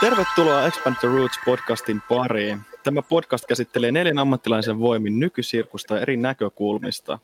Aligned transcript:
Tervetuloa 0.00 0.66
Expand 0.66 0.96
the 1.00 1.08
Roots 1.08 1.38
podcastin 1.44 2.02
pariin. 2.08 2.60
Tämä 2.84 3.02
podcast 3.02 3.46
käsittelee 3.46 3.92
neljän 3.92 4.18
ammattilaisen 4.18 4.80
voimin 4.80 5.20
nykysirkusta 5.20 6.00
eri 6.00 6.16
näkökulmista. 6.16 7.18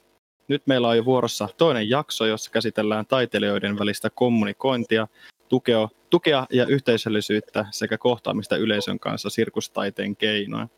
Nyt 0.48 0.62
meillä 0.66 0.88
on 0.88 0.96
jo 0.96 1.04
vuorossa 1.04 1.48
toinen 1.58 1.88
jakso, 1.88 2.26
jossa 2.26 2.50
käsitellään 2.50 3.06
taiteilijoiden 3.06 3.78
välistä 3.78 4.10
kommunikointia, 4.10 5.08
tukea, 5.48 5.88
tukea 6.10 6.46
ja 6.50 6.66
yhteisöllisyyttä 6.66 7.66
sekä 7.70 7.98
kohtaamista 7.98 8.56
yleisön 8.56 8.98
kanssa 8.98 9.30
sirkustaiteen 9.30 10.16
keinoin. 10.16 10.70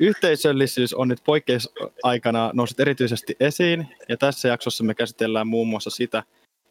Yhteisöllisyys 0.00 0.94
on 0.94 1.08
nyt 1.08 1.20
poikkeusaikana 1.24 2.50
noussut 2.52 2.80
erityisesti 2.80 3.36
esiin, 3.40 3.88
ja 4.08 4.16
tässä 4.16 4.48
jaksossa 4.48 4.84
me 4.84 4.94
käsitellään 4.94 5.46
muun 5.46 5.68
muassa 5.68 5.90
sitä, 5.90 6.22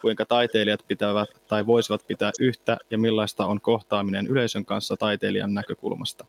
kuinka 0.03 0.25
taiteilijat 0.25 0.85
pitävät 0.88 1.30
tai 1.48 1.66
voisivat 1.66 2.07
pitää 2.07 2.31
yhtä 2.39 2.77
ja 2.91 2.98
millaista 2.98 3.45
on 3.45 3.61
kohtaaminen 3.61 4.27
yleisön 4.27 4.66
kanssa 4.66 4.98
taiteilijan 4.98 5.53
näkökulmasta. 5.53 6.25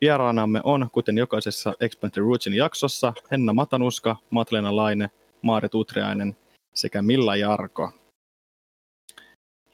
Vieraanamme 0.00 0.60
on, 0.64 0.88
kuten 0.92 1.18
jokaisessa 1.18 1.74
Expand 1.80 2.12
the 2.12 2.20
Rootsin 2.20 2.54
jaksossa, 2.54 3.12
Henna 3.30 3.52
Matanuska, 3.52 4.16
Matlena 4.30 4.76
Laine, 4.76 5.10
Maaret 5.42 5.74
Utriainen 5.74 6.36
sekä 6.74 7.02
Milla 7.02 7.36
Jarko. 7.36 7.92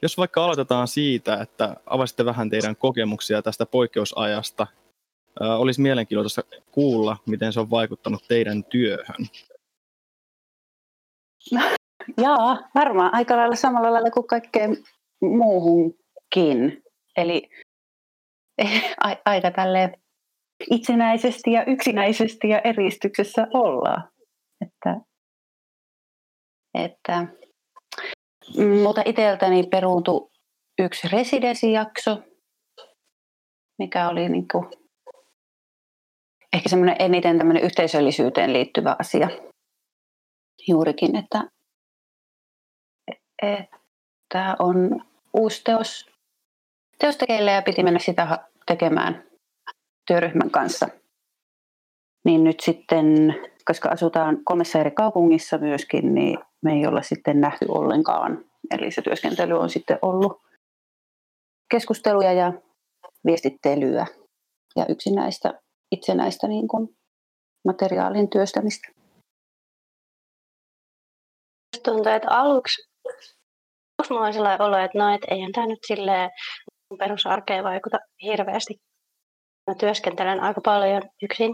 Jos 0.01 0.17
vaikka 0.17 0.45
aloitetaan 0.45 0.87
siitä, 0.87 1.41
että 1.41 1.75
avasitte 1.85 2.25
vähän 2.25 2.49
teidän 2.49 2.75
kokemuksia 2.75 3.41
tästä 3.41 3.65
poikkeusajasta, 3.65 4.67
olisi 5.39 5.81
mielenkiintoista 5.81 6.41
kuulla, 6.71 7.17
miten 7.25 7.53
se 7.53 7.59
on 7.59 7.69
vaikuttanut 7.69 8.23
teidän 8.27 8.63
työhön. 8.63 9.27
Jaa, 12.17 12.69
varmaan 12.75 13.13
aika 13.13 13.37
lailla 13.37 13.55
samalla 13.55 13.93
lailla 13.93 14.11
kuin 14.11 14.27
kaikkeen 14.27 14.77
muuhunkin. 15.21 16.83
Eli 17.17 17.49
a- 19.05 19.21
aika 19.25 19.51
tälle 19.51 19.99
itsenäisesti 20.71 21.51
ja 21.51 21.65
yksinäisesti 21.65 22.49
ja 22.49 22.61
eristyksessä 22.63 23.47
ollaan. 23.53 24.09
Että, 24.61 25.01
että, 26.73 27.27
mutta 28.83 29.01
itseltäni 29.05 29.63
peruuntui 29.63 30.29
yksi 30.79 31.07
residenssijakso, 31.11 32.21
mikä 33.79 34.09
oli 34.09 34.29
niin 34.29 34.47
kuin, 34.51 34.65
ehkä 36.53 36.69
semmoinen 36.69 36.95
eniten 36.99 37.37
tämmöinen 37.37 37.63
yhteisöllisyyteen 37.63 38.53
liittyvä 38.53 38.95
asia 38.99 39.29
juurikin, 40.67 41.15
että 41.15 41.54
että 43.41 44.55
on 44.59 45.01
uusi 45.33 45.61
teos, 45.63 46.09
teos 46.99 47.17
tekeillä 47.17 47.51
ja 47.51 47.61
piti 47.61 47.83
mennä 47.83 47.99
sitä 47.99 48.47
tekemään 48.65 49.23
työryhmän 50.07 50.51
kanssa. 50.51 50.87
Niin 52.25 52.43
nyt 52.43 52.59
sitten, 52.59 53.05
koska 53.65 53.89
asutaan 53.89 54.43
kolmessa 54.45 54.79
eri 54.79 54.91
kaupungissa 54.91 55.57
myöskin, 55.57 56.13
niin 56.13 56.39
me 56.63 56.73
ei 56.73 56.87
olla 56.87 57.01
sitten 57.01 57.41
nähty 57.41 57.65
ollenkaan. 57.69 58.45
Eli 58.71 58.91
se 58.91 59.01
työskentely 59.01 59.53
on 59.53 59.69
sitten 59.69 59.99
ollut 60.01 60.41
keskusteluja 61.71 62.33
ja 62.33 62.53
viestittelyä 63.25 64.05
ja 64.75 64.85
yksinäistä, 64.89 65.61
itsenäistä 65.91 66.47
niin 66.47 66.67
kuin 66.67 66.97
materiaalin 67.65 68.29
työstämistä. 68.29 68.87
Tuntuu, 71.83 72.11
että 72.11 72.31
aluksi 72.31 72.94
mulla 74.09 74.25
on 74.25 74.33
sellainen 74.33 74.67
olo, 74.67 74.77
että 74.77 74.97
no, 74.97 75.13
et 75.13 75.21
eihän 75.31 75.51
tämä 75.51 75.67
nyt 75.67 75.79
silleen 75.87 76.29
perusarkeen 76.97 77.63
vaikuta 77.63 77.97
hirveästi. 78.23 78.73
Mä 79.67 79.75
työskentelen 79.75 80.39
aika 80.39 80.61
paljon 80.61 81.01
yksin. 81.21 81.53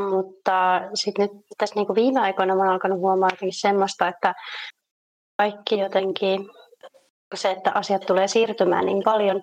Mutta 0.00 0.80
sitten 0.94 1.28
nyt 1.28 1.44
tässä 1.58 1.74
niinku 1.74 1.94
viime 1.94 2.20
aikoina 2.20 2.54
mä 2.54 2.62
oon 2.62 2.72
alkanut 2.72 2.98
huomaa 2.98 3.28
semmoista, 3.50 4.08
että 4.08 4.34
kaikki 5.36 5.78
jotenkin, 5.78 6.48
se, 7.34 7.50
että 7.50 7.72
asiat 7.74 8.02
tulee 8.06 8.28
siirtymään 8.28 8.86
niin 8.86 9.02
paljon, 9.04 9.42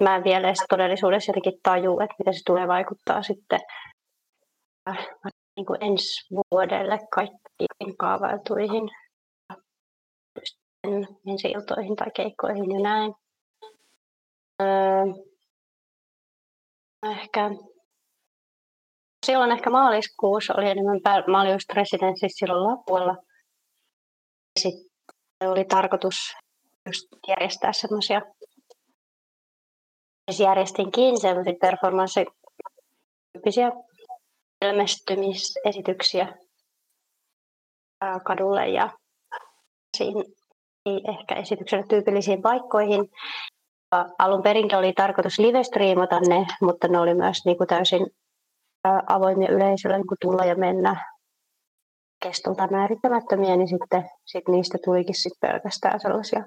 mä 0.00 0.16
en 0.16 0.24
vielä 0.24 0.48
edes 0.48 0.64
todellisuudessa 0.68 1.30
jotenkin 1.30 1.60
taju, 1.62 2.00
että 2.00 2.14
miten 2.18 2.34
se 2.34 2.40
tulee 2.46 2.68
vaikuttaa 2.68 3.22
sitten 3.22 3.60
äh, 4.88 5.06
niin 5.56 5.66
kuin 5.66 5.78
ensi 5.80 6.34
vuodelle 6.50 6.98
kaikkiin 7.14 7.96
kaavailtuihin 7.98 8.90
ensi 11.30 11.48
iltoihin 11.48 11.96
tai 11.96 12.10
keikkoihin 12.16 12.70
ja 12.70 12.80
näin. 12.80 13.14
Öö, 14.62 15.04
ehkä 17.10 17.50
silloin 19.26 19.52
ehkä 19.52 19.70
maaliskuussa 19.70 20.54
oli 20.56 20.70
enemmän 20.70 21.00
pää, 21.02 21.24
mä 21.26 21.40
olin 21.40 21.52
just 21.52 21.72
residenssissä 21.72 22.38
silloin 22.38 22.64
Lapualla. 22.64 23.16
Sitten 24.60 25.50
oli 25.50 25.64
tarkoitus 25.64 26.14
just 26.86 27.08
järjestää 27.28 27.72
semmoisia 27.72 28.20
järjestinkin 30.38 31.20
semmoisia 31.20 31.54
performance-tyyppisiä 31.60 33.72
ilmestymisesityksiä 34.62 36.36
kadulle 38.24 38.68
ja 38.68 38.90
siinä 39.96 40.22
ehkä 40.86 41.34
esitykselle 41.34 41.84
tyypillisiin 41.88 42.42
paikkoihin. 42.42 43.08
Alun 44.18 44.42
perin 44.42 44.76
oli 44.76 44.92
tarkoitus 44.92 45.38
live-striimata 45.38 46.20
ne, 46.20 46.46
mutta 46.60 46.88
ne 46.88 46.98
oli 46.98 47.14
myös 47.14 47.44
niin 47.44 47.58
kuin 47.58 47.68
täysin 47.68 48.06
avoimia 49.08 49.52
yleisölle 49.52 49.96
niin 49.96 50.06
kuin 50.06 50.18
tulla 50.20 50.44
ja 50.44 50.54
mennä 50.54 51.14
kestolta 52.22 52.66
määrittämättömiä, 52.66 53.56
niin 53.56 53.68
sitten 53.68 54.10
sit 54.24 54.48
niistä 54.48 54.78
tulikin 54.84 55.14
sit 55.14 55.32
pelkästään 55.40 56.00
sellaisia 56.00 56.44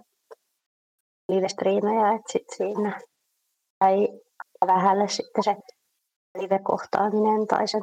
live-striimejä, 1.31 2.16
että 2.16 2.31
sit 2.31 2.50
siinä 2.58 3.00
jäi 3.84 4.08
vähälle 4.68 5.08
sitten 5.08 5.44
se 5.44 5.56
live-kohtaaminen 6.38 7.48
tai 7.48 7.68
sen 7.68 7.81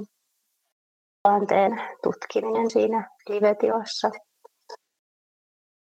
tilanteen 1.22 1.82
tutkiminen 2.02 2.70
siinä 2.70 3.10
live-tilassa 3.28 4.10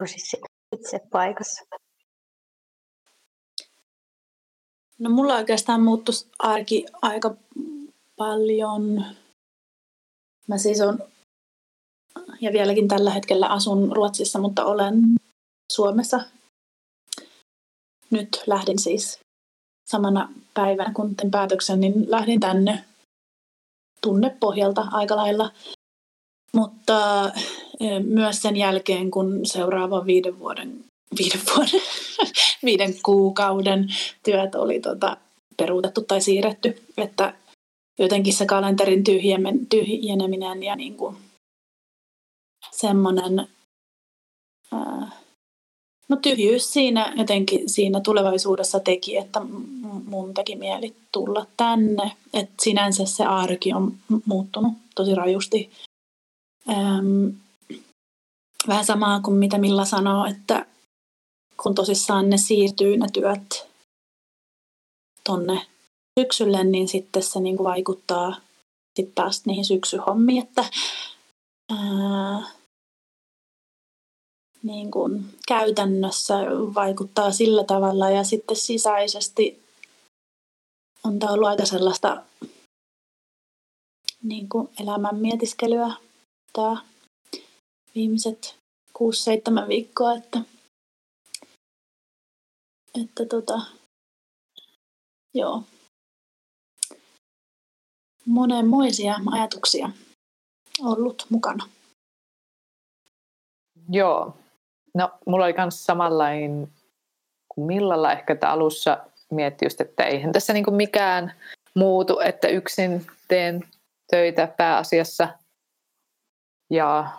siis 0.06 0.36
itse 0.76 1.00
paikassa? 1.12 1.64
No 5.00 5.10
mulla 5.10 5.36
oikeastaan 5.36 5.82
muuttui 5.82 6.16
arki 6.40 6.86
aika 7.02 7.36
paljon. 8.16 9.06
Mä 10.48 10.58
siis 10.58 10.82
on, 10.82 11.00
ja 12.42 12.54
vieläkin 12.54 12.88
tällä 12.88 13.12
hetkellä 13.12 13.48
asun 13.48 13.92
Ruotsissa, 13.96 14.40
mutta 14.40 14.66
olen 14.66 15.02
Suomessa. 15.72 16.20
Nyt 18.10 18.44
lähdin 18.48 18.80
siis 18.80 19.20
samana 19.86 20.34
päivänä, 20.54 20.94
kun 20.94 21.16
tein 21.16 21.32
päätöksen, 21.32 21.80
niin 21.80 22.12
lähdin 22.12 22.40
tänne 22.40 22.86
tunnepohjalta 24.02 24.88
aika 24.92 25.16
lailla. 25.16 25.52
Mutta 26.54 27.32
myös 28.04 28.42
sen 28.42 28.56
jälkeen, 28.56 29.12
kun 29.12 29.46
seuraavan 29.46 30.06
viiden 30.06 30.40
vuoden, 30.40 30.80
viiden, 31.20 31.42
vuoden, 31.56 31.82
viiden 32.66 32.94
kuukauden 33.04 33.88
työt 34.24 34.56
oli 34.56 34.80
tota, 34.80 35.18
peruutettu 35.58 36.02
tai 36.02 36.22
siirretty, 36.22 36.84
että 36.98 37.34
jotenkin 38.00 38.34
se 38.34 38.46
kalenterin 38.46 39.04
tyhjeneminen 39.70 40.64
ja 40.64 40.76
niin 40.76 40.98
kuin 40.98 41.16
semmoinen 42.72 43.48
no 46.10 46.16
tyhjyys 46.22 46.74
siinä 46.74 47.14
jotenkin 47.18 47.70
siinä 47.70 48.00
tulevaisuudessa 48.00 48.80
teki, 48.80 49.18
että 49.18 49.42
mun 50.06 50.34
teki 50.34 50.56
mieli 50.56 50.96
tulla 51.12 51.46
tänne. 51.58 52.12
Että 52.34 52.54
sinänsä 52.62 53.06
se 53.06 53.24
arki 53.26 53.74
on 53.74 53.94
muuttunut 54.26 54.74
tosi 54.96 55.16
rajusti. 55.16 55.70
Öm, 56.70 57.34
vähän 58.68 58.86
samaa 58.86 59.20
kuin 59.20 59.38
mitä 59.38 59.58
Milla 59.58 59.86
sanoo, 59.86 60.26
että 60.26 60.66
kun 61.64 61.76
tosissaan 61.76 62.30
ne 62.30 62.38
siirtyy 62.38 62.98
ne 62.98 63.08
työt 63.14 63.68
tonne 65.24 65.66
syksylle, 66.20 66.64
niin 66.64 66.88
sitten 66.88 67.24
se 67.24 67.40
niin 67.40 67.58
kuin 67.58 67.68
vaikuttaa 67.68 68.36
sitten 68.96 69.16
taas 69.16 69.46
niihin 69.46 69.66
syksyhommiin, 69.66 70.44
että 70.44 70.66
ää, 71.72 72.44
niin 74.64 74.92
kuin 74.92 75.26
käytännössä 75.48 76.36
vaikuttaa 76.76 77.32
sillä 77.32 77.64
tavalla. 77.64 78.10
Ja 78.10 78.24
sitten 78.24 78.58
sisäisesti 78.58 79.64
on 81.04 81.20
tämä 81.20 81.34
ollut 81.34 81.48
aika 81.48 81.66
sellaista 81.66 82.24
niin 84.24 84.50
kuin 84.50 84.70
elämän 84.80 85.16
mietiskelyä 85.16 85.94
tämä 86.54 86.82
viimeiset 87.98 88.60
6-7 89.66 89.68
viikkoa, 89.68 90.14
että, 90.14 90.40
että 93.02 93.26
tota, 93.26 93.62
Joo. 95.34 95.64
Monenmoisia 98.26 99.16
ajatuksia 99.32 99.90
ollut 100.84 101.26
mukana. 101.30 101.70
Joo. 103.90 104.38
No, 104.94 105.12
mulla 105.26 105.46
oli 105.46 105.54
myös 105.58 105.86
samanlainen 105.86 106.68
kuin 107.50 107.68
Millalla 107.68 108.12
ehkä, 108.12 108.34
että 108.34 108.50
alussa 108.50 108.98
mietti 109.32 109.66
just, 109.66 109.82
että 109.82 110.04
eihän 110.04 110.32
tässä 110.32 110.54
niin 110.54 110.76
mikään 110.76 111.34
muutu, 111.74 112.20
että 112.20 112.48
yksin 112.48 113.08
teen 113.28 113.64
töitä 114.12 114.48
pääasiassa. 114.58 115.30
Ja 116.70 117.12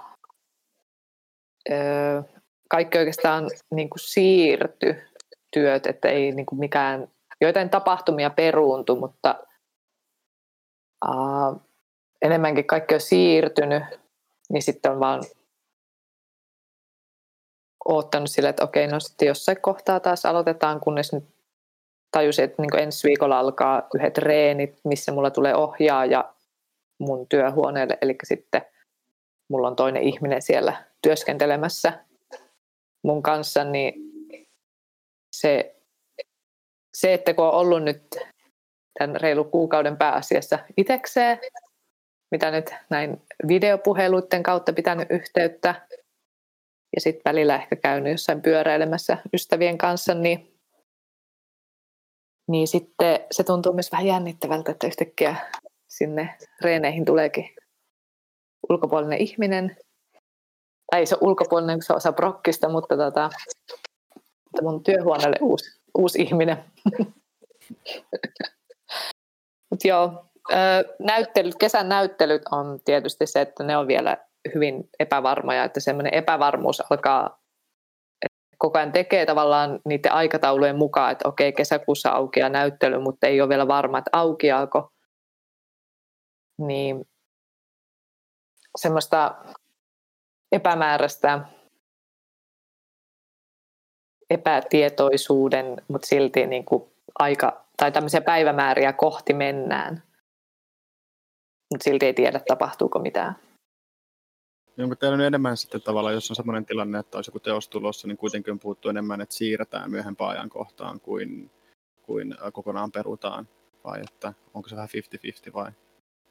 kaikki 2.71 2.99
oikeastaan 2.99 3.51
niin 3.71 3.91
kuin 3.91 4.01
siirty 4.01 5.03
työt, 5.51 5.87
että 5.87 6.09
ei 6.09 6.33
niin 6.33 6.47
kuin 6.47 6.59
mikään, 6.59 7.09
joitain 7.41 7.71
tapahtumia 7.71 8.31
peruuntu, 8.31 8.97
mutta 8.97 9.35
uh, 11.09 11.61
enemmänkin 12.23 12.67
kaikki 12.67 12.95
on 12.95 13.01
siirtynyt, 13.01 13.83
niin 14.51 14.63
sitten 14.63 14.93
on 14.93 15.01
vaan 15.01 15.23
oottanut 17.89 18.31
sille, 18.31 18.49
että 18.49 18.65
okei, 18.65 18.87
no 18.87 19.01
sitten 19.01 19.29
jossain 19.29 19.61
kohtaa 19.61 20.01
taas 20.01 20.27
aloitetaan, 20.27 20.81
kunnes 20.81 21.13
nyt 21.13 21.25
tajusin, 22.11 22.45
että 22.45 22.63
niin 22.63 22.79
ensi 22.79 23.09
viikolla 23.09 23.39
alkaa 23.39 23.89
yhdet 23.95 24.13
treenit, 24.13 24.81
missä 24.85 25.13
mulla 25.13 25.31
tulee 25.31 25.55
ohjaaja 25.55 26.35
mun 26.99 27.27
työhuoneelle, 27.29 27.99
eli 28.03 28.17
sitten 28.25 28.63
mulla 29.49 29.69
on 29.69 29.77
toinen 29.77 30.03
ihminen 30.03 30.43
siellä 30.43 30.85
työskentelemässä 31.03 32.05
mun 33.05 33.23
kanssa, 33.23 33.65
niin 33.65 33.95
se, 35.37 35.77
se 36.97 37.15
että 37.15 37.35
kun 37.35 37.45
on 37.45 37.53
ollut 37.53 37.83
nyt 37.83 38.03
tämän 38.99 39.21
reilu 39.21 39.45
kuukauden 39.45 39.97
pääasiassa 39.97 40.59
itsekseen, 40.77 41.39
mitä 42.31 42.51
nyt 42.51 42.75
näin 42.91 43.23
videopuheluiden 43.49 44.43
kautta 44.43 44.73
pitänyt 44.73 45.11
yhteyttä, 45.11 45.89
ja 46.97 47.01
sitten 47.01 47.23
välillä 47.25 47.57
ehkä 47.57 47.77
käynyt 47.77 48.13
jossain 48.13 48.43
pyöräilemässä 48.43 49.19
ystävien 49.35 49.79
kanssa, 49.79 50.15
niin, 50.15 50.55
niin 52.51 52.69
sitten 52.69 53.21
se 53.31 53.45
tuntuu 53.45 53.73
myös 53.73 53.93
vähän 53.93 54.07
jännittävältä, 54.07 54.73
että 54.73 54.87
yhtäkkiä 54.87 55.37
sinne 55.89 56.35
reeneihin 56.63 57.05
tuleekin 57.05 57.58
ulkopuolinen 58.71 59.19
ihminen. 59.19 59.77
Tai 60.91 61.01
ei 61.01 61.07
se 61.07 61.17
ulkopuolinen, 61.21 61.77
kun 61.77 61.83
se 61.83 61.93
osa 61.93 62.13
brokkista, 62.13 62.69
mutta, 62.69 62.97
tota, 62.97 63.31
mun 64.63 64.83
työhuoneelle 64.83 65.37
uusi, 65.41 65.81
uusi 65.99 66.23
ihminen. 66.23 66.65
Mutta 69.71 69.89
joo, 69.89 70.25
näyttelyt, 70.99 71.55
kesän 71.55 71.89
näyttelyt 71.89 72.43
on 72.51 72.81
tietysti 72.85 73.27
se, 73.27 73.41
että 73.41 73.65
ne 73.65 73.77
on 73.77 73.87
vielä 73.87 74.17
hyvin 74.55 74.89
epävarmoja, 74.99 75.65
että 75.65 75.81
semmoinen 75.81 76.15
epävarmuus 76.15 76.81
alkaa 76.91 77.39
koko 78.59 78.79
ajan 78.79 78.93
tekee 78.93 79.27
tavallaan 79.27 79.81
niiden 79.85 80.13
aikataulujen 80.13 80.77
mukaan, 80.77 81.13
että 81.13 81.29
okei, 81.29 81.53
kesäkuussa 81.53 82.11
aukeaa 82.11 82.49
näyttely, 82.49 82.99
mutta 82.99 83.27
ei 83.27 83.41
ole 83.41 83.49
vielä 83.49 83.69
varma, 83.69 83.99
että 83.99 84.11
aukeaako. 84.13 84.93
Niin 86.59 87.09
semmoista 88.79 89.35
epämääräistä 90.53 91.41
epätietoisuuden, 94.31 95.83
mutta 95.89 96.07
silti 96.07 96.47
niin 96.47 96.65
kuin 96.65 96.91
aika, 97.19 97.65
tai 97.77 97.93
tämmöisiä 97.93 98.21
päivämääriä 98.21 98.93
kohti 98.93 99.35
mennään. 99.35 100.03
Mutta 101.71 101.85
silti 101.85 102.07
ei 102.07 102.15
tiedä, 102.15 102.41
tapahtuuko 102.49 102.99
mitään. 102.99 103.37
Onko 104.79 104.95
teillä 104.95 105.17
nyt 105.17 105.27
enemmän 105.27 105.57
sitten 105.57 105.83
tavallaan, 105.83 106.15
jos 106.15 106.31
on 106.31 106.37
sellainen 106.37 106.67
tilanne, 106.67 106.99
että 106.99 107.19
olisi 107.19 107.29
joku 107.29 107.41
teos 107.41 107.69
tulossa, 107.69 108.09
niin 108.09 108.17
kuitenkin 108.17 108.53
on 108.53 108.59
puhuttu 108.59 108.89
enemmän, 108.89 109.21
että 109.21 109.35
siirretään 109.35 109.91
myöhempään 109.91 110.31
ajankohtaan 110.31 111.01
kuin, 111.01 111.51
kuin 112.03 112.35
kokonaan 112.53 112.93
perutaan? 112.93 113.49
Vai 113.85 114.01
että 114.01 114.33
onko 114.55 114.69
se 114.69 114.77
vähän 114.77 114.89
50-50 115.51 115.53
vai 115.53 115.73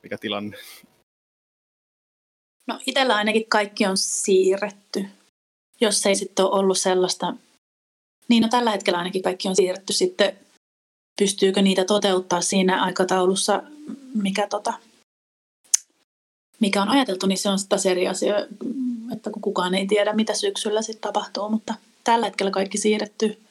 mikä 0.03 0.17
tilanne? 0.17 0.57
No 2.67 2.79
itsellä 2.85 3.15
ainakin 3.15 3.45
kaikki 3.49 3.85
on 3.85 3.97
siirretty. 3.97 5.05
Jos 5.81 6.05
ei 6.05 6.15
sitten 6.15 6.45
ole 6.45 6.59
ollut 6.59 6.77
sellaista, 6.77 7.33
niin 8.27 8.43
no 8.43 8.49
tällä 8.49 8.71
hetkellä 8.71 8.97
ainakin 8.97 9.21
kaikki 9.21 9.47
on 9.47 9.55
siirretty 9.55 9.93
sitten, 9.93 10.39
pystyykö 11.19 11.61
niitä 11.61 11.85
toteuttaa 11.85 12.41
siinä 12.41 12.83
aikataulussa, 12.83 13.63
mikä 14.13 14.47
tota, 14.47 14.73
mikä 16.59 16.81
on 16.81 16.89
ajateltu, 16.89 17.27
niin 17.27 17.37
se 17.37 17.49
on 17.49 17.57
taas 17.69 17.85
eri 17.85 18.07
asia, 18.07 18.35
että 19.13 19.29
kun 19.31 19.41
kukaan 19.41 19.75
ei 19.75 19.87
tiedä, 19.87 20.13
mitä 20.13 20.33
syksyllä 20.33 20.81
sitten 20.81 21.01
tapahtuu, 21.01 21.49
mutta 21.49 21.73
tällä 22.03 22.25
hetkellä 22.25 22.51
kaikki 22.51 22.77
siirretty. 22.77 23.41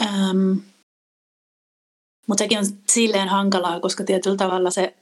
Ähm, 0.00 0.52
mutta 2.26 2.44
sekin 2.44 2.58
on 2.58 2.64
silleen 2.90 3.28
hankalaa, 3.28 3.80
koska 3.80 4.04
tietyllä 4.04 4.36
tavalla 4.36 4.70
se, 4.70 4.96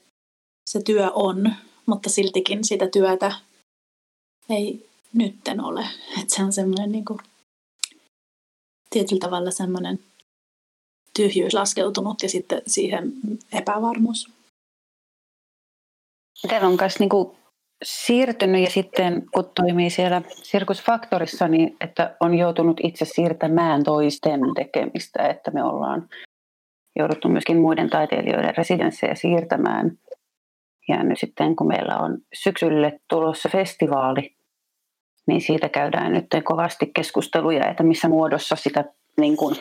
se 0.71 0.83
työ 0.83 1.11
on, 1.11 1.55
mutta 1.89 2.11
siltikin 2.11 2.65
sitä 2.65 2.89
työtä 2.89 3.33
ei 4.51 4.89
nytten 5.13 5.61
ole. 5.61 5.85
Että 6.23 6.35
se 6.35 6.43
on 6.43 6.53
semmoinen 6.53 6.93
niin 6.93 7.05
kuin, 7.05 7.19
tietyllä 8.91 9.21
tavalla 9.21 9.51
semmoinen 9.51 9.99
tyhjyys 11.17 11.55
laskeutunut 11.55 12.23
ja 12.23 12.29
sitten 12.29 12.63
siihen 12.67 13.13
epävarmuus. 13.53 14.31
Teillä 16.49 16.69
on 16.69 16.77
myös 16.81 16.99
niin 16.99 17.11
siirtynyt 17.85 18.65
ja 18.65 18.71
sitten 18.71 19.27
kun 19.35 19.51
toimii 19.55 19.91
siellä 19.91 20.23
sirkusfaktorissa, 20.43 21.49
niin 21.49 21.77
että 21.81 22.17
on 22.21 22.35
joutunut 22.35 22.81
itse 22.83 23.05
siirtämään 23.05 23.85
toisten 23.85 24.41
tekemistä, 24.57 25.29
että 25.29 25.51
me 25.51 25.65
ollaan 25.65 26.09
jouduttu 26.99 27.29
myöskin 27.29 27.61
muiden 27.61 27.91
taiteilijoiden 27.91 28.57
residenssejä 28.57 29.15
siirtämään. 29.15 29.99
Ja 30.89 31.03
nyt 31.03 31.19
sitten 31.19 31.57
kun 31.57 31.67
meillä 31.67 31.99
on 31.99 32.19
syksylle 32.35 33.01
tulossa 33.09 33.49
festivaali, 33.49 34.37
niin 35.27 35.41
siitä 35.41 35.69
käydään 35.69 36.13
nyt 36.13 36.27
kovasti 36.45 36.91
keskusteluja, 36.95 37.71
että 37.71 37.83
missä 37.83 38.09
muodossa 38.09 38.57
sitä 38.57 38.85
niin 39.21 39.37
kuin, 39.37 39.57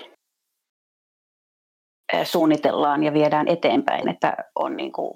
suunnitellaan 2.23 3.03
ja 3.03 3.13
viedään 3.13 3.47
eteenpäin, 3.47 4.09
että 4.09 4.37
on 4.55 4.77
niin 4.77 4.91
kuin 4.91 5.13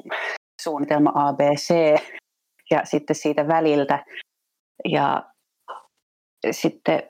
suunnitelma 0.62 1.12
ABC 1.16 1.74
ja 2.72 2.82
sitten 2.84 3.16
siitä 3.16 3.48
väliltä. 3.48 4.06
Ja 4.86 5.24
sitten 6.52 7.04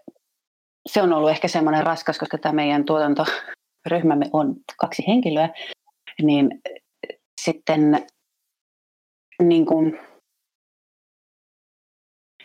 se 0.90 1.02
on 1.02 1.14
ollut 1.14 1.30
ehkä 1.30 1.48
semmoinen 1.48 1.86
raskas, 1.86 2.20
koska 2.20 2.38
tämä 2.38 2.54
meidän 2.54 2.86
tuotantoryhmämme 2.86 4.26
on 4.34 4.56
kaksi 4.78 5.04
henkilöä, 5.08 5.50
niin 6.22 6.62
sitten 7.42 8.06
niin 9.50 9.66
kuin, 9.66 10.00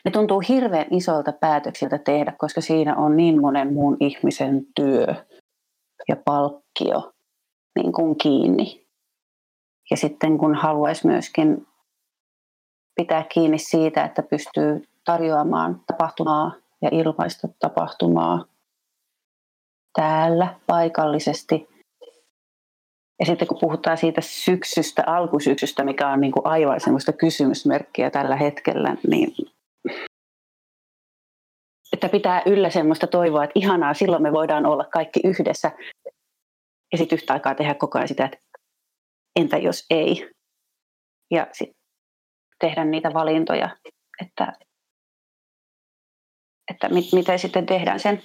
ne 0.05 0.11
tuntuu 0.11 0.43
hirveän 0.49 0.87
isolta 0.91 1.33
päätöksiltä 1.33 1.99
tehdä, 1.99 2.33
koska 2.39 2.61
siinä 2.61 2.97
on 2.97 3.17
niin 3.17 3.41
monen 3.41 3.73
muun 3.73 3.97
ihmisen 4.01 4.67
työ 4.75 5.07
ja 6.09 6.17
palkkio 6.25 7.13
niin 7.77 7.93
kuin 7.93 8.19
kiinni. 8.19 8.87
Ja 9.91 9.97
sitten 9.97 10.39
kun 10.39 10.55
haluaisi 10.55 11.07
myöskin 11.07 11.67
pitää 12.95 13.25
kiinni 13.35 13.59
siitä, 13.59 14.05
että 14.05 14.23
pystyy 14.23 14.83
tarjoamaan 15.05 15.81
tapahtumaa 15.87 16.53
ja 16.83 16.89
ilmaista 16.93 17.49
tapahtumaa 17.59 18.45
täällä 19.93 20.61
paikallisesti. 20.67 21.76
Ja 23.21 23.27
sitten 23.27 23.49
kun 23.49 23.59
puhutaan 23.61 23.99
siitä 23.99 24.21
syksystä, 24.21 25.03
alkusyksystä, 25.07 25.85
mikä 25.85 26.09
on 26.09 26.21
niin 26.21 26.33
kuin 26.33 26.47
aivan 26.47 26.81
semmoista 26.81 27.13
kysymysmerkkiä 27.13 28.11
tällä 28.11 28.37
hetkellä, 28.37 28.97
niin 29.09 29.35
että 31.93 32.09
pitää 32.09 32.43
yllä 32.47 32.71
semmoista 32.71 33.07
toivoa, 33.07 33.45
että 33.45 33.59
ihanaa, 33.59 33.95
silloin 33.95 34.23
me 34.23 34.33
voidaan 34.33 34.67
olla 34.67 34.85
kaikki 34.85 35.21
yhdessä. 35.25 35.73
Ja 36.93 36.99
sitten 36.99 37.17
yhtä 37.17 37.33
aikaa 37.33 37.55
tehdä 37.55 37.75
koko 37.75 37.99
ajan 37.99 38.09
sitä, 38.09 38.25
että 38.25 38.39
entä 39.37 39.57
jos 39.57 39.87
ei? 39.91 40.31
Ja 41.31 41.47
sitten 41.53 41.83
tehdä 42.61 42.85
niitä 42.85 43.15
valintoja, 43.15 43.77
että, 44.23 44.53
että 46.71 46.89
mit, 46.89 47.05
miten 47.13 47.39
sitten 47.39 47.67
tehdään 47.67 48.01
sen 48.01 48.23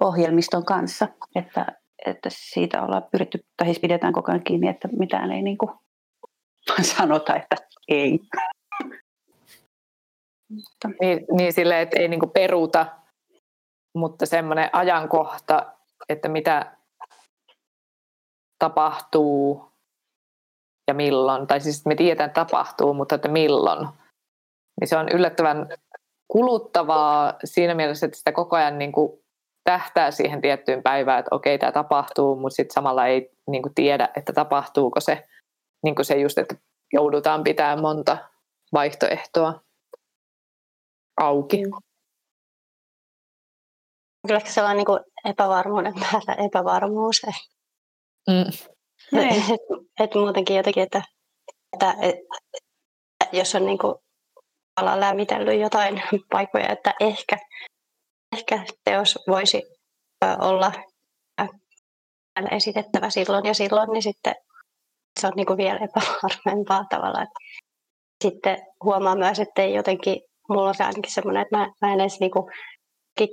ohjelmiston 0.00 0.64
kanssa, 0.64 1.08
että, 1.34 1.79
että 2.06 2.28
siitä 2.32 2.82
ollaan 2.82 3.08
pyritty, 3.12 3.38
tai 3.56 3.66
siis 3.66 3.80
pidetään 3.80 4.12
koko 4.12 4.32
ajan 4.32 4.44
kiinni, 4.44 4.68
että 4.68 4.88
mitään 4.98 5.32
ei 5.32 5.42
niin 5.42 5.58
kuin 5.58 5.70
sanota, 6.96 7.36
että 7.36 7.56
ei. 7.88 8.20
Niin, 11.00 11.26
niin 11.36 11.52
silleen, 11.52 11.80
että 11.80 12.00
ei 12.00 12.08
niin 12.08 12.20
kuin 12.20 12.30
peruuta, 12.30 12.86
mutta 13.96 14.26
semmoinen 14.26 14.70
ajankohta, 14.72 15.72
että 16.08 16.28
mitä 16.28 16.76
tapahtuu 18.58 19.72
ja 20.88 20.94
milloin, 20.94 21.46
tai 21.46 21.60
siis 21.60 21.86
me 21.86 21.94
tiedetään, 21.94 22.30
että 22.30 22.44
tapahtuu, 22.44 22.94
mutta 22.94 23.14
että 23.14 23.28
milloin, 23.28 23.88
niin 24.80 24.88
se 24.88 24.96
on 24.96 25.08
yllättävän 25.08 25.68
kuluttavaa 26.32 27.34
siinä 27.44 27.74
mielessä, 27.74 28.06
että 28.06 28.18
sitä 28.18 28.32
koko 28.32 28.56
ajan 28.56 28.78
niin 28.78 28.92
kuin 28.92 29.19
tähtää 29.64 30.10
siihen 30.10 30.40
tiettyyn 30.40 30.82
päivään, 30.82 31.18
että 31.18 31.34
okei, 31.34 31.58
tämä 31.58 31.72
tapahtuu, 31.72 32.36
mutta 32.36 32.56
sitten 32.56 32.74
samalla 32.74 33.06
ei 33.06 33.30
niin 33.46 33.62
kuin 33.62 33.74
tiedä, 33.74 34.08
että 34.16 34.32
tapahtuuko 34.32 35.00
se, 35.00 35.28
niin 35.84 35.94
kuin 35.94 36.06
se 36.06 36.16
just, 36.16 36.38
että 36.38 36.54
joudutaan 36.92 37.44
pitämään 37.44 37.80
monta 37.80 38.18
vaihtoehtoa 38.72 39.60
auki. 41.20 41.64
Mm. 41.64 41.72
Kyllä 44.26 44.40
se 44.44 44.62
on 44.62 44.76
niin 44.76 44.86
kuin 44.86 45.00
epävarmuuden 45.24 45.94
päällä 46.00 46.34
epävarmuus. 46.46 47.22
Mm. 48.28 48.48
Et, 49.18 49.60
et 50.00 50.14
muutenkin 50.14 50.56
jotenkin, 50.56 50.82
että, 50.82 51.02
että 51.72 51.94
et, 52.02 52.16
jos 53.32 53.54
on 53.54 53.66
niin 53.66 53.78
kuin 53.78 53.94
lämmitellyt 54.94 55.60
jotain 55.60 56.02
paikkoja, 56.32 56.68
että 56.68 56.94
ehkä, 57.00 57.38
ehkä 58.36 58.64
teos 58.84 59.18
voisi 59.28 59.62
olla 60.40 60.72
esitettävä 62.50 63.10
silloin 63.10 63.46
ja 63.46 63.54
silloin, 63.54 63.90
niin 63.90 64.02
sitten 64.02 64.34
se 65.20 65.26
on 65.26 65.32
niin 65.36 65.46
kuin 65.46 65.56
vielä 65.56 65.78
epävarmempaa 65.78 66.84
tavalla. 66.90 67.26
Sitten 68.24 68.58
huomaa 68.84 69.16
myös, 69.16 69.40
että 69.40 69.62
ei 69.62 69.74
jotenkin, 69.74 70.20
mulla 70.48 70.68
on 70.68 70.74
se 70.74 70.84
ainakin 70.84 71.12
semmoinen, 71.12 71.42
että 71.42 71.56
mä, 71.56 71.72
mä 71.82 71.92
en 71.92 72.00
edes 72.00 72.20
niin 72.20 72.30
kuin 72.30 72.44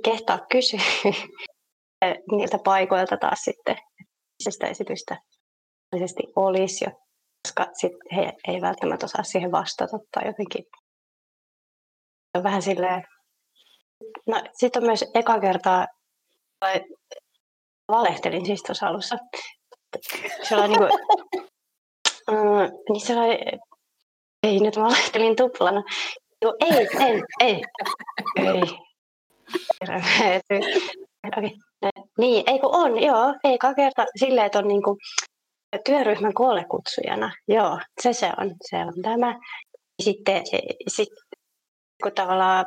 kehtaa 0.04 0.38
kysyä 0.52 0.80
niiltä 2.36 2.58
paikoilta 2.64 3.16
taas 3.16 3.38
sitten, 3.38 3.76
että 3.76 4.50
sitä 4.50 4.66
esitystä 4.66 5.16
olisi 6.36 6.84
jo, 6.84 6.90
koska 7.46 7.66
sit 7.72 7.92
he 8.16 8.32
ei 8.48 8.60
välttämättä 8.60 9.06
osaa 9.06 9.22
siihen 9.22 9.52
vastata 9.52 9.98
tai 10.14 10.26
jotenkin 10.26 10.64
on 12.34 12.42
vähän 12.42 12.62
silleen, 12.62 13.04
no 14.26 14.42
sitten 14.52 14.82
on 14.82 14.86
myös 14.86 15.04
eka 15.14 15.40
kertaa, 15.40 15.86
vai 16.60 16.84
valehtelin 17.88 18.46
siis 18.46 18.62
tuossa 18.62 18.86
alussa, 18.86 19.16
se 20.42 20.56
oli 20.56 20.68
niin 20.68 20.78
kuin, 20.78 20.90
mm, 22.30 22.78
niin 22.88 23.00
se 23.00 23.16
oli, 23.16 23.38
ei 24.42 24.60
nyt 24.60 24.76
valehtelin 24.76 25.36
tuplana, 25.36 25.82
Joo, 26.42 26.54
ei, 26.60 26.88
ei, 27.00 27.22
ei, 27.40 27.62
ei. 28.36 28.62
Okay. 31.26 31.50
Niin, 32.18 32.44
ei 32.46 32.58
kun 32.58 32.74
on, 32.74 33.02
joo, 33.02 33.34
eka 33.44 33.74
kerta 33.74 34.04
silleen, 34.16 34.46
että 34.46 34.58
on 34.58 34.68
niinku 34.68 34.96
työryhmän 35.84 36.34
koolle 36.34 36.64
kutsujana. 36.64 37.32
Joo, 37.48 37.78
se 38.02 38.12
se 38.12 38.26
on, 38.26 38.54
se 38.70 38.76
on 38.76 39.02
tämä. 39.02 39.38
Sitten 40.02 40.42
sit, 40.88 41.08
kun 42.02 42.12
tavallaan, 42.14 42.66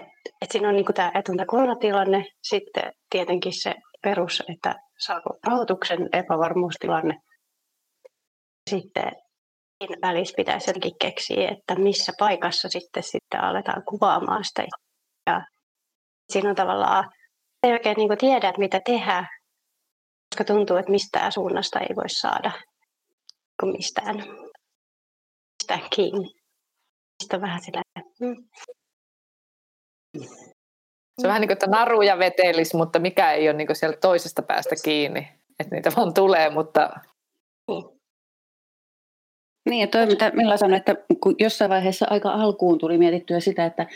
että 0.00 0.30
et 0.42 0.50
siinä 0.50 0.68
on 0.68 0.74
niinku 0.74 0.92
tämä 0.92 1.12
etunta 1.14 1.46
koronatilanne, 1.46 2.24
sitten 2.42 2.92
tietenkin 3.10 3.52
se 3.62 3.74
perus, 4.02 4.42
että 4.52 4.74
saako 4.98 5.38
rahoituksen 5.46 6.08
epävarmuustilanne. 6.12 7.14
Sitten 8.70 9.12
välissä 10.02 10.34
pitäisi 10.36 10.70
jotenkin 10.70 10.98
keksiä, 11.00 11.48
että 11.48 11.74
missä 11.74 12.12
paikassa 12.18 12.68
sitten, 12.68 13.02
sitten 13.02 13.40
aletaan 13.40 13.82
kuvaamaan 13.84 14.44
sitä. 14.44 14.64
Ja 15.26 15.42
siinä 16.32 16.50
on 16.50 16.56
tavallaan, 16.56 17.10
ei 17.62 17.72
oikein 17.72 17.96
niin 17.96 18.18
tiedä, 18.18 18.48
että 18.48 18.60
mitä 18.60 18.80
tehdä, 18.84 19.26
koska 20.30 20.44
tuntuu, 20.44 20.76
että 20.76 20.90
mistään 20.90 21.32
suunnasta 21.32 21.80
ei 21.80 21.96
voi 21.96 22.08
saada 22.08 22.52
mistään, 23.66 24.16
mistään 25.58 25.90
kiinni. 25.94 26.34
Sitten 27.22 27.40
vähän 27.40 27.62
sillä, 27.62 27.82
mm. 28.20 28.36
Se 30.16 31.26
on 31.26 31.28
vähän 31.28 31.40
niin 31.40 31.48
kuin, 31.48 31.52
että 31.52 31.66
naruja 31.66 32.18
vetelis, 32.18 32.74
mutta 32.74 32.98
mikä 32.98 33.32
ei 33.32 33.48
ole 33.48 33.56
niin 33.56 33.66
kuin 33.66 33.76
sieltä 33.76 33.98
toisesta 34.00 34.42
päästä 34.42 34.74
kiinni. 34.84 35.28
Että 35.58 35.74
niitä 35.74 35.90
vaan 35.96 36.14
tulee, 36.14 36.50
mutta... 36.50 36.90
Niin, 39.68 39.80
ja 39.80 39.86
toi, 39.86 40.06
mitä 40.06 40.32
Milla 40.34 40.56
sanoi, 40.56 40.76
että 40.76 40.94
kun 41.22 41.34
jossain 41.38 41.68
vaiheessa 41.68 42.06
aika 42.10 42.30
alkuun 42.30 42.78
tuli 42.78 42.98
mietittyä 42.98 43.40
sitä, 43.40 43.66
että, 43.66 43.86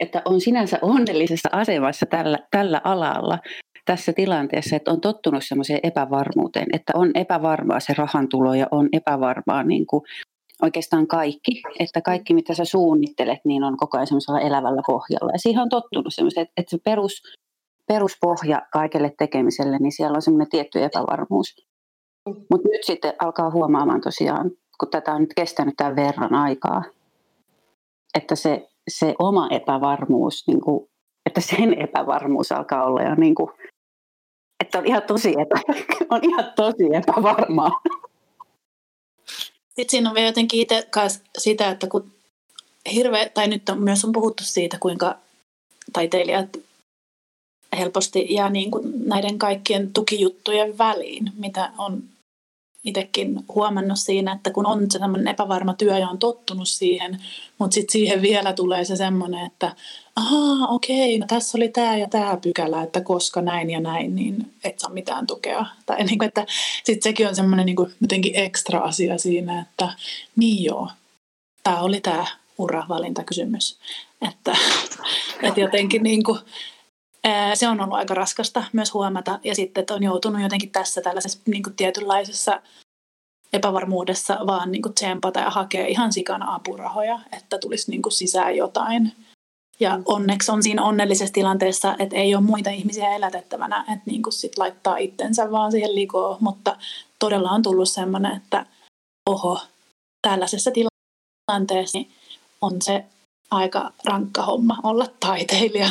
että 0.00 0.22
on 0.24 0.40
sinänsä 0.40 0.78
onnellisessa 0.82 1.48
asemassa 1.52 2.06
tällä, 2.06 2.38
tällä 2.50 2.80
alalla, 2.84 3.38
tässä 3.84 4.12
tilanteessa, 4.12 4.76
että 4.76 4.90
on 4.90 5.00
tottunut 5.00 5.44
semmoiseen 5.46 5.80
epävarmuuteen, 5.82 6.66
että 6.72 6.92
on 6.94 7.10
epävarmaa 7.14 7.80
se 7.80 7.94
rahantulo 7.98 8.54
ja 8.54 8.66
on 8.70 8.88
epävarmaa 8.92 9.62
niin 9.62 9.86
kuin 9.86 10.02
oikeastaan 10.62 11.06
kaikki, 11.06 11.62
että 11.78 12.00
kaikki 12.00 12.34
mitä 12.34 12.54
sä 12.54 12.64
suunnittelet, 12.64 13.38
niin 13.44 13.64
on 13.64 13.76
koko 13.76 13.96
ajan 13.96 14.06
semmoisella 14.06 14.40
elävällä 14.40 14.82
pohjalla. 14.86 15.32
Ja 15.32 15.38
siihen 15.38 15.62
on 15.62 15.68
tottunut 15.68 16.14
semmoiseen, 16.14 16.42
että, 16.42 16.52
että 16.56 16.70
se 16.70 16.78
perus, 16.84 17.22
peruspohja 17.86 18.62
kaikelle 18.72 19.14
tekemiselle, 19.18 19.78
niin 19.78 19.92
siellä 19.92 20.16
on 20.16 20.22
semmoinen 20.22 20.48
tietty 20.48 20.84
epävarmuus. 20.84 21.54
Mutta 22.26 22.68
nyt 22.68 22.84
sitten 22.84 23.14
alkaa 23.18 23.50
huomaamaan 23.50 24.00
tosiaan, 24.00 24.50
kun 24.80 24.90
tätä 24.90 25.14
on 25.14 25.20
nyt 25.20 25.34
kestänyt 25.36 25.74
tämän 25.76 25.96
verran 25.96 26.34
aikaa, 26.34 26.82
että 28.18 28.34
se, 28.34 28.68
se 28.90 29.14
oma 29.18 29.48
epävarmuus, 29.50 30.44
niin 30.46 30.60
kuin, 30.60 30.88
että 31.26 31.40
sen 31.40 31.82
epävarmuus 31.82 32.52
alkaa 32.52 32.84
olla 32.84 33.02
jo 33.02 33.14
niin 33.14 33.34
kuin 33.34 33.50
että 34.64 34.78
on 34.78 34.86
ihan 34.86 35.02
tosi, 35.02 35.34
epä, 35.40 35.60
on 36.14 36.20
ihan 36.22 36.52
tosi 36.56 36.88
epävarmaa. 36.94 37.70
Sitten 39.78 39.90
siinä 39.90 40.08
on 40.08 40.14
vielä 40.14 40.28
jotenkin 40.28 40.60
itse 40.60 40.88
sitä, 41.38 41.70
että 41.70 41.86
kun 41.86 42.12
hirveä, 42.92 43.28
tai 43.28 43.48
nyt 43.48 43.68
on, 43.68 43.82
myös 43.82 44.04
on 44.04 44.12
puhuttu 44.12 44.44
siitä, 44.44 44.78
kuinka 44.80 45.18
taiteilijat 45.92 46.56
helposti 47.78 48.26
jää 48.30 48.50
niin 48.50 48.70
kuin 48.70 49.08
näiden 49.08 49.38
kaikkien 49.38 49.92
tukijuttujen 49.92 50.78
väliin, 50.78 51.32
mitä 51.36 51.72
on 51.78 52.02
itsekin 52.84 53.40
huomannut 53.54 53.98
siinä, 53.98 54.32
että 54.32 54.50
kun 54.50 54.66
on 54.66 54.90
se 54.90 54.98
semmoinen 54.98 55.28
epävarma 55.28 55.74
työ 55.74 55.98
ja 55.98 56.08
on 56.08 56.18
tottunut 56.18 56.68
siihen, 56.68 57.22
mutta 57.58 57.74
sitten 57.74 57.92
siihen 57.92 58.22
vielä 58.22 58.52
tulee 58.52 58.84
se 58.84 58.96
semmoinen, 58.96 59.46
että 59.46 59.74
ahaa, 60.16 60.68
okei, 60.68 61.18
no 61.18 61.26
tässä 61.26 61.58
oli 61.58 61.68
tämä 61.68 61.96
ja 61.96 62.08
tämä 62.08 62.36
pykälä, 62.42 62.82
että 62.82 63.00
koska 63.00 63.42
näin 63.42 63.70
ja 63.70 63.80
näin, 63.80 64.16
niin 64.16 64.52
et 64.64 64.78
saa 64.78 64.90
mitään 64.90 65.26
tukea. 65.26 65.66
Tai 65.86 66.04
niin 66.04 66.18
kuin, 66.18 66.28
että 66.28 66.46
sitten 66.84 67.10
sekin 67.10 67.28
on 67.28 67.36
semmoinen 67.36 67.66
niin 67.66 67.76
kuin 67.76 67.94
jotenkin 68.00 68.32
ekstra 68.34 68.78
asia 68.78 69.18
siinä, 69.18 69.60
että 69.60 69.92
niin 70.36 70.64
joo, 70.64 70.88
tämä 71.62 71.80
oli 71.80 72.00
tämä 72.00 72.26
uravalintakysymys. 72.58 73.78
Että, 74.28 74.56
että 75.42 75.60
jotenkin 75.60 76.02
niin 76.02 76.22
kuin, 76.22 76.38
se 77.54 77.68
on 77.68 77.80
ollut 77.80 77.98
aika 77.98 78.14
raskasta 78.14 78.64
myös 78.72 78.94
huomata. 78.94 79.38
Ja 79.44 79.54
sitten, 79.54 79.80
että 79.80 79.94
on 79.94 80.02
joutunut 80.02 80.42
jotenkin 80.42 80.70
tässä 80.70 81.00
tällaisessa 81.00 81.40
niin 81.46 81.62
kuin 81.62 81.76
tietynlaisessa 81.76 82.62
epävarmuudessa 83.52 84.38
vaan 84.46 84.72
niin 84.72 84.82
kuin 84.82 84.94
tsempata 84.94 85.40
ja 85.40 85.50
hakea 85.50 85.86
ihan 85.86 86.12
sikana 86.12 86.54
apurahoja, 86.54 87.20
että 87.32 87.58
tulisi 87.58 87.90
niin 87.90 88.02
kuin 88.02 88.12
sisään 88.12 88.56
jotain. 88.56 89.12
Ja 89.80 90.00
onneksi 90.04 90.52
on 90.52 90.62
siinä 90.62 90.84
onnellisessa 90.84 91.32
tilanteessa, 91.32 91.96
että 91.98 92.16
ei 92.16 92.34
ole 92.34 92.44
muita 92.44 92.70
ihmisiä 92.70 93.14
elätettävänä, 93.14 93.80
että 93.80 94.02
niin 94.06 94.22
kuin 94.22 94.32
sit 94.32 94.58
laittaa 94.58 94.96
itsensä 94.96 95.50
vaan 95.50 95.72
siihen 95.72 95.94
likoon. 95.94 96.36
Mutta 96.40 96.76
todella 97.18 97.50
on 97.50 97.62
tullut 97.62 97.88
sellainen, 97.88 98.36
että 98.36 98.66
oho, 99.30 99.60
tällaisessa 100.22 100.70
tilanteessa 100.70 101.98
on 102.62 102.82
se 102.82 103.04
aika 103.50 103.92
rankka 104.04 104.42
homma 104.42 104.78
olla 104.82 105.06
taiteilija. 105.20 105.90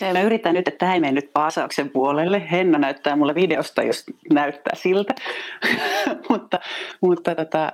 Mä 0.00 0.22
yritän 0.22 0.54
nyt, 0.54 0.68
että 0.68 0.78
tämä 0.78 0.94
ei 0.94 1.12
nyt 1.12 1.32
paasauksen 1.32 1.90
puolelle. 1.90 2.50
Henna 2.50 2.78
näyttää 2.78 3.16
mulle 3.16 3.34
videosta, 3.34 3.82
jos 3.82 4.04
näyttää 4.32 4.74
siltä. 4.74 5.14
mutta 6.30 6.60
mutta 7.02 7.34
tota, 7.34 7.72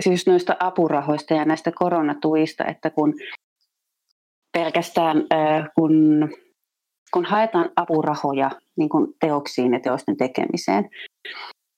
siis 0.00 0.26
noista 0.26 0.56
apurahoista 0.60 1.34
ja 1.34 1.44
näistä 1.44 1.72
koronatuista, 1.74 2.64
että 2.64 2.90
kun 2.90 3.14
pelkästään 4.52 5.16
äh, 5.32 5.68
kun, 5.74 5.92
kun 7.12 7.24
haetaan 7.24 7.70
apurahoja 7.76 8.50
niin 8.76 8.88
kun 8.88 9.14
teoksiin 9.20 9.72
ja 9.72 9.80
teosten 9.80 10.16
tekemiseen, 10.16 10.90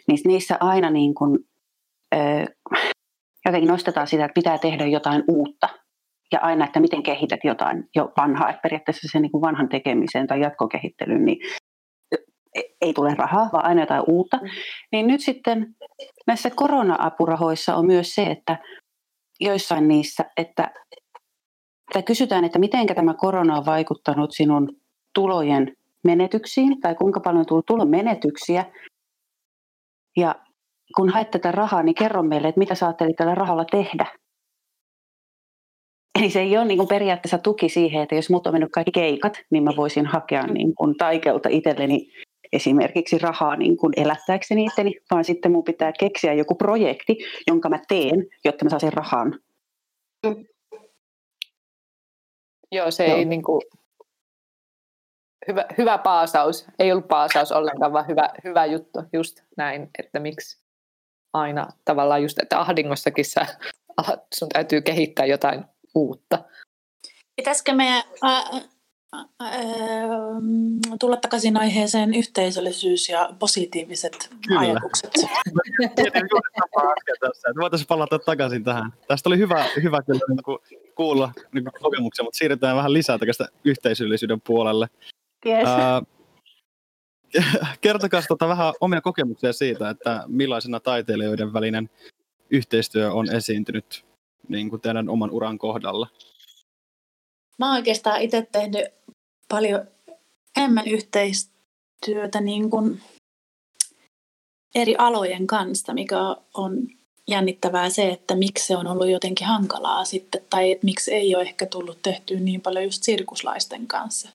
niin 0.08 0.18
niissä 0.24 0.56
aina 0.60 0.90
niin 0.90 1.14
kun, 1.14 1.38
äh, 2.14 2.46
jotenkin 3.46 3.70
nostetaan 3.70 4.06
sitä, 4.06 4.24
että 4.24 4.34
pitää 4.34 4.58
tehdä 4.58 4.86
jotain 4.86 5.24
uutta 5.28 5.68
ja 6.32 6.40
aina, 6.40 6.64
että 6.64 6.80
miten 6.80 7.02
kehität 7.02 7.40
jotain 7.44 7.88
jo 7.96 8.12
vanhaa, 8.16 8.50
että 8.50 8.62
periaatteessa 8.62 9.08
sen 9.12 9.22
niin 9.22 9.32
kuin 9.32 9.42
vanhan 9.42 9.68
tekemiseen 9.68 10.26
tai 10.26 10.40
jatkokehittelyyn, 10.40 11.24
niin 11.24 11.38
e, 12.54 12.60
ei 12.80 12.92
tule 12.94 13.14
rahaa, 13.14 13.50
vaan 13.52 13.64
aina 13.64 13.82
jotain 13.82 14.04
uutta. 14.06 14.36
Mm. 14.36 14.48
Niin 14.92 15.06
nyt 15.06 15.20
sitten 15.20 15.76
näissä 16.26 16.50
korona-apurahoissa 16.50 17.76
on 17.76 17.86
myös 17.86 18.14
se, 18.14 18.22
että 18.22 18.58
joissain 19.40 19.88
niissä, 19.88 20.24
että, 20.36 20.70
että 21.90 22.02
kysytään, 22.06 22.44
että 22.44 22.58
miten 22.58 22.86
tämä 22.86 23.14
korona 23.14 23.56
on 23.56 23.66
vaikuttanut 23.66 24.32
sinun 24.32 24.68
tulojen 25.14 25.76
menetyksiin 26.04 26.80
tai 26.80 26.94
kuinka 26.94 27.20
paljon 27.20 27.40
on 27.40 27.46
tullut 27.46 27.66
tulon 27.66 27.88
menetyksiä. 27.88 28.64
Ja 30.16 30.34
kun 30.96 31.08
haet 31.08 31.30
tätä 31.30 31.52
rahaa, 31.52 31.82
niin 31.82 31.94
kerro 31.94 32.22
meille, 32.22 32.48
että 32.48 32.58
mitä 32.58 32.74
sä 32.74 32.86
ajattelit 32.86 33.16
tällä 33.16 33.34
rahalla 33.34 33.64
tehdä. 33.64 34.06
Eli 36.18 36.30
se 36.30 36.40
ei 36.40 36.56
ole 36.56 36.64
niin 36.64 36.78
kuin 36.78 36.88
periaatteessa 36.88 37.38
tuki 37.38 37.68
siihen, 37.68 38.02
että 38.02 38.14
jos 38.14 38.30
mut 38.30 38.46
on 38.46 38.54
mennyt 38.54 38.72
kaikki 38.72 38.92
keikat, 38.92 39.40
niin 39.50 39.62
mä 39.62 39.70
voisin 39.76 40.06
hakea 40.06 40.46
niin 40.46 40.74
kuin 40.74 40.96
taikelta 40.96 41.48
itselleni 41.48 42.12
esimerkiksi 42.52 43.18
rahaa 43.18 43.56
niin 43.56 43.76
kuin 43.76 43.92
elättääkseni 43.96 44.64
itteni, 44.64 44.94
vaan 45.10 45.24
sitten 45.24 45.52
mun 45.52 45.64
pitää 45.64 45.92
keksiä 46.00 46.32
joku 46.32 46.54
projekti, 46.54 47.16
jonka 47.46 47.68
mä 47.68 47.78
teen, 47.88 48.26
jotta 48.44 48.64
mä 48.64 48.70
saan 48.70 48.80
sen 48.80 48.92
rahan. 48.92 49.40
Mm. 50.26 50.44
Joo, 52.72 52.90
se 52.90 53.06
Joo. 53.06 53.16
ei 53.16 53.24
niin 53.24 53.42
kuin, 53.42 53.62
hyvä, 55.48 55.64
hyvä 55.78 55.98
paasaus. 55.98 56.66
Ei 56.78 56.92
ollut 56.92 57.08
paasaus 57.08 57.52
ollenkaan, 57.52 57.92
vaan 57.92 58.08
hyvä, 58.08 58.30
hyvä 58.44 58.66
juttu. 58.66 58.98
Just 59.12 59.42
näin, 59.56 59.90
että 59.98 60.20
miksi 60.20 60.62
aina 61.32 61.68
tavallaan 61.84 62.22
just, 62.22 62.38
että 62.42 62.60
ahdingossakin 62.60 63.24
sä, 63.24 63.46
sun 64.34 64.48
täytyy 64.48 64.80
kehittää 64.80 65.26
jotain 65.26 65.64
uutta. 65.98 66.44
Pitäisikö 67.36 67.74
meidän 67.74 68.02
äh, 68.24 68.44
äh, 69.42 69.52
tulla 71.00 71.16
takaisin 71.16 71.56
aiheeseen 71.56 72.14
yhteisöllisyys 72.14 73.08
ja 73.08 73.30
positiiviset 73.38 74.30
Kyllä. 74.48 74.60
ajatukset? 74.60 75.10
Voitaisiin 77.60 77.88
palata 77.88 78.18
takaisin 78.18 78.64
tähän. 78.64 78.92
Tästä 79.08 79.28
oli 79.28 79.38
hyvä, 79.38 79.66
hyvä 79.82 80.02
kyllä 80.02 80.20
niin 80.28 80.58
kuulla 80.94 81.32
niin 81.52 81.64
kokemuksia, 81.82 82.24
mutta 82.24 82.38
siirrytään 82.38 82.76
vähän 82.76 82.92
lisää 82.92 83.18
tästä 83.18 83.48
yhteisöllisyyden 83.64 84.40
puolelle. 84.40 84.88
Yes. 85.46 85.68
Äh, 85.68 86.02
kertokaa 87.80 88.22
tota 88.28 88.48
vähän 88.48 88.74
omia 88.80 89.00
kokemuksia 89.00 89.52
siitä, 89.52 89.90
että 89.90 90.24
millaisena 90.26 90.80
taiteilijoiden 90.80 91.52
välinen 91.52 91.90
yhteistyö 92.50 93.12
on 93.12 93.34
esiintynyt 93.34 94.07
niin 94.48 94.70
kuin 94.70 94.82
teidän 94.82 95.08
oman 95.08 95.30
uran 95.30 95.58
kohdalla? 95.58 96.08
Mä 97.58 97.66
oon 97.66 97.76
oikeastaan 97.76 98.22
itse 98.22 98.48
tehnyt 98.52 98.84
paljon 99.48 99.86
enemmän 100.56 100.86
yhteistyötä 100.86 102.40
niin 102.40 102.70
kuin 102.70 103.00
eri 104.74 104.96
alojen 104.96 105.46
kanssa, 105.46 105.94
mikä 105.94 106.18
on 106.54 106.88
jännittävää 107.28 107.90
se, 107.90 108.08
että 108.08 108.34
miksi 108.34 108.66
se 108.66 108.76
on 108.76 108.86
ollut 108.86 109.08
jotenkin 109.08 109.46
hankalaa 109.46 110.04
sitten, 110.04 110.42
tai 110.50 110.72
että 110.72 110.84
miksi 110.84 111.14
ei 111.14 111.34
ole 111.34 111.42
ehkä 111.42 111.66
tullut 111.66 112.02
tehtyä 112.02 112.40
niin 112.40 112.60
paljon 112.60 112.84
just 112.84 113.02
sirkuslaisten 113.02 113.86
kanssa. 113.86 114.28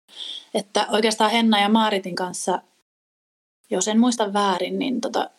Että 0.53 0.87
oikeastaan 0.91 1.31
Henna 1.31 1.61
ja 1.61 1.69
Maaritin 1.69 2.15
kanssa, 2.15 2.61
jos 3.69 3.87
en 3.87 3.99
muista 3.99 4.33
väärin, 4.33 4.79
niin 4.79 5.01
tota, 5.01 5.29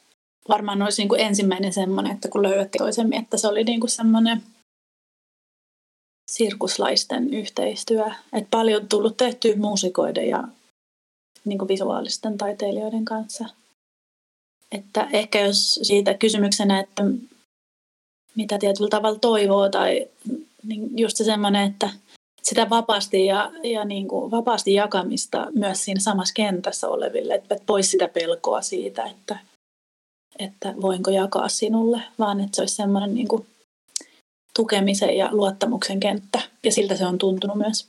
varmaan 0.48 0.82
olisi 0.82 1.02
niin 1.02 1.08
kuin 1.08 1.20
ensimmäinen 1.20 1.72
semmoinen, 1.72 2.12
että 2.12 2.28
kun 2.28 2.42
löydätte 2.42 2.78
toisemme, 2.78 3.16
että 3.16 3.36
se 3.36 3.48
oli 3.48 3.64
niin 3.64 3.80
kuin 3.80 3.90
semmoinen 3.90 4.42
sirkuslaisten 6.36 7.34
yhteistyö. 7.34 8.04
Että 8.32 8.48
paljon 8.50 8.88
tullut 8.88 9.16
tehty 9.16 9.56
muusikoiden 9.56 10.28
ja 10.28 10.44
niin 11.44 11.58
kuin 11.58 11.68
visuaalisten 11.68 12.38
taiteilijoiden 12.38 13.04
kanssa. 13.04 13.44
Että 14.72 15.08
ehkä 15.12 15.40
jos 15.40 15.80
siitä 15.82 16.14
kysymyksenä, 16.14 16.80
että 16.80 17.02
mitä 18.36 18.58
tietyllä 18.58 18.88
tavalla 18.90 19.18
toivoo 19.18 19.68
tai 19.68 20.06
niin 20.62 20.98
just 20.98 21.16
se 21.16 21.24
semmoinen, 21.24 21.70
että 21.70 21.90
sitä 22.42 22.70
vapaasti 22.70 23.26
ja, 23.26 23.52
ja 23.62 23.84
niin 23.84 24.08
kuin 24.08 24.30
vapaasti 24.30 24.72
jakamista 24.72 25.46
myös 25.54 25.84
siinä 25.84 26.00
samassa 26.00 26.34
kentässä 26.34 26.88
oleville, 26.88 27.34
että 27.34 27.56
pois 27.66 27.90
sitä 27.90 28.08
pelkoa 28.08 28.62
siitä, 28.62 29.04
että, 29.04 29.38
että 30.38 30.74
voinko 30.80 31.10
jakaa 31.10 31.48
sinulle, 31.48 32.02
vaan 32.18 32.40
että 32.40 32.56
se 32.56 32.62
olisi 32.62 32.74
semmoinen 32.74 33.14
niin 33.14 33.28
kuin 33.28 33.46
tukemisen 34.56 35.16
ja 35.16 35.28
luottamuksen 35.32 36.00
kenttä. 36.00 36.40
Ja 36.62 36.72
siltä 36.72 36.96
se 36.96 37.06
on 37.06 37.18
tuntunut 37.18 37.56
myös 37.56 37.88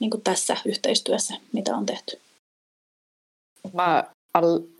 niin 0.00 0.10
kuin 0.10 0.22
tässä 0.22 0.56
yhteistyössä, 0.64 1.34
mitä 1.52 1.76
on 1.76 1.86
tehty. 1.86 2.20
Mä 3.72 4.04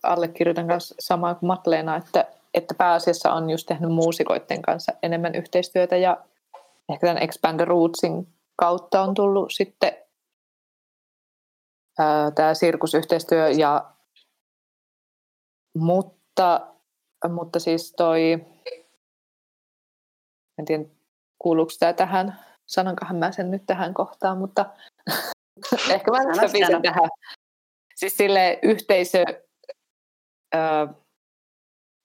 allekirjoitan 0.03 0.69
kanssa 0.69 0.95
samaa 0.99 1.35
kuin 1.35 1.47
Matleena, 1.47 1.97
että, 1.97 2.27
että 2.55 2.75
pääasiassa 2.75 3.33
on 3.33 3.51
just 3.51 3.67
tehnyt 3.67 3.93
muusikoiden 3.93 4.63
kanssa 4.63 4.93
enemmän 5.03 5.35
yhteistyötä 5.35 5.97
ja 5.97 6.17
ehkä 6.93 7.07
tämän 7.07 7.23
Expand 7.23 7.61
Rootsin 7.61 8.29
kautta 8.57 9.03
on 9.03 9.15
tullut 9.15 9.53
sitten 9.53 9.93
tämä 12.35 12.55
sirkusyhteistyö 12.55 13.49
ja 13.49 13.91
mutta, 15.79 16.67
mutta 17.29 17.59
siis 17.59 17.93
toi 17.93 18.47
en 20.59 20.65
tiedä, 20.65 20.85
kuuluuko 21.39 21.73
tämä 21.79 21.93
tähän, 21.93 22.39
sanonkohan 22.67 23.17
mä 23.17 23.33
sen 23.33 23.51
nyt 23.51 23.63
tähän 23.67 23.95
kohtaan, 23.95 24.39
mutta 24.39 24.67
ehkä 25.95 26.11
mä 26.11 26.35
sopin 26.35 26.67
sen 26.67 26.83
tähän. 26.83 27.09
Siis 27.97 28.17
sille 28.17 28.59
yhteisö, 28.63 29.25
äh, 30.55 30.89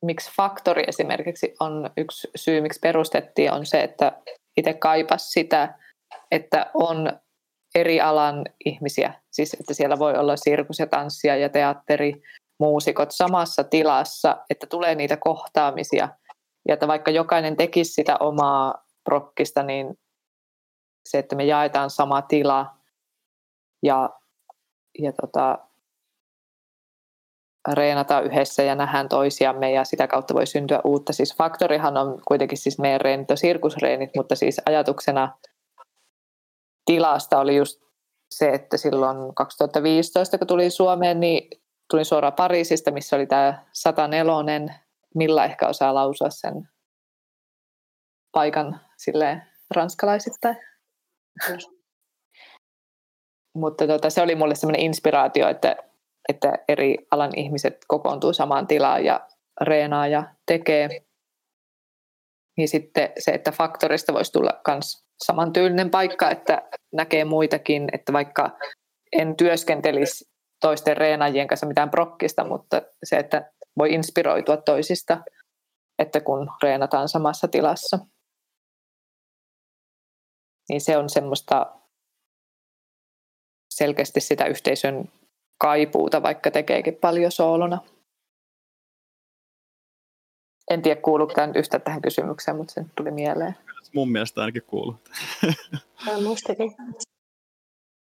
miksi 0.05 0.31
faktori 0.35 0.83
esimerkiksi 0.87 1.55
on 1.59 1.89
yksi 1.97 2.27
syy, 2.35 2.61
miksi 2.61 2.79
perustettiin, 2.79 3.51
on 3.51 3.65
se, 3.65 3.81
että 3.81 4.21
itse 4.57 4.73
kaipas 4.73 5.31
sitä, 5.31 5.79
että 6.31 6.71
on 6.73 7.19
eri 7.75 8.01
alan 8.01 8.45
ihmisiä. 8.65 9.13
Siis 9.31 9.53
että 9.53 9.73
siellä 9.73 9.99
voi 9.99 10.17
olla 10.17 10.37
sirkus 10.37 10.79
ja 10.79 10.87
tanssia 10.87 11.35
ja 11.35 11.49
teatteri, 11.49 12.21
muusikot 12.59 13.11
samassa 13.11 13.63
tilassa, 13.63 14.37
että 14.49 14.67
tulee 14.67 14.95
niitä 14.95 15.17
kohtaamisia– 15.17 16.09
ja 16.69 16.73
että 16.73 16.87
vaikka 16.87 17.11
jokainen 17.11 17.57
tekisi 17.57 17.93
sitä 17.93 18.17
omaa 18.19 18.85
prokkista, 19.03 19.63
niin 19.63 19.99
se, 21.09 21.17
että 21.17 21.35
me 21.35 21.45
jaetaan 21.45 21.89
sama 21.89 22.21
tila 22.21 22.65
ja, 23.83 24.09
ja 24.99 25.13
tota, 25.21 25.57
reenataan 27.73 28.23
yhdessä 28.23 28.63
ja 28.63 28.75
nähdään 28.75 29.09
toisiamme 29.09 29.71
ja 29.71 29.83
sitä 29.83 30.07
kautta 30.07 30.33
voi 30.33 30.47
syntyä 30.47 30.81
uutta. 30.83 31.13
Siis 31.13 31.35
faktorihan 31.35 31.97
on 31.97 32.21
kuitenkin 32.27 32.57
siis 32.57 32.79
meidän 32.79 33.01
reenit 33.01 33.27
sirkusreenit, 33.35 34.09
mutta 34.15 34.35
siis 34.35 34.61
ajatuksena 34.65 35.37
tilasta 36.85 37.39
oli 37.39 37.55
just 37.55 37.81
se, 38.31 38.49
että 38.49 38.77
silloin 38.77 39.35
2015, 39.35 40.37
kun 40.37 40.47
tuli 40.47 40.69
Suomeen, 40.69 41.19
niin 41.19 41.61
tulin 41.89 42.05
suoraan 42.05 42.33
Pariisista, 42.33 42.91
missä 42.91 43.15
oli 43.15 43.27
tämä 43.27 43.65
104 43.73 44.79
Milla 45.15 45.45
ehkä 45.45 45.67
osaa 45.67 45.93
lausua 45.93 46.29
sen 46.29 46.69
paikan 48.31 48.81
sille 48.97 49.41
ranskalaisittain. 49.75 50.57
Mutta 53.55 53.87
tota, 53.87 54.09
se 54.09 54.21
oli 54.21 54.35
mulle 54.35 54.55
semmoinen 54.55 54.81
inspiraatio, 54.81 55.49
että, 55.49 55.75
että 56.29 56.53
eri 56.67 56.97
alan 57.11 57.31
ihmiset 57.35 57.77
kokoontuu 57.87 58.33
samaan 58.33 58.67
tilaan 58.67 59.05
ja 59.05 59.27
reenaa 59.61 60.07
ja 60.07 60.35
tekee. 60.45 60.89
Niin 62.57 62.67
sitten 62.67 63.11
se, 63.19 63.31
että 63.31 63.51
faktorista 63.51 64.13
voisi 64.13 64.31
tulla 64.31 64.61
myös 64.67 65.05
samantyylinen 65.25 65.89
paikka, 65.89 66.29
että 66.29 66.69
näkee 66.93 67.25
muitakin, 67.25 67.89
että 67.93 68.13
vaikka 68.13 68.57
en 69.11 69.37
työskentelisi 69.37 70.25
toisten 70.61 70.97
reenaajien 70.97 71.47
kanssa 71.47 71.67
mitään 71.67 71.89
prokkista, 71.89 72.43
mutta 72.43 72.81
se, 73.03 73.17
että 73.17 73.51
voi 73.77 73.93
inspiroitua 73.93 74.57
toisista, 74.57 75.23
että 75.99 76.21
kun 76.21 76.51
reenataan 76.63 77.09
samassa 77.09 77.47
tilassa. 77.47 77.99
Niin 80.69 80.81
se 80.81 80.97
on 80.97 81.09
semmoista 81.09 81.79
selkeästi 83.69 84.21
sitä 84.21 84.45
yhteisön 84.45 85.09
kaipuuta, 85.57 86.21
vaikka 86.21 86.51
tekeekin 86.51 86.95
paljon 86.95 87.31
soolona. 87.31 87.81
En 90.71 90.81
tiedä, 90.81 91.01
kuuluuko 91.01 91.33
tämän 91.33 91.55
yhtä 91.55 91.79
tähän 91.79 92.01
kysymykseen, 92.01 92.57
mutta 92.57 92.73
se 92.73 92.85
tuli 92.95 93.11
mieleen. 93.11 93.55
Mun 93.95 94.11
mielestä 94.11 94.41
ainakin 94.41 94.63
kuuluu. 94.67 94.95
Mustakin. 96.27 96.75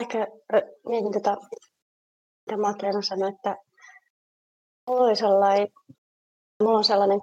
Ehkä 0.01 0.27
mietin 0.89 1.13
tätä, 1.13 1.37
mitä 2.47 2.61
Matleena 2.61 3.03
sanoi, 3.03 3.29
että 3.29 3.57
Mulla, 4.89 5.05
oli 5.05 5.17
sellainen, 5.17 5.69
mulla 6.63 6.79
on 6.79 6.85
sellainen 6.85 7.21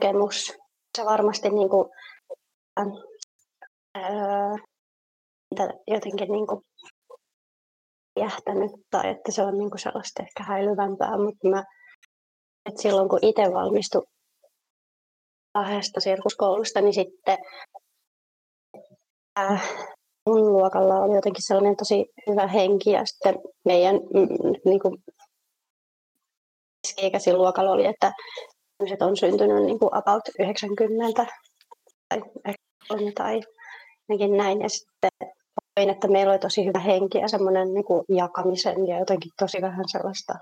kokemus, 0.00 0.52
se 0.98 1.04
varmasti 1.04 1.50
niin 1.50 1.68
kuin, 1.68 1.88
ää, 3.94 4.56
jotenkin 5.86 6.32
niin 6.32 6.46
kuin 6.46 6.60
jähtänyt 8.20 8.70
tai 8.90 9.10
että 9.10 9.32
se 9.32 9.42
on 9.42 9.58
niin 9.58 9.70
kuin 9.70 9.80
sellaista 9.80 10.22
ehkä 10.22 10.42
häilyvämpää, 10.42 11.18
mutta 11.18 11.48
mä, 11.48 11.64
että 12.66 12.82
silloin 12.82 13.08
kun 13.08 13.18
itse 13.22 13.42
valmistuin 13.42 14.04
kahdesta 15.52 16.00
sirkuskoulusta, 16.00 16.80
niin 16.80 16.94
sitten 16.94 17.38
ää, 19.36 19.58
mun 20.26 20.52
luokalla 20.52 20.94
oli 20.94 21.14
jotenkin 21.14 21.46
sellainen 21.46 21.76
tosi 21.76 22.06
hyvä 22.30 22.46
henki 22.46 22.90
ja 22.90 23.04
sitten 23.04 23.34
meidän 23.64 23.94
mm, 23.94 24.52
niin 24.64 24.80
kuin 24.80 24.96
keski 27.12 27.32
luokalla 27.32 27.70
oli, 27.70 27.86
että 27.86 28.12
ihmiset 28.80 29.02
on 29.02 29.16
syntynyt 29.16 29.64
niin 29.64 29.78
kuin 29.78 29.94
about 29.94 30.22
90 30.38 31.26
tai, 32.08 32.22
tai 33.14 33.40
jotenkin 34.08 34.36
näin. 34.36 34.60
Ja 34.60 34.68
sitten 34.68 35.10
koin, 35.74 35.90
että 35.90 36.08
meillä 36.08 36.32
oli 36.32 36.38
tosi 36.38 36.64
hyvä 36.66 36.78
henki 36.78 37.18
ja 37.18 37.28
semmoinen 37.28 37.74
niin 37.74 37.84
kuin 37.84 38.04
jakamisen 38.08 38.86
ja 38.86 38.98
jotenkin 38.98 39.32
tosi 39.38 39.62
vähän 39.62 39.84
sellaista 39.92 40.34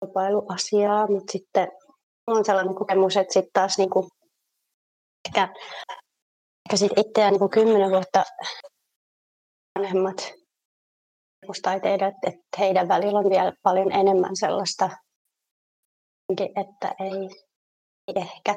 kilpailuasiaa, 0.00 1.06
mutta 1.06 1.32
sitten 1.32 1.68
on 2.26 2.44
sellainen 2.44 2.74
kokemus, 2.74 3.16
että 3.16 3.32
sitten 3.32 3.50
taas 3.52 3.78
niin 3.78 3.90
kuin, 3.90 4.06
ehkä, 5.28 5.42
ehkä 6.66 6.76
sit 6.76 6.92
itseään 6.96 7.34
niin 7.34 7.50
kymmenen 7.50 7.90
vuotta 7.90 8.24
vanhemmat 9.78 10.32
taiteilijat, 11.62 12.14
että 12.26 12.58
heidän 12.58 12.88
välillä 12.88 13.18
on 13.18 13.30
vielä 13.30 13.52
paljon 13.62 13.92
enemmän 13.92 14.36
sellaista, 14.36 14.90
että 16.56 16.94
ei, 16.98 17.28
ei 18.08 18.14
ehkä 18.16 18.54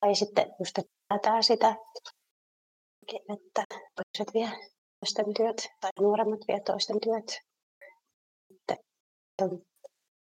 tai 0.00 0.14
sitten 0.14 0.46
just, 0.58 0.78
että 0.78 1.42
sitä, 1.42 1.76
että 3.08 3.64
toiset 3.94 4.34
vie 4.34 4.50
toisten 5.00 5.34
työt 5.36 5.68
tai 5.80 5.90
nuoremmat 6.00 6.40
vie 6.48 6.60
toisten 6.60 7.00
työt. 7.00 7.40
Sitten 8.48 8.76
on 9.42 9.62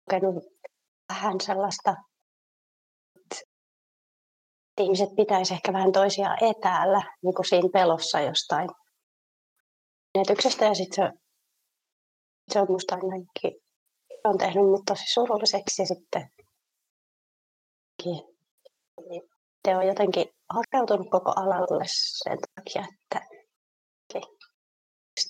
kokenut 0.05 0.45
vähän 1.09 1.41
sellaista, 1.41 1.97
että 3.17 4.83
ihmiset 4.83 5.09
pitäisi 5.17 5.55
ehkä 5.55 5.73
vähän 5.73 5.93
toisiaan 5.93 6.45
etäällä 6.45 7.03
niin 7.23 7.35
kuin 7.35 7.49
siinä 7.49 7.69
pelossa 7.73 8.21
jostain 8.21 8.69
menetyksestä 10.15 10.65
ja 10.65 10.75
sitten 10.75 11.05
se, 11.05 11.19
se 12.53 12.61
on 12.61 12.67
musta 12.71 12.95
ainakin 12.95 13.66
on 14.29 14.39
tehnyt 14.39 14.65
mut 14.65 14.83
tosi 14.87 15.13
surulliseksi 15.13 15.87
sitten 15.87 16.31
niin 18.05 18.37
te 19.63 19.77
on 19.77 19.87
jotenkin 19.87 20.27
hakeutunut 20.55 21.11
koko 21.11 21.33
alalle 21.37 21.85
sen 21.89 22.39
takia, 22.55 22.85
että 23.03 23.27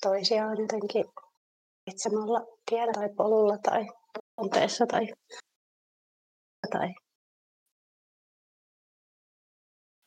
toisiaan 0.03 0.61
jotenkin 0.61 1.05
itsemalla 1.87 2.41
tiellä 2.71 2.93
tai 2.93 3.09
polulla 3.17 3.59
tai 3.59 3.87
tunteessa 4.37 4.87
tai, 4.87 5.07
tai 6.73 6.95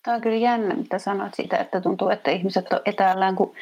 Tämä 0.03 0.15
on 0.15 0.21
kyllä 0.21 0.37
jännä, 0.37 0.75
mitä 0.75 0.99
sanoit 0.99 1.33
siitä, 1.33 1.57
että 1.57 1.81
tuntuu, 1.81 2.09
että 2.09 2.31
ihmiset 2.31 2.73
on 2.73 2.81
etäällään, 2.85 3.35
kun 3.35 3.55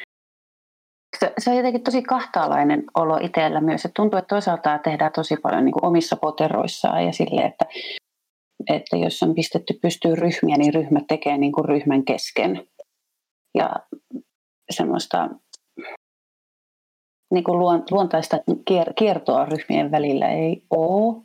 se, 1.20 1.32
se 1.38 1.50
on 1.50 1.56
jotenkin 1.56 1.82
tosi 1.82 2.02
kahtaalainen 2.02 2.84
olo 2.94 3.16
itsellä 3.16 3.60
myös. 3.60 3.84
Että 3.84 3.96
tuntuu, 3.96 4.18
että 4.18 4.34
toisaalta 4.34 4.78
tehdään 4.78 5.12
tosi 5.14 5.36
paljon 5.36 5.64
niin 5.64 5.72
kuin 5.72 5.84
omissa 5.84 6.16
poteroissaan 6.16 7.04
ja 7.04 7.12
sille, 7.12 7.40
että, 7.40 7.64
että 8.68 8.96
jos 8.96 9.22
on 9.22 9.34
pistetty 9.34 9.78
pystyyn 9.82 10.18
ryhmiä, 10.18 10.56
niin 10.56 10.74
ryhmä 10.74 11.00
tekee 11.08 11.38
niin 11.38 11.52
kuin 11.52 11.64
ryhmän 11.64 12.04
kesken. 12.04 12.68
Ja 13.54 13.70
semmoista 14.70 15.28
niin 17.34 17.44
kuin 17.44 17.58
luontaista 17.90 18.38
kiertoa 18.98 19.44
ryhmien 19.44 19.90
välillä 19.90 20.28
ei 20.28 20.62
ole. 20.70 21.22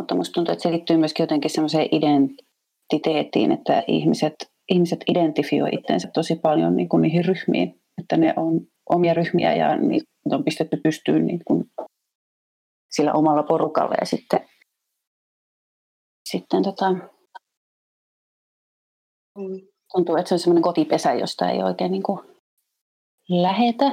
Mutta 0.00 0.14
minusta 0.14 0.32
tuntuu, 0.32 0.52
että 0.52 0.62
se 0.62 0.72
liittyy 0.72 0.96
myöskin 0.96 1.24
jotenkin 1.24 1.50
semmoiseen 1.50 1.88
identiteettiin, 1.92 3.52
että 3.52 3.82
ihmiset, 3.88 4.34
ihmiset 4.68 5.00
identifioi 5.08 5.68
itsensä 5.72 6.10
tosi 6.14 6.36
paljon 6.36 6.76
niin 6.76 6.88
kuin 6.88 7.02
niihin 7.02 7.24
ryhmiin 7.24 7.80
että 7.98 8.16
ne 8.16 8.34
on 8.36 8.60
omia 8.90 9.14
ryhmiä 9.14 9.54
ja 9.54 9.76
niitä 9.76 10.06
on 10.30 10.44
pistetty 10.44 10.76
pystyyn 10.82 11.26
niin 11.26 11.40
kuin 11.44 11.64
sillä 12.90 13.12
omalla 13.12 13.42
porukalla 13.42 13.94
ja 14.00 14.06
sitten, 14.06 14.40
sitten 16.30 16.62
tota, 16.62 16.94
tuntuu, 19.92 20.16
että 20.16 20.28
se 20.28 20.34
on 20.34 20.38
semmoinen 20.38 20.62
kotipesä, 20.62 21.12
josta 21.12 21.50
ei 21.50 21.62
oikein 21.62 21.92
niin 21.92 22.02
kuin 22.02 22.20
lähetä. 23.28 23.84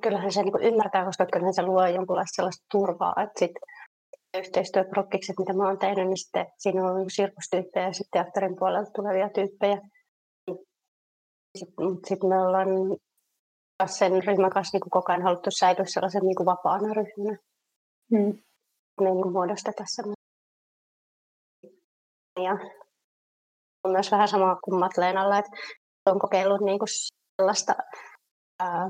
Kyllähän 0.00 0.32
se 0.32 0.42
niin 0.42 0.62
ymmärtää, 0.62 1.04
koska 1.04 1.26
kyllähän 1.32 1.54
se 1.54 1.62
luo 1.62 1.86
jonkunlaista 1.86 2.36
sellaista 2.36 2.66
turvaa, 2.72 3.14
että 3.22 3.38
sit 3.38 3.52
yhteistyöprokkikset, 4.38 5.36
mitä 5.38 5.52
mä 5.52 5.66
oon 5.66 5.78
tehnyt, 5.78 6.06
niin 6.06 6.16
sitten 6.16 6.46
siinä 6.58 6.86
on 6.86 7.10
sirkustyyppejä 7.10 7.86
ja 7.86 7.92
sitten 7.92 8.22
teatterin 8.22 8.56
puolelta 8.56 8.90
tulevia 8.90 9.28
tyyppejä. 9.28 9.78
Sitten 11.58 11.86
sit 12.08 12.22
me 12.22 12.40
ollaan 12.40 12.68
sen 13.86 14.24
ryhmän 14.26 14.50
kanssa 14.50 14.76
niin 14.76 14.90
koko 14.90 15.12
ajan 15.12 15.22
haluttu 15.22 15.50
säilyä 15.50 15.84
sellaisen 15.86 16.22
niin 16.22 16.36
kuin 16.36 16.46
vapaana 16.46 16.94
ryhmänä. 16.94 17.38
Mm. 18.10 18.38
Niin 19.00 19.32
muodosta 19.32 19.72
tässä. 19.76 20.02
Ja 22.42 22.52
on 23.84 23.92
myös 23.92 24.10
vähän 24.10 24.28
sama 24.28 24.56
kuin 24.64 24.80
Matleenalla, 24.80 25.38
että 25.38 25.50
on 26.06 26.18
kokeillut 26.18 26.60
niin 26.60 26.78
kuin 26.78 26.88
sellaista 27.40 27.74
ää, 28.60 28.88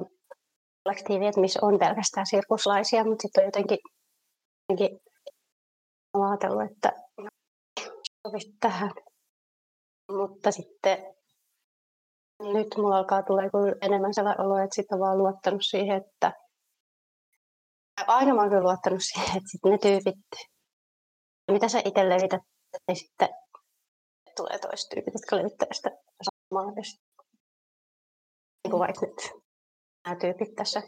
kollektiivia, 0.84 1.28
että 1.28 1.40
missä 1.40 1.60
on 1.62 1.78
pelkästään 1.78 2.26
sirkuslaisia, 2.26 3.04
mutta 3.04 3.22
sitten 3.22 3.42
on 3.42 3.46
jotenkin, 3.46 3.78
jotenkin 4.68 5.00
ajatellut, 6.12 6.70
että 6.70 6.92
sovisi 8.26 8.56
tähän. 8.60 8.90
Mutta 10.12 10.50
sitten 10.50 11.14
nyt 12.52 12.68
mulla 12.76 12.98
alkaa 12.98 13.22
tulla 13.22 13.42
enemmän 13.82 14.14
sellainen 14.14 14.46
olo, 14.46 14.58
että 14.58 14.74
sitten 14.74 14.96
on 14.96 15.00
vaan 15.00 15.18
luottanut 15.18 15.62
siihen, 15.62 15.96
että 15.96 16.32
aina 18.06 18.34
mä 18.34 18.42
oon 18.42 18.62
luottanut 18.62 19.02
siihen, 19.02 19.36
että 19.36 19.50
sitten 19.50 19.72
ne 19.72 19.78
tyypit, 19.78 20.24
mitä 21.50 21.68
sä 21.68 21.78
itse 21.84 22.08
levität, 22.08 22.42
niin 22.88 22.96
sitten 22.96 23.28
tulee 24.36 24.58
toiset 24.58 24.88
tyypit, 24.88 25.14
jotka 25.14 25.36
levittää 25.36 25.68
sitä 25.72 25.90
samaa. 26.22 26.72
Niin 28.64 28.70
kuin 28.70 28.80
vaikka 28.80 29.06
nyt 29.06 29.42
nämä 30.04 30.20
tyypit 30.20 30.54
tässä. 30.54 30.82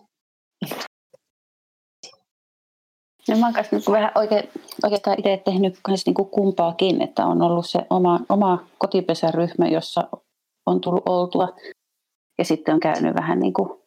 No 3.29 3.37
mä 3.37 3.47
oon 3.47 3.55
niin 3.73 3.83
vähän 3.93 4.13
oike, 4.15 4.49
oikeastaan 4.85 5.19
itse 5.19 5.43
tehnyt 5.45 5.81
niin 6.07 6.15
kuin 6.15 6.31
kumpaakin, 6.31 7.03
että 7.03 7.27
on 7.27 7.43
ollut 7.43 7.67
se 7.67 7.79
oma, 7.91 8.21
oma 8.29 8.67
kotipesäryhmä, 8.79 9.69
jossa 9.69 10.09
on 10.67 10.81
tullut 10.81 11.09
oltua. 11.09 11.49
Ja 12.39 12.45
sitten 12.45 12.75
on 12.75 12.81
käynyt 12.81 13.15
vähän 13.15 13.39
niin 13.39 13.53
kuin 13.53 13.83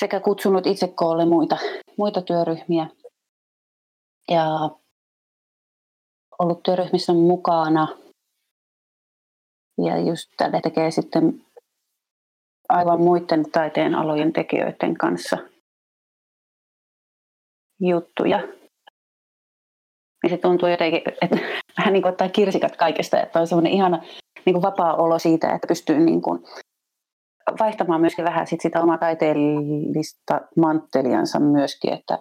sekä 0.00 0.20
kutsunut 0.20 0.66
itse 0.66 0.88
koolle 0.88 1.24
muita, 1.24 1.58
muita 1.98 2.22
työryhmiä 2.22 2.86
ja 4.30 4.70
ollut 6.38 6.62
työryhmissä 6.62 7.12
mukana. 7.12 7.88
Ja 9.78 9.98
just 9.98 10.30
tällä 10.36 10.60
tekee 10.60 10.90
sitten 10.90 11.46
aivan 12.68 13.00
muiden 13.00 13.50
taiteen 13.52 13.94
alojen 13.94 14.32
tekijöiden 14.32 14.94
kanssa 14.94 15.38
juttuja. 17.80 18.38
Ja 20.22 20.28
se 20.28 20.36
tuntuu 20.36 20.68
jotenkin, 20.68 21.02
että 21.22 21.36
vähän 21.78 21.92
niin 21.92 22.02
kuin 22.02 22.12
ottaa 22.12 22.28
kirsikat 22.28 22.76
kaikesta, 22.76 23.20
että 23.20 23.40
on 23.40 23.46
semmoinen 23.46 23.72
ihana 23.72 24.02
niin 24.46 24.54
kuin 24.54 24.62
vapaa 24.62 24.94
olo 24.94 25.18
siitä, 25.18 25.54
että 25.54 25.68
pystyy 25.68 26.00
niin 26.00 26.22
kuin 26.22 26.42
vaihtamaan 27.60 28.00
myöskin 28.00 28.24
vähän 28.24 28.46
sit 28.46 28.60
sitä 28.60 28.82
omaa 28.82 28.98
taiteellista 28.98 30.40
mantteliansa 30.56 31.40
myöskin, 31.40 31.92
että, 31.92 32.18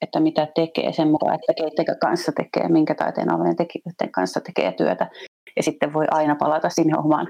että 0.00 0.20
mitä 0.20 0.48
tekee 0.54 0.92
sen 0.92 1.10
mukaan, 1.10 1.34
että 1.34 1.54
keiden 1.54 1.98
kanssa 2.00 2.32
tekee, 2.32 2.68
minkä 2.68 2.94
taiteen 2.94 3.32
alueen 3.32 3.56
tekijöiden 3.56 4.12
kanssa 4.14 4.40
tekee 4.40 4.72
työtä. 4.72 5.10
Ja 5.56 5.62
sitten 5.62 5.92
voi 5.92 6.06
aina 6.10 6.36
palata 6.36 6.68
sinne 6.68 6.98
omaan, 6.98 7.28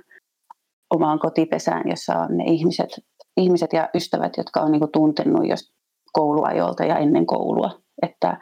omaan 0.95 1.19
kotipesään, 1.19 1.83
jossa 1.91 2.19
on 2.19 2.37
ne 2.37 2.45
ihmiset, 2.45 2.91
ihmiset 3.37 3.73
ja 3.73 3.88
ystävät, 3.95 4.37
jotka 4.37 4.61
on 4.61 4.73
niin 4.73 4.81
kuin 4.81 4.93
tuntenut 4.93 5.49
jos 5.49 5.73
kouluajolta 6.12 6.85
ja 6.85 6.99
ennen 6.99 7.27
koulua. 7.27 7.71
Että, 8.03 8.37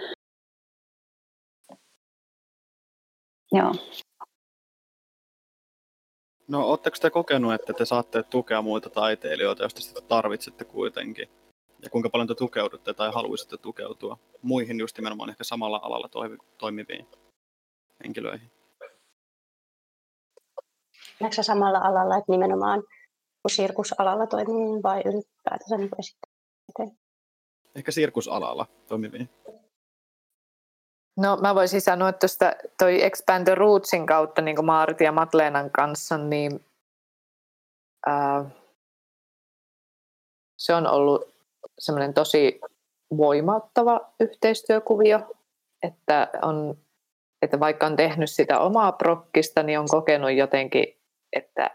joo. 3.52 3.72
No, 6.48 6.66
ootteko 6.66 6.96
te 7.00 7.10
kokenut, 7.10 7.54
että 7.54 7.72
te 7.72 7.84
saatte 7.84 8.22
tukea 8.22 8.62
muita 8.62 8.90
taiteilijoita, 8.90 9.62
jos 9.62 9.74
te 9.74 9.80
sitä 9.80 10.00
tarvitsette 10.00 10.64
kuitenkin? 10.64 11.28
Ja 11.82 11.90
kuinka 11.90 12.10
paljon 12.10 12.28
te 12.28 12.34
tukeudutte 12.34 12.94
tai 12.94 13.12
haluaisitte 13.12 13.56
tukeutua 13.56 14.18
muihin 14.42 14.78
just 14.80 14.98
nimenomaan 14.98 15.30
ehkä 15.30 15.44
samalla 15.44 15.80
alalla 15.82 16.08
toimiviin 16.58 17.06
henkilöihin? 18.04 18.50
Näetkö 21.20 21.42
samalla 21.42 21.78
alalla, 21.78 22.16
että 22.16 22.32
nimenomaan 22.32 22.82
sirkusalalla 23.48 24.26
toimiviin 24.26 24.82
vai 24.82 25.02
ylipäätänsä 25.04 25.76
niin 25.76 26.96
Ehkä 27.74 27.92
sirkusalalla 27.92 28.66
toimiviin. 28.88 29.28
No 31.16 31.36
mä 31.36 31.54
voisin 31.54 31.80
sanoa, 31.80 32.08
että 32.08 32.18
tuosta 32.18 32.52
toi 32.78 33.02
Expand 33.02 33.44
the 33.44 33.54
Rootsin 33.54 34.06
kautta 34.06 34.42
niin 34.42 34.56
kuin 34.56 34.66
Maarit 34.66 35.00
ja 35.00 35.12
Matleenan 35.12 35.70
kanssa, 35.70 36.18
niin 36.18 36.64
ää, 38.06 38.44
se 40.58 40.74
on 40.74 40.86
ollut 40.86 41.34
semmoinen 41.78 42.14
tosi 42.14 42.60
voimauttava 43.16 44.00
yhteistyökuvio, 44.20 45.36
että, 45.82 46.30
on, 46.42 46.78
että 47.42 47.60
vaikka 47.60 47.86
on 47.86 47.96
tehnyt 47.96 48.30
sitä 48.30 48.58
omaa 48.58 48.92
prokkista, 48.92 49.62
niin 49.62 49.78
on 49.78 49.88
kokenut 49.88 50.32
jotenkin, 50.32 50.96
että 51.32 51.70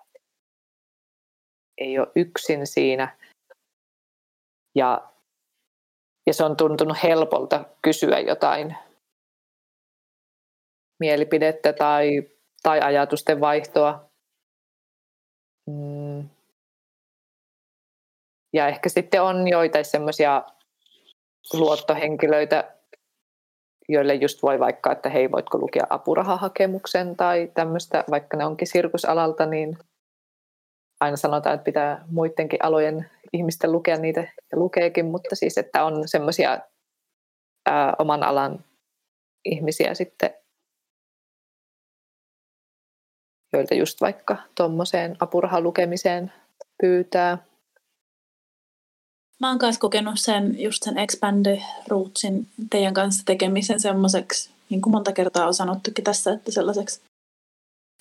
ei 1.78 2.00
ole 2.00 2.08
yksin 2.16 2.68
siinä. 2.68 3.18
Ja, 4.76 5.12
ja 6.28 6.34
se 6.34 6.44
on 6.44 6.58
tuntunut 6.58 6.98
helpolta 7.04 7.66
kysyä 7.82 8.20
jotain 8.20 8.78
mielipidettä 11.02 11.74
tai, 11.74 12.24
tai 12.64 12.80
ajatusten 12.80 13.40
vaihtoa. 13.40 14.10
Mm. 15.70 16.30
Ja 18.54 18.68
ehkä 18.68 18.90
sitten 18.90 19.22
on 19.22 19.48
joitain 19.48 19.86
semmoisia 19.86 20.44
luottohenkilöitä, 21.54 22.76
joille 23.90 24.14
just 24.14 24.44
voi 24.44 24.60
vaikka, 24.60 24.92
että 24.92 25.10
hei, 25.10 25.32
voitko 25.32 25.58
lukea 25.58 25.84
apurahahakemuksen 25.90 27.16
tai 27.16 27.52
tämmöistä, 27.54 28.04
vaikka 28.10 28.38
ne 28.38 28.46
onkin 28.46 28.68
sirkusalalta, 28.68 29.46
niin 29.46 29.78
aina 31.00 31.18
sanotaan, 31.18 31.56
että 31.56 31.66
pitää 31.66 32.06
muidenkin 32.12 32.64
alojen 32.64 33.10
ihmisten 33.34 33.72
lukea 33.72 33.98
niitä 33.98 34.22
ja 34.22 34.58
lukeekin, 34.58 35.06
mutta 35.06 35.36
siis, 35.36 35.58
että 35.58 35.86
on 35.86 36.08
semmoisia 36.08 36.60
oman 38.00 38.24
alan 38.24 38.66
ihmisiä 39.46 39.94
sitten, 39.94 40.41
joilta 43.54 43.74
just 43.74 44.02
vaikka 44.02 44.38
tuommoiseen 44.56 45.18
apurahalukemiseen 45.20 46.34
pyytää. 46.82 47.38
Mä 49.40 49.50
oon 49.50 49.60
myös 49.62 49.78
kokenut 49.78 50.20
sen, 50.20 50.60
just 50.60 50.84
sen 50.84 50.98
Expand 50.98 51.62
Rootsin 51.88 52.48
teidän 52.70 52.94
kanssa 52.94 53.24
tekemisen 53.26 53.80
semmoiseksi, 53.80 54.50
niin 54.70 54.82
kuin 54.82 54.92
monta 54.92 55.12
kertaa 55.12 55.48
on 55.48 55.54
sanottukin 55.54 56.04
tässä, 56.04 56.32
että 56.34 56.52
sellaiseksi 56.52 57.02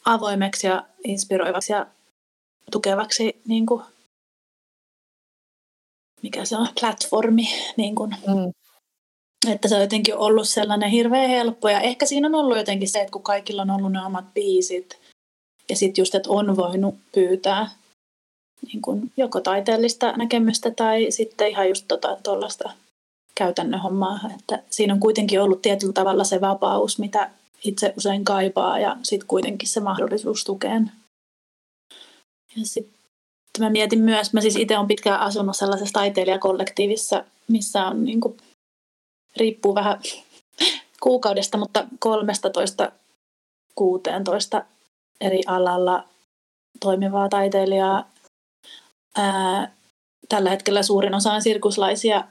avoimeksi 0.05 0.67
ja 0.67 0.87
inspiroivaksi 1.05 1.73
ja 1.73 1.87
tukevaksi, 2.71 3.41
niin 3.47 3.67
kuin, 3.67 3.83
mikä 6.23 6.45
se 6.45 6.57
on, 6.57 6.69
platformi. 6.81 7.49
Niin 7.77 7.95
kuin, 7.95 8.11
mm. 8.27 8.53
Että 9.49 9.69
se 9.69 9.75
on 9.75 9.81
jotenkin 9.81 10.17
ollut 10.17 10.49
sellainen 10.49 10.91
hirveän 10.91 11.31
helppo. 11.31 11.69
Ja 11.69 11.81
ehkä 11.81 12.07
siinä 12.07 12.29
on 12.29 12.35
ollut 12.35 12.57
jotenkin 12.57 12.89
se, 12.89 13.01
että 13.01 13.13
kun 13.13 13.23
kaikilla 13.23 13.63
on 13.63 13.71
ollut 13.71 13.93
ne 13.93 14.07
omat 14.07 14.35
biisit, 14.35 15.00
ja 15.71 15.77
sitten 15.77 16.03
just, 16.03 16.15
että 16.15 16.31
on 16.31 16.57
voinut 16.57 16.95
pyytää 17.15 17.71
niin 18.67 18.83
kuin 18.83 19.13
joko 19.17 19.41
taiteellista 19.41 20.13
näkemystä 20.13 20.71
tai 20.71 21.07
sitten 21.11 21.49
ihan 21.49 21.69
just 21.69 21.87
tuollaista 22.23 22.65
tota, 22.65 22.77
käytännön 23.35 23.81
hommaa. 23.81 24.21
Että 24.39 24.63
siinä 24.71 24.95
on 24.95 25.01
kuitenkin 25.01 25.43
ollut 25.43 25.63
tietyllä 25.63 25.93
tavalla 25.93 26.25
se 26.25 26.41
vapaus, 26.41 26.99
mitä 26.99 27.31
itse 27.65 27.95
usein 27.97 28.25
kaipaa 28.25 28.79
ja 28.79 28.97
sitten 29.03 29.29
kuitenkin 29.29 29.69
se 29.69 29.81
mahdollisuus 29.81 30.45
tukeen. 30.45 30.93
Ja 32.57 32.63
sitten 32.65 32.95
mä 33.59 33.71
mietin 33.71 34.01
myös, 34.01 34.33
mä 34.33 34.41
siis 34.41 34.57
itse 34.57 34.77
olen 34.77 34.89
pitkään 34.89 35.21
asunut 35.21 35.57
sellaisessa 35.57 35.93
taiteilijakollektiivissa, 35.93 37.25
missä 37.49 37.87
on 37.87 38.05
niin 38.05 38.21
kuin, 38.21 38.37
riippuu 39.37 39.75
vähän 39.75 40.01
kuukaudesta, 41.03 41.59
mutta 41.59 41.87
13 41.99 42.51
16 43.75 44.65
eri 45.21 45.41
alalla 45.47 46.05
toimivaa 46.81 47.29
taiteilijaa. 47.29 48.11
Ää, 49.17 49.73
tällä 50.29 50.51
hetkellä 50.51 50.83
suurin 50.83 51.15
osa 51.15 51.33
on 51.33 51.43
sirkuslaisia, 51.43 52.25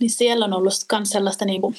niin 0.00 0.10
siellä 0.10 0.44
on 0.44 0.52
ollut 0.52 0.72
myös 0.92 1.10
sellaista 1.10 1.44
niin 1.44 1.60
kuin, 1.60 1.76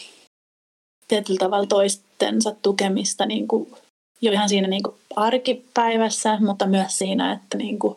tietyllä 1.07 1.39
tavalla 1.39 1.67
toistensa 1.67 2.55
tukemista 2.61 3.25
niin 3.25 3.47
kuin, 3.47 3.73
jo 4.21 4.31
ihan 4.31 4.49
siinä 4.49 4.67
niin 4.67 4.83
kuin, 4.83 4.95
arkipäivässä, 5.15 6.39
mutta 6.39 6.65
myös 6.65 6.97
siinä, 6.97 7.33
että 7.33 7.57
niin 7.57 7.79
kuin, 7.79 7.95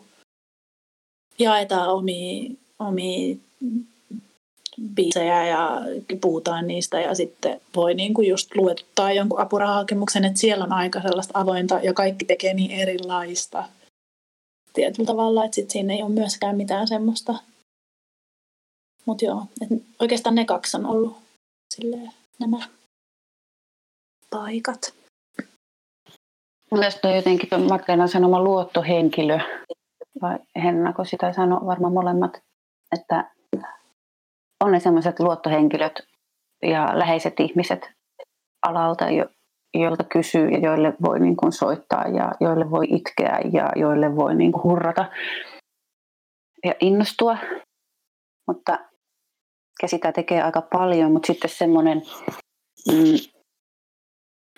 jaetaan 1.39 1.89
omia, 1.89 2.51
omia 2.79 3.35
biisejä 4.95 5.47
ja 5.47 5.81
puhutaan 6.21 6.67
niistä 6.67 7.01
ja 7.01 7.15
sitten 7.15 7.61
voi 7.75 7.93
niin 7.93 8.13
kuin 8.13 8.27
just 8.27 8.55
luettaa 8.55 9.11
jonkun 9.11 9.39
apurahakemuksen, 9.39 10.25
että 10.25 10.39
siellä 10.39 10.63
on 10.63 10.73
aika 10.73 11.01
sellaista 11.01 11.39
avointa 11.39 11.79
ja 11.83 11.93
kaikki 11.93 12.25
tekee 12.25 12.53
niin 12.53 12.71
erilaista 12.71 13.63
tietyllä 14.73 15.07
tavalla, 15.07 15.45
että 15.45 15.55
sit 15.55 15.69
siinä 15.69 15.93
ei 15.93 16.03
ole 16.03 16.11
myöskään 16.11 16.57
mitään 16.57 16.87
semmoista. 16.87 17.35
Mutta 19.05 19.25
joo, 19.25 19.43
et 19.61 19.83
oikeastaan 19.99 20.35
ne 20.35 20.45
kaksi 20.45 20.77
on 20.77 20.85
ollut 20.85 21.17
silleen, 21.75 22.11
nämä 22.39 22.57
paikat. 24.29 24.93
Mielestäni 26.71 27.15
jotenkin 27.15 27.49
tuon 27.49 27.67
Magdalena 27.67 28.07
sanoma 28.07 28.43
luottohenkilö, 28.43 29.39
vai 30.21 30.39
Hennako 30.63 31.05
sitä 31.05 31.33
sanoi, 31.33 31.65
varmaan 31.65 31.93
molemmat, 31.93 32.39
että 32.91 33.31
on 34.63 34.71
ne 34.71 34.79
sellaiset 34.79 35.19
luottohenkilöt 35.19 36.07
ja 36.63 36.99
läheiset 36.99 37.39
ihmiset 37.39 37.91
alalta, 38.67 39.09
jo, 39.09 39.25
joilta 39.73 40.03
kysyy 40.03 40.47
ja 40.49 40.57
joille 40.59 40.93
voi 41.01 41.19
niin 41.19 41.35
kuin 41.37 41.51
soittaa 41.51 42.07
ja 42.07 42.31
joille 42.39 42.71
voi 42.71 42.85
itkeä 42.89 43.39
ja 43.53 43.71
joille 43.75 44.15
voi 44.15 44.35
niin 44.35 44.51
kuin 44.51 44.63
hurrata 44.63 45.05
ja 46.65 46.73
innostua. 46.79 47.37
Mutta 48.47 48.79
ja 49.81 49.87
sitä 49.87 50.11
tekee 50.11 50.41
aika 50.41 50.61
paljon, 50.61 51.11
mutta 51.11 51.27
sitten 51.27 51.49
semmoinen, 51.49 52.01
mm, 52.91 53.17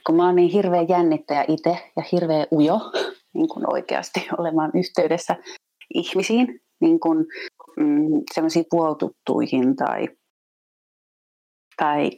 kun 0.06 0.16
mä 0.16 0.26
oon 0.26 0.36
niin 0.36 0.52
hirveä 0.52 0.82
jännittäjä 0.82 1.46
itse 1.48 1.92
ja 1.96 2.04
hirveä 2.12 2.48
ujo 2.52 2.80
niin 3.34 3.48
kuin 3.48 3.74
oikeasti 3.74 4.28
olemaan 4.38 4.72
yhteydessä 4.76 5.36
ihmisiin, 5.94 6.62
niin 6.82 7.00
kuin 7.00 7.26
mm, 7.78 8.22
semmoisiin 8.34 8.66
puoltuttuihin 8.70 9.76
tai, 9.76 10.08
tai 11.78 12.10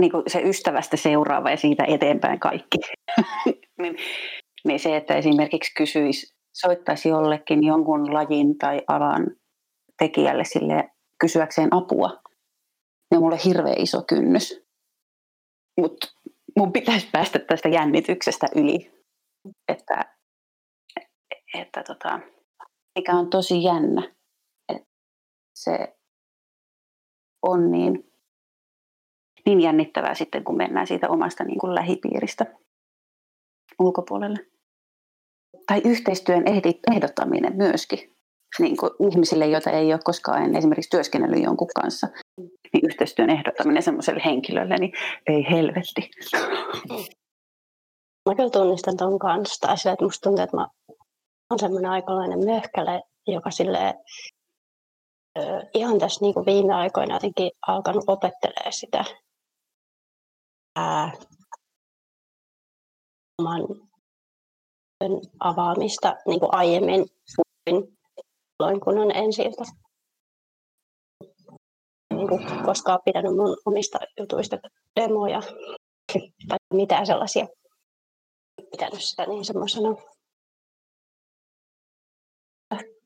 niin 0.00 0.10
kuin 0.10 0.22
se 0.26 0.40
ystävästä 0.42 0.96
seuraava 0.96 1.50
ja 1.50 1.56
siitä 1.56 1.84
eteenpäin 1.88 2.40
kaikki. 2.40 2.78
niin, 3.80 3.96
niin 4.64 4.80
se, 4.80 4.96
että 4.96 5.16
esimerkiksi 5.16 5.74
kysyisi, 5.76 6.34
soittaisi 6.54 7.08
jollekin 7.08 7.64
jonkun 7.64 8.14
lajin 8.14 8.58
tai 8.58 8.80
alan 8.88 9.26
tekijälle 9.98 10.44
sille 10.44 10.90
kysyäkseen 11.20 11.68
apua, 11.70 12.08
niin 12.08 13.16
on 13.16 13.22
mulle 13.22 13.38
hirveän 13.44 13.80
iso 13.80 14.02
kynnys. 14.08 14.64
Mutta 15.80 16.06
mun 16.58 16.72
pitäisi 16.72 17.08
päästä 17.12 17.38
tästä 17.38 17.68
jännityksestä 17.68 18.46
yli. 18.54 18.94
Että, 19.68 20.00
että 21.54 21.82
tota, 21.82 22.20
mikä 22.98 23.12
on 23.12 23.30
tosi 23.30 23.62
jännä, 23.62 24.14
että 24.68 24.88
se 25.54 25.96
on 27.42 27.70
niin 27.70 28.14
niin 29.46 29.60
jännittävää 29.60 30.14
sitten, 30.14 30.44
kun 30.44 30.56
mennään 30.56 30.86
siitä 30.86 31.08
omasta 31.08 31.44
niin 31.44 31.58
kuin 31.58 31.74
lähipiiristä 31.74 32.46
ulkopuolelle. 33.78 34.38
Tai 35.66 35.82
yhteistyön 35.84 36.44
ehdottaminen 36.92 37.56
myöskin. 37.56 38.14
Niin 38.58 38.76
kuin 38.76 38.90
ihmisille, 39.10 39.46
joita 39.46 39.70
ei 39.70 39.92
ole 39.92 40.00
koskaan 40.04 40.56
esimerkiksi 40.56 40.90
työskennellyt 40.90 41.42
jonkun 41.42 41.68
kanssa, 41.74 42.08
niin 42.72 42.86
yhteistyön 42.86 43.30
ehdottaminen 43.30 43.82
semmoiselle 43.82 44.22
henkilölle, 44.24 44.76
niin 44.76 44.92
ei 45.26 45.46
helvetti. 45.50 46.10
Mä 48.28 48.34
kyllä 48.36 48.50
tunnistan 48.50 48.96
ton 48.96 49.18
kanssa. 49.18 49.66
Tai 49.66 49.78
sille, 49.78 49.92
että 49.92 50.04
musta 50.04 50.28
tuntuu, 50.28 50.44
että 50.44 50.56
mä 50.56 50.68
olen 51.50 51.58
semmoinen 51.58 51.90
aikalainen 51.90 52.44
möhkäle, 52.44 53.02
joka 53.26 53.50
sille 53.50 53.94
ihan 55.74 55.98
tässä 55.98 56.20
niin 56.20 56.34
kuin 56.34 56.46
viime 56.46 56.74
aikoina 56.74 57.14
jotenkin 57.14 57.50
alkanut 57.66 58.04
opettelee 58.06 58.70
sitä 58.70 59.04
oman 63.38 63.62
avaamista 65.40 66.16
niin 66.26 66.40
kuin 66.40 66.54
aiemmin 66.54 67.06
kuin 67.36 67.96
silloin, 68.58 68.80
kun 68.80 68.98
on 68.98 69.10
ensi 69.10 69.42
niin 72.14 72.28
kuin 72.28 72.64
koskaan 72.64 73.00
pitänyt 73.04 73.36
mun 73.36 73.56
omista 73.66 73.98
jutuista 74.20 74.56
demoja 75.00 75.40
tai 76.48 76.58
mitään 76.74 77.06
sellaisia. 77.06 77.46
Pitänyt 78.70 79.02
sitä 79.02 79.26
niin 79.26 79.44
semmoisena 79.44 79.88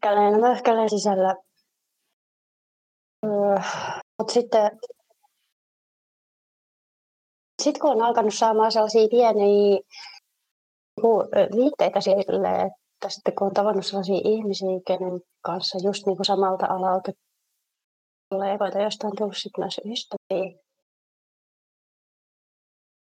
möhkäleen, 0.06 0.40
möhkäleen 0.40 0.90
sisällä. 0.90 1.36
Öö, 3.26 3.56
Mutta 4.18 4.32
sitten 4.32 4.70
sitten 7.62 7.80
kun 7.80 7.90
on 7.90 8.02
alkanut 8.02 8.34
saamaan 8.34 8.72
sellaisia 8.72 9.08
pieniä 9.10 9.80
viitteitä 11.56 12.00
sille, 12.00 12.48
että 12.48 13.08
sitten 13.08 13.34
kun 13.34 13.46
on 13.46 13.54
tavannut 13.54 13.86
sellaisia 13.86 14.20
ihmisiä, 14.24 14.68
kenen 14.86 15.20
kanssa 15.40 15.78
just 15.84 16.06
niin 16.06 16.16
kuin 16.16 16.26
samalta 16.26 16.66
alalta 16.66 17.12
kollegoita, 18.30 18.78
joista 18.78 19.06
on 19.06 19.12
tullut 19.16 19.36
sitten 19.36 19.64
myös 19.64 19.80
ystäviä. 19.84 20.58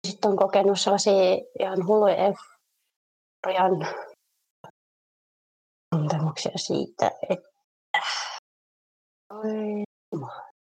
Sitten 0.08 0.32
on 0.32 0.38
kokenut 0.38 0.80
sellaisia 0.80 1.38
ihan 1.60 1.88
hulluja 1.88 2.16
euforian 2.16 3.88
tuntemuksia 5.96 6.52
siitä, 6.56 7.12
että 7.30 7.50
oi, 9.30 9.84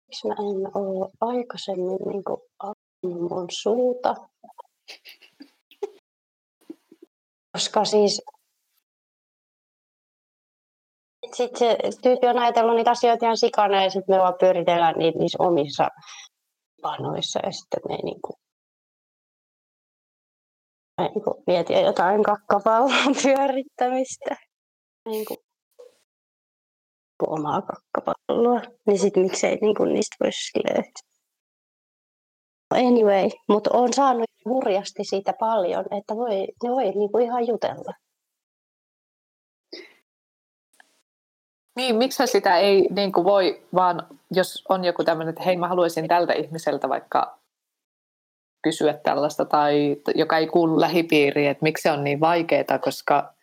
miksi 0.08 0.28
mä 0.28 0.34
en 0.34 0.78
ole 0.78 1.10
aikaisemmin 1.22 1.98
niin 2.08 2.24
kuin 2.24 2.42
mun 3.04 3.48
suuta. 3.52 4.16
Koska 7.52 7.86
siis 7.86 8.22
sitten 11.34 11.60
se 11.60 11.78
tyyppi 12.02 12.28
on 12.28 12.40
ajatellut 12.40 12.76
niitä 12.76 12.92
asioita 12.92 13.26
ihan 13.26 13.38
sikana 13.38 13.84
ja 13.84 13.90
sitten 13.90 14.16
me 14.16 14.20
vaan 14.20 14.36
pyöritellään 14.40 14.96
niitä 14.98 15.20
niissä 15.20 15.44
omissa 15.44 15.88
panoissa 16.82 17.40
ja 17.44 17.52
sitten 17.52 17.80
me 17.90 17.96
niin 17.96 18.22
kuin, 18.22 18.36
niin 21.02 21.24
kuin 21.24 21.44
mietiä 21.48 21.82
jotain 21.82 22.24
kakkapallon 22.24 23.16
pyörittämistä. 23.24 24.36
Niin 25.06 25.26
kuin, 25.26 25.38
omaa 27.28 27.62
kakkapalloa, 27.62 28.62
niin 28.88 29.00
sitten 29.00 29.24
miksei 29.24 29.58
niin 29.62 29.76
kuin, 29.76 29.94
niistä 29.94 30.15
voisi 30.24 30.52
Anyway, 32.74 33.30
mutta 33.50 33.70
on 33.74 33.94
saanut 33.94 34.30
hurjasti 34.46 35.04
siitä 35.04 35.34
paljon, 35.39 35.86
että 35.98 36.15
voi, 36.15 36.48
ne 36.63 36.70
voi 36.70 36.84
niin 36.84 37.12
kuin 37.12 37.26
ihan 37.26 37.48
jutella. 37.48 37.94
Niin, 41.76 41.96
miksi 41.96 42.28
sitä 42.28 42.58
ei 42.58 42.88
niin 42.91 43.12
kuin 43.12 43.26
voi, 43.26 43.63
vaan 43.76 44.08
jos 44.32 44.63
on 44.70 44.84
joku 44.86 45.04
tämmöinen, 45.04 45.30
että 45.30 45.44
hei 45.44 45.58
mä 45.58 45.68
haluaisin 45.68 46.08
tältä 46.08 46.34
ihmiseltä 46.34 46.89
vaikka 46.89 47.39
kysyä 48.63 48.94
tällaista, 48.94 49.46
tai 49.46 49.98
joka 50.15 50.38
ei 50.38 50.48
kuulu 50.48 50.80
lähipiiriin, 50.80 51.50
että 51.50 51.63
miksi 51.63 51.82
se 51.82 51.91
on 51.91 52.04
niin 52.04 52.20
vaikeaa, 52.20 52.80
koska 52.82 53.35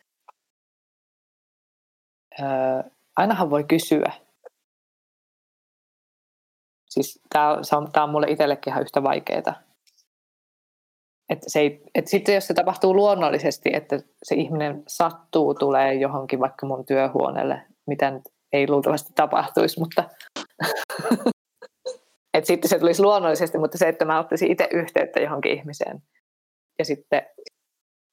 ainahan 3.16 3.50
voi 3.50 3.64
kysyä. 3.64 4.12
Siis 6.90 7.20
tämä 7.32 7.50
on, 7.50 7.92
tää 7.92 8.04
on 8.04 8.10
mulle 8.10 8.26
itsellekin 8.26 8.70
ihan 8.70 8.82
yhtä 8.82 9.02
vaikeaa. 9.02 9.54
Että 11.28 11.46
et 11.94 12.06
sitten 12.06 12.34
jos 12.34 12.46
se 12.46 12.54
tapahtuu 12.54 12.94
luonnollisesti, 12.96 13.70
että 13.72 14.00
se 14.22 14.34
ihminen 14.34 14.82
sattuu, 14.88 15.54
tulee 15.54 15.94
johonkin 15.94 16.40
vaikka 16.40 16.66
mun 16.66 16.86
työhuoneelle, 16.86 17.62
mitä 17.86 18.10
nyt 18.10 18.22
ei 18.52 18.68
luultavasti 18.70 19.12
tapahtuisi, 19.14 19.80
mutta 19.80 20.04
et 22.34 22.44
sitten 22.44 22.68
se 22.68 22.78
tulisi 22.78 23.02
luonnollisesti, 23.02 23.58
mutta 23.58 23.78
se, 23.78 23.88
että 23.88 24.04
mä 24.04 24.18
ottaisin 24.18 24.52
itse 24.52 24.68
yhteyttä 24.72 25.20
johonkin 25.20 25.52
ihmiseen 25.52 26.02
ja 26.78 26.84
sitten 26.84 27.22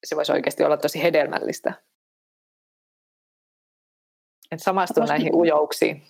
se 0.05 0.15
voisi 0.15 0.31
oikeasti 0.31 0.63
olla 0.63 0.77
tosi 0.77 1.03
hedelmällistä. 1.03 1.73
Että 4.51 4.63
samastuu 4.63 5.03
näihin 5.03 5.35
ujouksiin. 5.35 6.01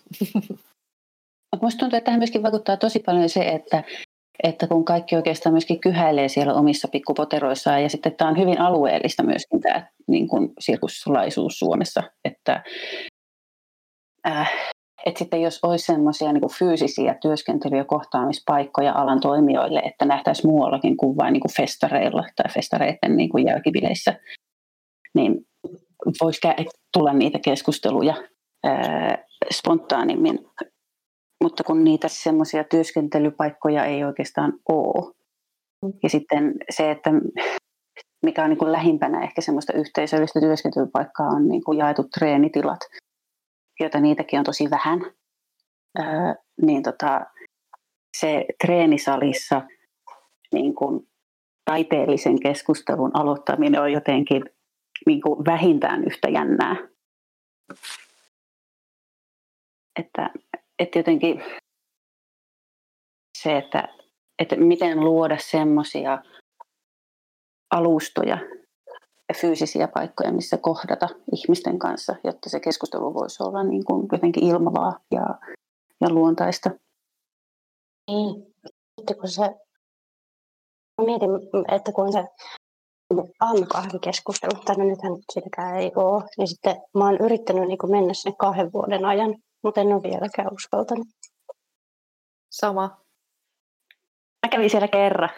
Minusta 1.62 1.80
tuntuu, 1.80 1.98
että 1.98 2.06
tähän 2.06 2.20
myöskin 2.20 2.44
vaikuttaa 2.44 2.78
tosi 2.78 3.00
paljon 3.00 3.30
se, 3.30 3.42
että, 3.42 3.84
että 4.44 4.68
kun 4.68 4.86
kaikki 4.86 5.16
oikeastaan 5.16 5.54
myöskin 5.54 5.80
kyhäilee 5.80 6.28
siellä 6.28 6.54
omissa 6.54 6.88
pikkupoteroissaan, 6.88 7.84
ja 7.84 7.90
sitten 7.90 8.16
tämä 8.16 8.32
on 8.32 8.38
hyvin 8.38 8.62
alueellista 8.62 9.24
myöskin 9.24 9.62
tämä 9.62 9.88
niin 10.08 10.28
kuin 10.28 10.54
sirkuslaisuus 10.60 11.60
Suomessa, 11.60 12.04
että 12.26 12.64
äh, 14.28 14.52
että 15.06 15.20
sitten 15.20 15.42
jos 15.42 15.60
olisi 15.64 15.86
semmoisia 15.86 16.34
niin 16.34 16.54
fyysisiä 16.60 17.14
työskentely- 17.14 17.78
ja 17.78 17.86
kohtaamispaikkoja 17.86 18.94
alan 18.94 19.20
toimijoille, 19.20 19.80
että 19.80 20.06
nähtäisiin 20.06 20.52
muuallakin 20.52 20.98
kuin 20.98 21.18
vain 21.18 21.34
niin 21.34 21.42
kuin 21.42 21.54
festareilla 21.58 22.24
tai 22.36 22.52
festareiden 22.54 23.16
niin 23.18 23.30
kuin 23.30 23.48
jälkibileissä, 23.48 24.20
niin 25.16 25.46
voisi 26.22 26.42
tulla 26.98 27.14
niitä 27.14 27.40
keskusteluja 27.40 28.16
ää, 28.64 29.18
spontaanimmin. 29.52 30.40
Mutta 31.44 31.64
kun 31.64 31.84
niitä 31.84 32.08
semmoisia 32.08 32.64
työskentelypaikkoja 32.64 33.86
ei 33.86 34.04
oikeastaan 34.04 34.54
ole. 34.70 35.14
Ja 36.04 36.10
sitten 36.10 36.54
se, 36.70 36.92
että 36.92 37.10
mikä 38.26 38.44
on 38.44 38.50
niin 38.50 38.58
kuin 38.58 38.72
lähimpänä 38.72 39.24
ehkä 39.24 39.42
semmoista 39.42 39.74
yhteisöllistä 39.74 40.40
työskentelypaikkaa, 40.40 41.28
on 41.28 41.48
niin 41.48 41.64
kuin 41.64 41.78
jaetut 41.78 42.08
treenitilat– 42.12 42.80
joita 43.80 44.00
niitäkin 44.00 44.40
on 44.40 44.46
tosi 44.46 44.70
vähän, 44.70 45.00
öö, 46.00 46.34
niin 46.62 46.84
tota, 46.84 47.26
se 48.18 48.46
treenisalissa 48.66 49.62
niin 50.54 50.76
kuin 50.76 51.08
taiteellisen 51.66 52.40
keskustelun 52.40 53.12
aloittaminen 53.14 53.82
on 53.82 53.92
jotenkin 53.92 54.44
niin 55.06 55.22
kuin 55.22 55.46
vähintään 55.46 56.04
yhtä 56.04 56.30
jännää. 56.30 56.76
Että, 60.00 60.30
että 60.80 61.00
jotenkin 61.00 61.44
se, 63.38 63.58
että, 63.58 63.88
että 64.40 64.56
miten 64.56 65.00
luoda 65.00 65.38
semmoisia 65.40 66.24
alustoja, 67.72 68.38
fyysisiä 69.42 69.88
paikkoja, 69.88 70.32
missä 70.32 70.58
kohdata 70.58 71.10
ihmisten 71.36 71.80
kanssa, 71.80 72.16
jotta 72.24 72.50
se 72.50 72.60
keskustelu 72.60 73.14
voisi 73.14 73.44
olla 73.44 73.64
niin 73.64 73.86
kuin 73.86 74.08
jotenkin 74.12 74.44
ilmavaa 74.44 75.00
ja, 75.12 75.40
ja 76.02 76.10
luontaista. 76.10 76.70
Niin, 78.08 78.54
sitten 79.00 79.18
kun 79.18 79.30
se, 79.30 79.42
mietin, 81.06 81.30
että 81.76 81.92
kun 81.92 82.14
se 82.14 82.24
aamukahvikeskustelu, 83.40 84.64
tai 84.66 84.76
no 84.76 84.84
nythän 84.84 85.14
sitäkään 85.34 85.78
ei 85.78 85.92
ole, 85.96 86.24
niin 86.38 86.48
sitten 86.48 86.76
mä 86.98 87.06
oon 87.06 87.18
yrittänyt 87.26 87.68
niin 87.68 87.78
kuin 87.78 87.92
mennä 87.92 88.14
sinne 88.14 88.36
kahden 88.40 88.74
vuoden 88.74 89.06
ajan, 89.06 89.36
mutta 89.64 89.82
en 89.82 89.94
ole 89.94 90.04
vieläkään 90.04 90.54
uskaltanut. 90.54 91.08
Sama. 92.52 92.98
Mä 94.46 94.50
kävin 94.50 94.70
siellä 94.70 94.88
kerran 94.88 95.30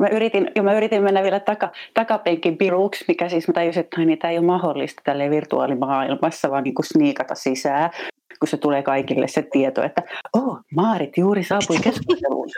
Mä 0.00 0.08
yritin, 0.08 0.50
ja 0.56 0.62
mä 0.62 0.72
yritin 0.72 1.02
mennä 1.02 1.22
vielä 1.22 1.40
taka, 1.40 1.72
takapenkin 1.94 2.58
piruksi, 2.58 3.04
mikä 3.08 3.28
siis 3.28 3.48
mä 3.48 3.54
tajusin, 3.54 3.80
että 3.80 4.04
niitä 4.04 4.30
ei 4.30 4.38
ole 4.38 4.46
mahdollista 4.46 5.02
tälle 5.04 5.30
virtuaalimaailmassa, 5.30 6.50
vaan 6.50 6.64
niin 6.64 6.74
kuin 6.74 6.86
sniikata 6.86 7.34
sisään, 7.34 7.90
kun 8.38 8.48
se 8.48 8.56
tulee 8.56 8.82
kaikille 8.82 9.28
se 9.28 9.42
tieto, 9.42 9.82
että 9.82 10.02
oh, 10.36 10.58
Maarit 10.74 11.16
juuri 11.16 11.44
saapui 11.44 11.76
keskusteluun. 11.76 12.48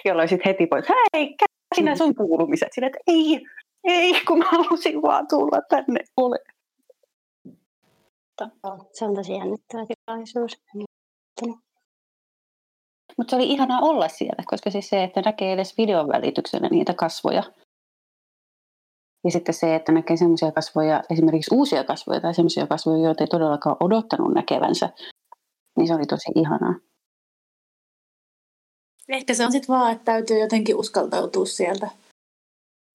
Jolloin 0.07 0.29
sitten 0.29 0.53
heti 0.53 0.67
pois, 0.67 0.87
hei, 1.15 1.37
sinä 1.75 1.97
sun 1.97 2.15
kuulumiset. 2.15 2.69
Sille, 2.73 2.87
että 2.87 2.99
ei, 3.07 3.47
ei, 3.85 4.25
kun 4.27 4.39
mä 4.39 4.45
halusin 4.51 5.03
vaan 5.03 5.27
tulla 5.29 5.61
tänne 5.69 6.01
ole. 6.17 6.39
Se 8.93 9.05
on 9.05 9.15
tosi 9.15 9.33
jännittävä 9.33 9.83
tilaisuus. 9.87 10.63
Mutta 13.19 13.31
se 13.31 13.37
oli 13.37 13.51
ihanaa 13.51 13.81
olla 13.81 14.09
siellä, 14.09 14.43
koska 14.47 14.71
siis 14.71 14.89
se, 14.89 15.05
että 15.05 15.23
näkee 15.23 15.53
edes 15.53 15.79
videon 15.79 16.09
välityksellä 16.09 16.69
niitä 16.69 16.95
kasvoja. 16.95 17.43
Ja 19.25 19.31
sitten 19.31 19.55
se, 19.55 19.75
että 19.75 19.93
näkee 19.93 20.17
semmoisia 20.17 20.53
kasvoja, 20.53 21.03
esimerkiksi 21.11 21.55
uusia 21.55 21.85
kasvoja 21.85 22.21
tai 22.21 22.35
semmoisia 22.35 22.67
kasvoja, 22.67 23.05
joita 23.05 23.25
ei 23.25 23.29
todellakaan 23.29 23.77
odottanut 23.81 24.35
näkevänsä, 24.35 24.89
niin 25.77 25.89
se 25.89 25.95
oli 25.95 26.07
tosi 26.07 26.31
ihanaa. 26.35 26.75
Ehkä 29.09 29.35
se 29.35 29.47
on 29.47 29.53
sitten 29.53 29.75
vaan, 29.75 29.93
että 29.93 30.05
täytyy 30.05 30.39
jotenkin 30.39 30.77
uskaltautua 30.77 31.47
sieltä 31.47 31.91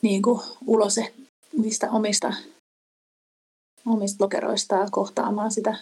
niin 0.01 0.22
kuin 0.22 0.41
ulos 0.68 0.95
mistä 1.57 1.91
omista, 1.91 2.34
omista 3.86 4.24
lokeroistaan 4.24 4.91
kohtaamaan 4.91 5.51
sitä. 5.51 5.78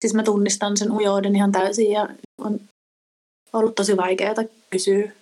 Siis 0.00 0.14
mä 0.14 0.22
tunnistan 0.22 0.76
sen 0.76 0.92
ujouden 0.92 1.36
ihan 1.36 1.52
täysin 1.52 1.90
ja 1.90 2.08
on 2.38 2.60
ollut 3.52 3.74
tosi 3.74 3.96
vaikeaa 3.96 4.34
kysyä 4.70 5.12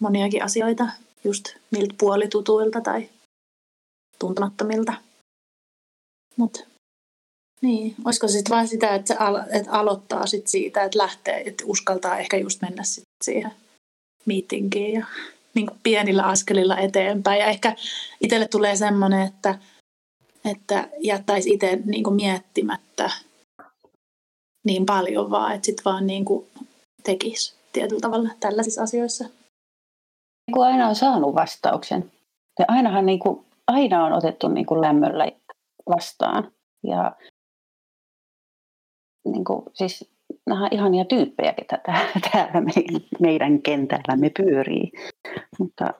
moniakin 0.00 0.44
asioita 0.44 0.88
just 1.24 1.44
niiltä 1.70 1.94
puolitutuilta 1.98 2.80
tai 2.80 3.08
tuntemattomilta. 4.18 4.94
Mutta 6.36 6.60
niin, 7.62 7.94
olisiko 8.04 8.28
sitten 8.28 8.54
vaan 8.54 8.68
sitä, 8.68 8.94
että, 8.94 9.08
se 9.08 9.16
al- 9.16 9.42
että 9.50 9.70
aloittaa 9.70 10.26
sit 10.26 10.46
siitä, 10.46 10.82
että 10.82 10.98
lähtee, 10.98 11.42
että 11.46 11.64
uskaltaa 11.66 12.18
ehkä 12.18 12.36
just 12.36 12.62
mennä 12.62 12.82
sit 12.82 13.04
siihen 13.24 13.50
meetingiin 14.26 14.92
ja 14.92 15.06
niin 15.54 15.70
pienillä 15.82 16.22
askelilla 16.22 16.78
eteenpäin. 16.78 17.40
Ja 17.40 17.46
ehkä 17.46 17.76
itselle 18.20 18.48
tulee 18.48 18.76
semmoinen, 18.76 19.26
että, 19.26 19.58
että 20.44 20.88
jättäisi 20.98 21.50
itse 21.50 21.78
niin 21.84 22.14
miettimättä 22.14 23.10
niin 24.66 24.86
paljon 24.86 25.30
vaan, 25.30 25.54
että 25.54 25.66
sitten 25.66 25.84
vaan 25.84 26.06
niin 26.06 26.24
kuin 26.24 26.46
tekisi 27.02 27.54
tietyllä 27.72 28.00
tavalla 28.00 28.28
tällaisissa 28.40 28.82
asioissa? 28.82 29.24
Kun 30.54 30.66
aina 30.66 30.88
on 30.88 30.94
saanut 30.94 31.34
vastauksen. 31.34 32.12
Ja 32.58 32.64
ainahan 32.68 33.06
niin 33.06 33.18
kuin, 33.18 33.44
aina 33.66 34.04
on 34.04 34.12
otettu 34.12 34.48
niin 34.48 34.66
kuin 34.66 34.80
lämmöllä 34.80 35.28
vastaan. 35.88 36.52
Ja 36.82 37.12
niin 39.24 39.44
kuin, 39.44 39.62
siis 39.74 40.10
nämä 40.46 40.68
ihania 40.70 41.04
tyyppejä, 41.04 41.52
ketä 41.52 41.78
täällä 42.32 42.62
meidän 43.20 43.62
kentällämme 43.62 44.30
pyörii. 44.36 44.92
Mutta 45.58 45.94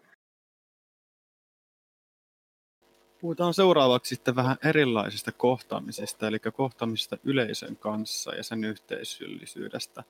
Puhutaan 3.20 3.54
seuraavaksi 3.54 4.14
sitten 4.14 4.36
vähän 4.36 4.56
erilaisista 4.64 5.32
kohtaamisista, 5.32 6.28
eli 6.28 6.38
kohtaamisista 6.38 7.18
yleisön 7.24 7.76
kanssa 7.76 8.34
ja 8.34 8.42
sen 8.42 8.64
yhteisöllisyydestä. 8.64 10.04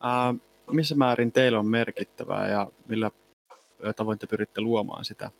Ää, 0.00 0.34
missä 0.70 0.94
määrin 0.94 1.32
teillä 1.32 1.58
on 1.58 1.66
merkittävää 1.66 2.48
ja 2.48 2.70
millä 2.88 3.10
tavoin 3.96 4.18
te 4.18 4.26
pyritte 4.26 4.60
luomaan 4.60 5.04
sitä 5.04 5.30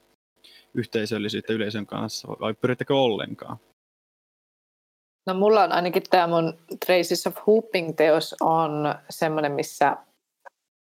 yhteisöllisyyttä 0.75 1.53
yleisön 1.53 1.87
kanssa, 1.87 2.29
vai 2.29 2.55
pyrittekö 2.55 2.97
ollenkaan? 2.97 3.57
No 5.27 5.35
mulla 5.35 5.63
on 5.63 5.73
ainakin 5.73 6.03
tämä 6.11 6.27
mun 6.27 6.59
Traces 6.87 7.27
of 7.27 7.37
Hooping-teos 7.47 8.35
on 8.41 8.95
semmoinen, 9.11 9.53
missä 9.53 9.97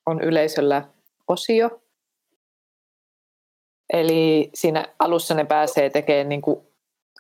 on 0.06 0.22
yleisöllä 0.22 0.88
osio. 1.28 1.82
Eli 3.94 4.50
siinä 4.54 4.86
alussa 5.00 5.34
ne 5.34 5.46
pääsee 5.46 5.90
tekemään, 5.90 6.30
niin 6.30 6.42
kuin, 6.42 6.68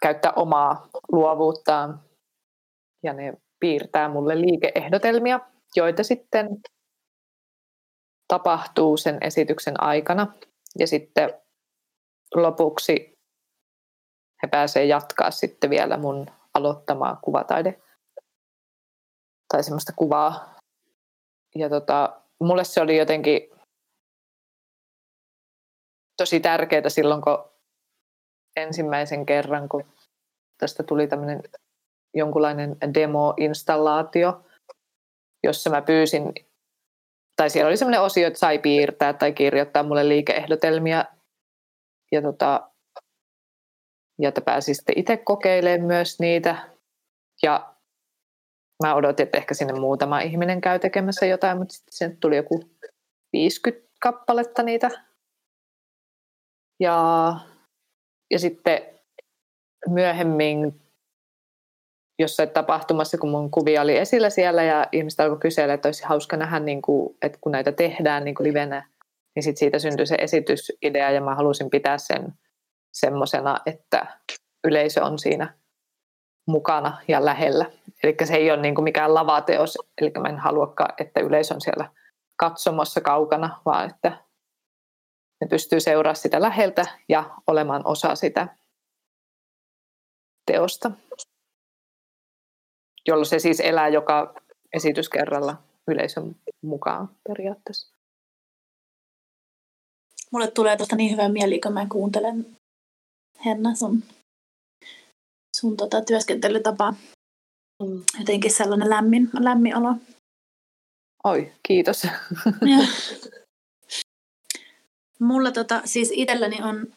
käyttää 0.01 0.31
omaa 0.35 0.87
luovuuttaan 1.11 1.99
ja 3.03 3.13
ne 3.13 3.33
piirtää 3.59 4.09
mulle 4.09 4.41
liikeehdotelmia, 4.41 5.39
joita 5.75 6.03
sitten 6.03 6.47
tapahtuu 8.27 8.97
sen 8.97 9.17
esityksen 9.21 9.83
aikana. 9.83 10.33
Ja 10.79 10.87
sitten 10.87 11.33
lopuksi 12.35 13.13
he 14.43 14.47
pääsee 14.51 14.85
jatkaa 14.85 15.31
sitten 15.31 15.69
vielä 15.69 15.97
mun 15.97 16.27
aloittamaa 16.53 17.19
kuvataide 17.23 17.81
tai 19.47 19.63
semmoista 19.63 19.93
kuvaa. 19.95 20.55
Ja 21.55 21.69
tota, 21.69 22.21
mulle 22.39 22.63
se 22.63 22.81
oli 22.81 22.97
jotenkin 22.97 23.49
tosi 26.17 26.39
tärkeää 26.39 26.89
silloin, 26.89 27.21
kun 27.21 27.49
ensimmäisen 28.55 29.25
kerran, 29.25 29.69
kun 29.69 29.85
tästä 30.57 30.83
tuli 30.83 31.07
tämmöinen 31.07 31.43
jonkunlainen 32.13 32.77
demo-installaatio, 32.93 34.43
jossa 35.43 35.69
mä 35.69 35.81
pyysin, 35.81 36.33
tai 37.35 37.49
siellä 37.49 37.67
oli 37.67 37.77
semmoinen 37.77 38.01
osio, 38.01 38.27
että 38.27 38.39
sai 38.39 38.59
piirtää 38.59 39.13
tai 39.13 39.33
kirjoittaa 39.33 39.83
mulle 39.83 40.09
liikeehdotelmia, 40.09 41.05
ja 42.11 42.21
tota, 42.21 42.72
ja 44.21 44.29
että 44.29 44.41
pääsi 44.41 44.73
sitten 44.73 44.97
itse 44.97 45.17
kokeilemaan 45.17 45.87
myös 45.87 46.19
niitä. 46.19 46.69
Ja 47.43 47.73
mä 48.83 48.95
odotin, 48.95 49.23
että 49.23 49.37
ehkä 49.37 49.53
sinne 49.53 49.73
muutama 49.73 50.19
ihminen 50.19 50.61
käy 50.61 50.79
tekemässä 50.79 51.25
jotain, 51.25 51.57
mutta 51.57 51.73
sitten 51.73 51.93
sinne 51.93 52.17
tuli 52.19 52.37
joku 52.37 52.63
50 53.33 53.87
kappaletta 54.01 54.63
niitä. 54.63 54.89
Ja, 56.79 57.35
ja 58.31 58.39
sitten 58.39 58.81
myöhemmin 59.89 60.81
jossain 62.19 62.49
tapahtumassa, 62.49 63.17
kun 63.17 63.29
mun 63.29 63.51
kuvia 63.51 63.81
oli 63.81 63.97
esillä 63.97 64.29
siellä 64.29 64.63
ja 64.63 64.87
ihmiset 64.91 65.19
alkoi 65.19 65.39
kysellä, 65.39 65.73
että 65.73 65.87
olisi 65.87 66.03
hauska 66.03 66.37
nähdä, 66.37 66.59
niin 66.59 66.81
kuin, 66.81 67.17
että 67.21 67.37
kun 67.41 67.51
näitä 67.51 67.71
tehdään 67.71 68.23
niin 68.23 68.35
kuin 68.35 68.47
livenä, 68.47 68.89
niin 69.35 69.43
sit 69.43 69.57
siitä 69.57 69.79
syntyi 69.79 70.05
se 70.05 70.15
esitysidea 70.15 71.11
ja 71.11 71.21
mä 71.21 71.35
halusin 71.35 71.69
pitää 71.69 71.97
sen 71.97 72.33
semmoisena, 72.93 73.59
että 73.65 74.19
yleisö 74.63 75.03
on 75.03 75.19
siinä 75.19 75.53
mukana 76.47 77.01
ja 77.07 77.25
lähellä. 77.25 77.65
Eli 78.03 78.15
se 78.23 78.33
ei 78.33 78.51
ole 78.51 78.61
niin 78.61 78.75
kuin 78.75 78.83
mikään 78.83 79.13
lavateos, 79.13 79.77
eli 80.01 80.11
mä 80.21 80.29
en 80.29 80.39
haluakaan, 80.39 80.93
että 80.97 81.19
yleisö 81.19 81.53
on 81.53 81.61
siellä 81.61 81.89
katsomassa 82.35 83.01
kaukana, 83.01 83.61
vaan 83.65 83.89
että 83.89 84.17
ne 85.41 85.47
pystyy 85.47 85.79
seuraamaan 85.79 86.15
sitä 86.15 86.41
läheltä 86.41 86.85
ja 87.09 87.29
olemaan 87.47 87.81
osa 87.85 88.15
sitä 88.15 88.47
teosta, 90.45 90.91
jolloin 93.07 93.25
se 93.25 93.39
siis 93.39 93.59
elää 93.59 93.87
joka 93.87 94.33
esityskerralla 94.73 95.55
yleisön 95.87 96.35
mukaan 96.61 97.09
periaatteessa. 97.27 97.95
Mulle 100.31 100.51
tulee 100.51 100.77
tuosta 100.77 100.95
niin 100.95 101.11
hyvä 101.11 101.29
mieli, 101.29 101.59
kun 101.59 101.73
mä 101.73 101.85
kuuntelen 101.91 102.57
Henna 103.45 103.75
sun, 103.75 104.03
sun 105.57 105.77
tota 105.77 106.01
työskentelytapa. 106.01 106.93
Mm. 107.83 108.03
Jotenkin 108.19 108.51
sellainen 108.51 108.89
lämmin, 108.89 109.29
lämmin 109.39 109.77
olo. 109.77 109.95
Oi, 111.23 111.51
kiitos. 111.67 112.03
Ja. 112.03 112.11
Mulla 115.19 115.51
tota, 115.51 115.81
siis 115.85 116.11
itselläni 116.13 116.57
on, 116.63 116.87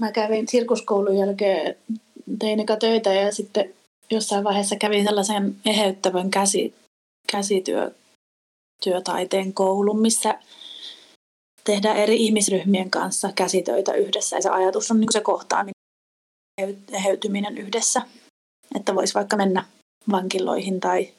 mä 0.00 0.12
kävin 0.12 0.48
sirkuskoulun 0.48 1.16
jälkeen, 1.16 1.76
tein 2.38 2.60
eka 2.60 2.76
töitä 2.76 3.12
ja 3.12 3.32
sitten 3.32 3.74
jossain 4.10 4.44
vaiheessa 4.44 4.76
kävin 4.76 5.04
sellaisen 5.04 5.56
eheyttävän 5.66 6.30
käsi, 6.30 6.74
käsityötaiteen 7.32 9.54
koulun, 9.54 10.00
missä 10.00 10.38
tehdään 11.64 11.96
eri 11.96 12.16
ihmisryhmien 12.16 12.90
kanssa 12.90 13.32
käsitöitä 13.34 13.92
yhdessä 13.92 14.36
ja 14.36 14.42
se 14.42 14.48
ajatus 14.48 14.90
on 14.90 15.00
niin 15.00 15.12
se 15.12 15.20
kohtaaminen, 15.20 15.74
eheytyminen 16.92 17.58
yhdessä. 17.58 18.02
Että 18.74 18.94
voisi 18.94 19.14
vaikka 19.14 19.36
mennä 19.36 19.64
vankiloihin 20.10 20.80
tai 20.80 21.12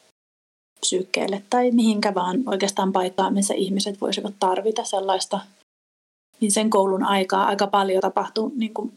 psyykkeelle 0.80 1.44
tai 1.50 1.72
mihinkä 1.72 2.14
vaan 2.14 2.44
oikeastaan 2.46 2.92
paikkaan, 2.92 3.34
missä 3.34 3.54
ihmiset 3.54 4.02
voisivat 4.02 4.34
tarvita 4.40 4.84
sellaista. 4.84 5.40
Niin 6.40 6.52
sen 6.52 6.70
koulun 6.70 7.04
aikaa 7.04 7.46
aika 7.46 7.68
paljon 7.68 8.02
tapahtuu 8.02 8.52
niin 8.56 8.74
kuin 8.74 8.94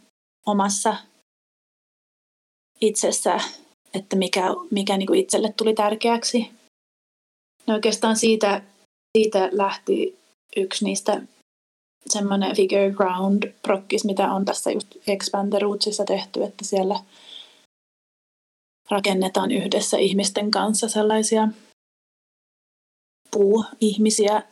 omassa 0.47 0.97
itsessä, 2.81 3.41
että 3.95 4.17
mikä, 4.17 4.45
mikä 4.71 4.97
niin 4.97 5.07
kuin 5.07 5.21
itselle 5.21 5.55
tuli 5.57 5.75
tärkeäksi. 5.75 6.51
No 7.67 7.75
oikeastaan 7.75 8.17
siitä, 8.17 8.63
siitä 9.19 9.49
lähti 9.53 10.19
yksi 10.57 10.85
niistä 10.85 11.23
semmoinen 12.07 12.57
figure 12.57 12.91
ground 12.91 13.53
prokkis, 13.63 14.05
mitä 14.05 14.33
on 14.33 14.45
tässä 14.45 14.71
just 14.71 14.89
Expander 15.07 15.63
Rootsissa 15.63 16.05
tehty, 16.05 16.43
että 16.43 16.65
siellä 16.65 17.01
rakennetaan 18.91 19.51
yhdessä 19.51 19.97
ihmisten 19.97 20.51
kanssa 20.51 20.89
sellaisia 20.89 21.49
puuihmisiä 23.31 24.43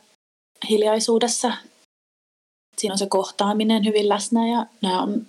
hiljaisuudessa. 0.69 1.53
Siinä 2.77 2.93
on 2.93 2.97
se 2.97 3.07
kohtaaminen 3.07 3.85
hyvin 3.85 4.09
läsnä 4.09 4.47
ja 4.47 4.65
nämä 4.81 5.01
on, 5.01 5.27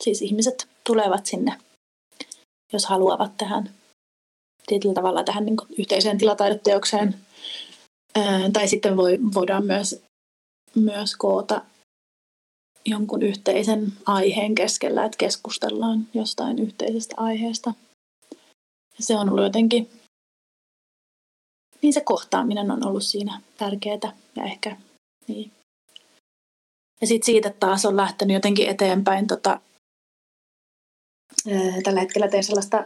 siis 0.00 0.22
ihmiset 0.22 0.68
tulevat 0.84 1.26
sinne, 1.26 1.58
jos 2.72 2.86
haluavat 2.86 3.36
tähän 3.36 3.70
tietyllä 4.66 4.94
tavalla 4.94 5.24
tähän 5.24 5.44
niin 5.44 5.56
yhteiseen 5.78 6.18
tilataideteokseen. 6.18 7.14
tai 8.52 8.68
sitten 8.68 8.96
voi, 8.96 9.18
voidaan 9.34 9.66
myös 9.66 10.02
myös 10.76 11.16
koota 11.16 11.62
jonkun 12.84 13.22
yhteisen 13.22 13.92
aiheen 14.06 14.54
keskellä, 14.54 15.04
että 15.04 15.18
keskustellaan 15.18 16.08
jostain 16.14 16.58
yhteisestä 16.58 17.14
aiheesta. 17.18 17.74
Se 18.98 19.16
on 19.16 19.28
ollut 19.28 19.44
jotenkin, 19.44 19.90
niin 21.82 21.92
se 21.92 22.00
kohtaaminen 22.00 22.70
on 22.70 22.86
ollut 22.86 23.04
siinä 23.04 23.40
tärkeää 23.58 24.12
ja 24.36 24.44
ehkä 24.44 24.76
niin. 25.28 25.52
Ja 27.00 27.06
sitten 27.06 27.26
siitä 27.26 27.50
taas 27.50 27.84
on 27.84 27.96
lähtenyt 27.96 28.34
jotenkin 28.34 28.68
eteenpäin 28.68 29.26
tota, 29.26 29.60
tällä 31.84 32.00
hetkellä 32.00 32.28
teen 32.28 32.44
sellaista 32.44 32.84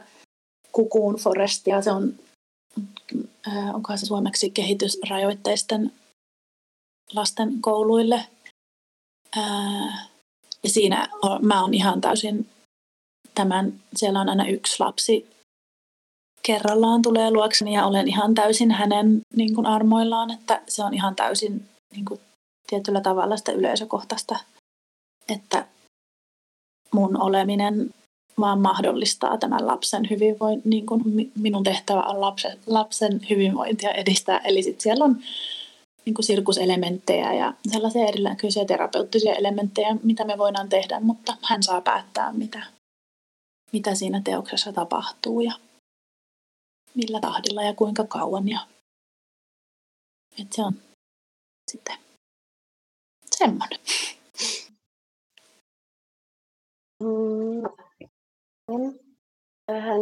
kukuun 0.73 1.17
forestia. 1.17 1.83
Se 1.83 1.91
on, 1.91 2.15
onkohan 3.75 3.99
se 3.99 4.07
suomeksi 4.07 4.51
kehitysrajoitteisten 4.51 5.93
lasten 7.15 7.61
kouluille. 7.61 8.25
Ää, 9.37 10.07
ja 10.63 10.71
siinä 10.71 11.09
on, 11.23 11.47
mä 11.47 11.63
oon 11.63 11.75
ihan 11.75 12.01
täysin 12.01 12.49
tämän, 13.35 13.73
siellä 13.97 14.21
on 14.21 14.29
aina 14.29 14.47
yksi 14.47 14.77
lapsi 14.79 15.31
kerrallaan 16.43 17.03
tulee 17.03 17.31
luokseni 17.31 17.75
ja 17.75 17.87
olen 17.87 18.09
ihan 18.09 18.35
täysin 18.35 18.71
hänen 18.71 19.21
niin 19.37 19.55
kuin 19.55 19.67
armoillaan, 19.67 20.31
että 20.31 20.63
se 20.69 20.85
on 20.85 20.95
ihan 20.95 21.17
täysin 21.17 21.69
niin 21.93 22.05
kuin, 22.05 22.21
tietyllä 22.67 23.01
tavalla 23.01 23.37
sitä 23.37 23.53
yleisökohtaista, 23.53 24.39
että 25.29 25.67
mun 26.93 27.23
oleminen 27.23 27.91
vaan 28.41 28.61
mahdollistaa 28.61 29.39
tämän 29.39 29.67
lapsen 29.67 30.11
hyvinvoinnin, 30.11 30.71
niin 30.71 30.87
kuin 30.87 31.03
minun 31.39 31.65
tehtävä 31.65 32.03
on 32.03 32.21
lapsen, 32.21 32.59
lapsen 32.67 33.21
hyvinvointia 33.31 33.91
edistää. 33.91 34.39
Eli 34.39 34.63
sitten 34.63 34.81
siellä 34.83 35.05
on 35.05 35.19
niin 36.05 36.15
kuin 36.15 36.25
sirkuselementtejä 36.25 37.35
ja 37.35 37.55
sellaisia 37.73 38.07
erilaisia 38.07 38.65
terapeuttisia 38.65 39.35
elementtejä, 39.35 39.97
mitä 40.03 40.25
me 40.25 40.39
voidaan 40.39 40.69
tehdä, 40.69 41.01
mutta 41.01 41.37
hän 41.43 41.63
saa 41.63 41.81
päättää, 41.81 42.33
mitä, 42.33 42.67
mitä 43.73 43.95
siinä 43.95 44.21
teoksessa 44.25 44.73
tapahtuu 44.73 45.41
ja 45.41 45.53
millä 46.95 47.21
tahdilla 47.21 47.63
ja 47.63 47.75
kuinka 47.75 48.05
kauan. 48.05 48.49
Ja, 48.49 48.61
että 50.39 50.57
se 50.57 50.63
on 50.63 50.73
sitten 51.71 51.97
semmoinen. 53.37 53.81
Mm. 57.03 57.63
Hän 59.71 60.01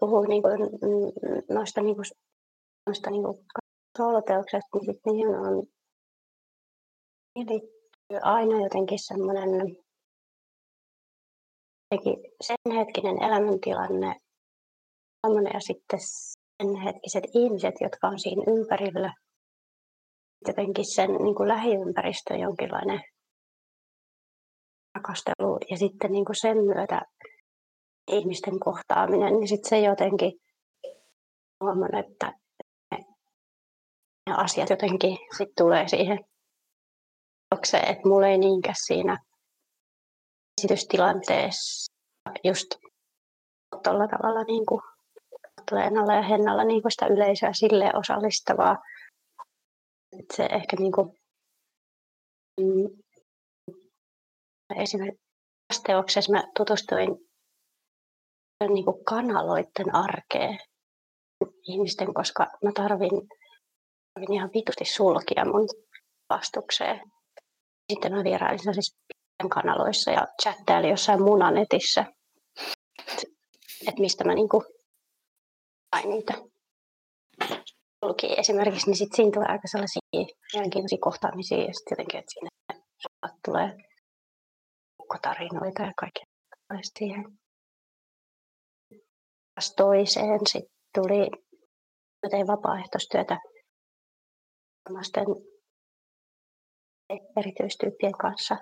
puhuu 0.00 0.24
niin 0.24 0.42
kuin, 0.42 0.58
noista, 1.48 1.80
niin 1.80 1.96
kuin, 1.96 2.06
noista 2.86 3.10
niin 3.10 3.22
kuin 3.22 3.38
sooloteoksesta, 4.00 4.68
niin 4.74 4.86
sitten 4.86 5.12
niihin 5.12 5.28
on 5.28 5.66
liittyy 7.36 8.18
aina 8.22 8.62
jotenkin 8.62 8.98
semmoinen 8.98 9.50
sen 12.40 12.76
hetkinen 12.76 13.22
elämäntilanne 13.22 14.16
ja 15.54 15.60
sitten 15.60 16.00
sen 16.00 16.76
hetkiset 16.84 17.24
ihmiset, 17.34 17.74
jotka 17.80 18.08
on 18.08 18.18
siinä 18.18 18.42
ympärillä. 18.46 19.14
Jotenkin 20.46 20.94
sen 20.94 21.10
niin 21.10 21.34
kuin 21.34 21.48
lähiympäristö 21.48 22.34
jonkinlainen 22.34 23.00
rakastelu 24.94 25.58
ja 25.70 25.76
sitten 25.76 26.12
niin 26.12 26.24
kuin 26.24 26.40
sen 26.40 26.56
myötä 26.56 27.02
ihmisten 28.12 28.60
kohtaaminen, 28.60 29.32
niin 29.32 29.48
sitten 29.48 29.68
se 29.68 29.80
jotenkin 29.80 30.32
huomaan, 31.60 31.94
että 31.94 32.39
ne 34.30 34.36
asiat 34.36 34.70
jotenkin 34.70 35.18
sitten 35.36 35.54
tulee 35.58 35.88
siihen 35.88 36.18
se, 37.64 37.78
että 37.78 38.08
mulla 38.08 38.26
ei 38.26 38.38
niinkään 38.38 38.74
siinä 38.86 39.18
esitystilanteessa 40.58 41.92
just 42.44 42.66
tuolla 43.84 44.08
tavalla 44.08 44.44
niin 44.44 44.66
kuin 44.66 44.82
Leenalla 45.72 46.14
ja 46.14 46.22
Hennalla 46.22 46.64
niin 46.64 46.82
kuin 46.82 46.92
sitä 46.92 47.06
yleisöä 47.06 47.52
sille 47.52 47.90
osallistavaa. 47.94 48.76
Että 50.18 50.36
se 50.36 50.44
ehkä 50.44 50.76
niin 50.78 50.92
kuin, 50.92 51.18
esimerkiksi 54.76 55.82
teoksessa 55.86 56.32
mä 56.32 56.44
tutustuin 56.56 57.08
niin 58.68 58.84
kuin 58.84 59.04
kanaloiden 59.04 59.94
arkeen 59.94 60.58
ihmisten, 61.62 62.14
koska 62.14 62.46
mä 62.64 62.70
tarvin, 62.74 63.10
tarvin 64.20 64.36
ihan 64.36 64.50
vitusti 64.54 64.84
sulkia 64.84 65.44
mun 65.44 65.68
vastukseen. 66.30 67.00
Sitten 67.92 68.12
mä 68.12 68.24
vierailin 68.24 68.58
sellaisissa 68.58 68.96
kanaloissa 69.50 70.10
ja 70.10 70.26
chattailin 70.42 70.90
jossain 70.90 71.22
munanetissä, 71.22 72.04
että 73.88 74.00
mistä 74.00 74.24
mä 74.24 74.34
niinku 74.34 74.64
sain 75.96 76.10
niitä 76.10 76.34
sulkia 78.04 78.34
esimerkiksi, 78.36 78.86
niin 78.86 78.96
sitten 78.96 79.16
siinä 79.16 79.30
tulee 79.34 79.48
aika 79.48 79.68
sellaisia 79.68 80.00
mielenkiintoisia 80.52 80.98
kohtaamisia 81.00 81.58
ja 81.58 81.74
sitten 81.74 81.92
jotenkin, 81.92 82.20
että 82.20 82.32
siinä 82.32 82.50
tulee 83.44 83.76
tarinoita 85.22 85.82
ja 85.82 85.92
kaikkea 86.00 86.24
siihen. 86.98 87.24
Toiseen 89.76 90.40
sitten 90.46 90.70
tuli, 90.94 91.30
tein 92.30 92.46
vapaaehtoistyötä 94.88 95.50
erityistyyppien 97.36 98.12
kanssa 98.12 98.56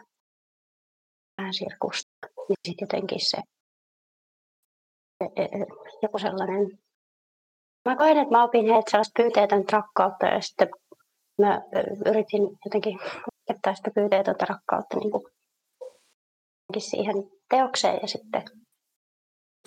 vähän 1.38 1.54
sirkusta. 1.54 2.10
Ja 2.22 2.54
sitten 2.68 2.84
jotenkin 2.84 3.20
se 3.20 3.38
e, 5.20 5.24
e, 5.24 5.42
e, 5.42 5.66
joku 6.02 6.18
sellainen 6.18 6.78
Mä 7.88 7.96
koin, 7.96 8.18
että 8.18 8.30
mä 8.30 8.44
opin 8.44 8.66
heiltä 8.66 8.90
sellaista 8.90 9.22
pyyteetöntä 9.22 9.76
rakkautta 9.76 10.26
ja 10.26 10.40
sitten 10.40 10.68
mä 11.38 11.60
yritin 12.06 12.42
jotenkin 12.64 12.98
opettaa 13.28 13.74
sitä 13.74 13.90
pyyteetöntä 13.94 14.44
rakkautta 14.48 14.96
niin 14.96 15.10
kuin 15.10 15.24
siihen 16.78 17.14
teokseen 17.50 17.98
ja 18.02 18.08
sitten, 18.08 18.42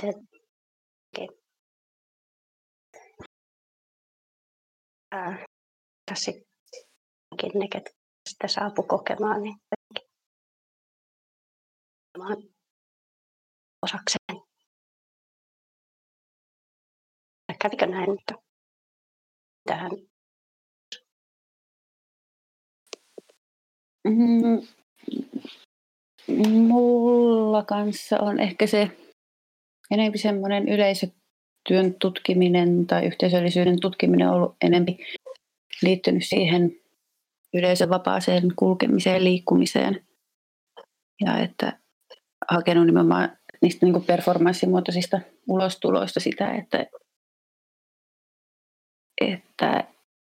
sitten 0.02 0.28
ää, 5.12 5.46
sitten 6.16 6.48
ne, 7.54 7.68
ketkä 7.72 7.92
sitä 8.30 8.48
saapu 8.48 8.84
kokemaan, 8.84 9.42
niin 9.42 9.56
osakseen. 13.82 14.42
Kävikö 17.62 17.86
näin, 17.88 18.10
mutta 18.10 18.34
tähän 19.68 19.92
mm, 24.04 24.68
mulla 26.68 27.64
kanssa 27.64 28.20
on 28.20 28.40
ehkä 28.40 28.68
se 28.68 28.92
enemmän 29.92 30.20
semmoinen 30.20 30.70
yleisötyön 30.70 31.94
tutkiminen 32.00 32.88
tai 32.88 33.06
yhteisöllisyyden 33.06 33.80
tutkiminen 33.80 34.30
ollut 34.30 34.56
enemmän 34.62 34.98
liittynyt 35.82 36.24
siihen 36.26 36.82
yleisön 37.54 37.90
vapaaseen 37.90 38.44
kulkemiseen, 38.56 39.24
liikkumiseen. 39.24 40.06
Ja 41.26 41.38
että 41.38 41.80
hakenut 42.52 42.86
nimenomaan 42.86 43.38
niistä 43.62 43.86
niin 43.86 44.04
performanssimuotoisista 44.04 45.20
ulostuloista 45.48 46.20
sitä, 46.20 46.52
että, 46.52 46.86
että 49.22 49.84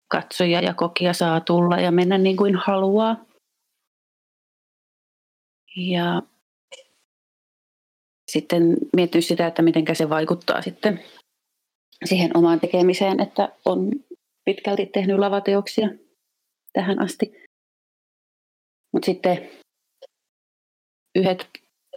katsoja 0.08 0.60
ja 0.60 0.74
kokija 0.74 1.12
saa 1.12 1.40
tulla 1.40 1.80
ja 1.80 1.90
mennä 1.90 2.18
niin 2.18 2.36
kuin 2.36 2.56
haluaa. 2.56 3.24
Ja 5.76 6.22
sitten 8.30 8.76
miettiä 8.96 9.20
sitä, 9.20 9.46
että 9.46 9.62
miten 9.62 9.84
se 9.92 10.08
vaikuttaa 10.08 10.62
sitten 10.62 11.04
siihen 12.04 12.36
omaan 12.36 12.60
tekemiseen, 12.60 13.20
että 13.20 13.48
on 13.64 13.90
pitkälti 14.44 14.86
tehnyt 14.86 15.18
lavateoksia 15.18 15.88
tähän 16.72 17.02
asti. 17.02 17.32
Mutta 18.92 19.06
sitten 19.06 19.50
yhdet 21.14 21.48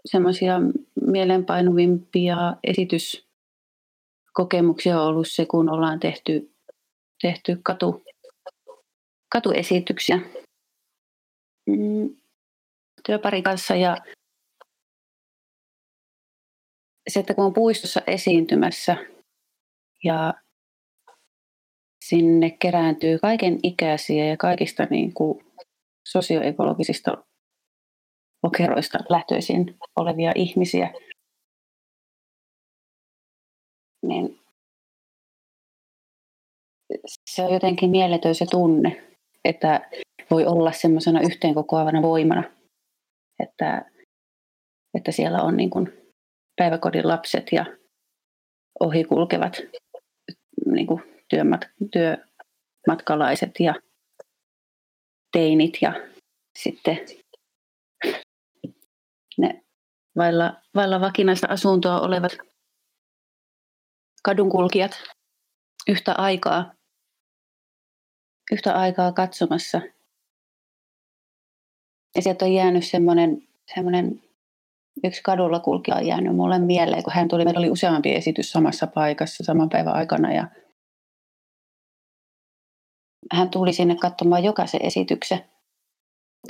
semmoisia 0.06 0.60
mielenpainuvimpia 1.02 2.38
esityskokemuksia 2.64 5.02
on 5.02 5.08
ollut 5.08 5.28
se, 5.30 5.46
kun 5.46 5.70
ollaan 5.70 6.00
tehty, 6.00 6.54
tehty 7.22 7.60
katu, 7.64 8.04
katuesityksiä 9.30 10.20
mm, 11.66 12.16
työparin 13.06 13.44
kanssa 13.44 13.76
ja 13.76 13.98
se, 17.08 17.20
että 17.20 17.34
kun 17.34 17.46
on 17.46 17.54
puistossa 17.54 18.02
esiintymässä 18.08 18.98
ja 20.04 20.34
sinne 22.10 22.50
kerääntyy 22.50 23.20
kaiken 23.20 23.60
ikäisiä 23.64 24.26
ja 24.26 24.38
kaikista 24.38 24.88
niin 24.90 25.14
kuin 25.14 25.46
sosioekologisista 26.08 27.24
lokeroista 28.44 28.98
lähtöisin 29.10 29.78
olevia 29.96 30.32
ihmisiä, 30.36 30.94
niin 34.06 34.40
se 37.30 37.44
on 37.44 37.54
jotenkin 37.54 37.90
mieletön 37.90 38.36
se 38.36 38.46
tunne, 38.52 39.04
että 39.46 39.90
voi 40.32 40.46
olla 40.46 40.72
semmoisena 40.72 41.22
yhteenkokoavana 41.22 42.02
voimana, 42.02 42.44
että, 43.44 43.92
että 44.98 45.12
siellä 45.12 45.42
on 45.42 45.58
niin 45.58 45.70
kuin 45.70 45.94
päiväkodin 46.56 47.08
lapset 47.08 47.48
ja 47.52 47.66
ohikulkevat 48.80 49.58
niin 50.66 50.88
kuin 50.88 51.17
työmat, 51.30 51.62
työmatkalaiset 51.92 53.52
ja 53.60 53.74
teinit 55.32 55.78
ja 55.82 55.94
sitten 56.60 57.00
ne 59.38 59.64
vailla, 60.18 60.54
vailla 60.76 61.02
vakinaista 61.02 61.48
asuntoa 61.50 62.02
olevat 62.02 62.38
kadunkulkijat 64.24 64.92
yhtä 65.88 66.14
aikaa, 66.14 66.74
yhtä 68.52 68.74
aikaa 68.74 69.12
katsomassa. 69.12 69.82
Ja 72.16 72.22
sieltä 72.22 72.46
on 72.46 72.54
jäänyt 72.54 72.86
semmoinen, 72.86 73.48
semmoinen 73.76 74.24
yksi 75.04 75.24
kadulla 75.24 75.60
kulkija 75.60 75.98
on 75.98 76.08
jäänyt 76.08 76.36
mulle 76.36 76.60
mieleen, 76.60 77.04
kun 77.04 77.14
hän 77.14 77.28
tuli, 77.28 77.44
meillä 77.46 77.60
oli 77.60 77.70
useampi 77.70 78.16
esitys 78.16 78.52
samassa 78.52 78.88
paikassa 78.88 79.44
saman 79.44 79.70
päivän 79.70 79.94
aikana 79.94 80.34
ja 80.34 80.48
hän 83.32 83.50
tuli 83.50 83.74
sinne 83.74 83.96
katsomaan 83.96 84.44
jokaisen 84.44 84.86
esityksen. 84.86 85.40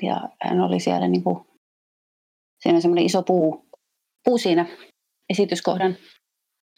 Ja 0.02 0.30
hän 0.42 0.62
oli 0.62 0.80
siellä 0.80 1.08
niin 1.08 1.24
kuin, 1.24 1.46
siinä 2.64 2.82
semmoinen 2.82 3.06
iso 3.06 3.24
puu, 3.24 3.66
puu 4.24 4.38
siinä 4.38 4.66
esityskohdan 5.30 5.98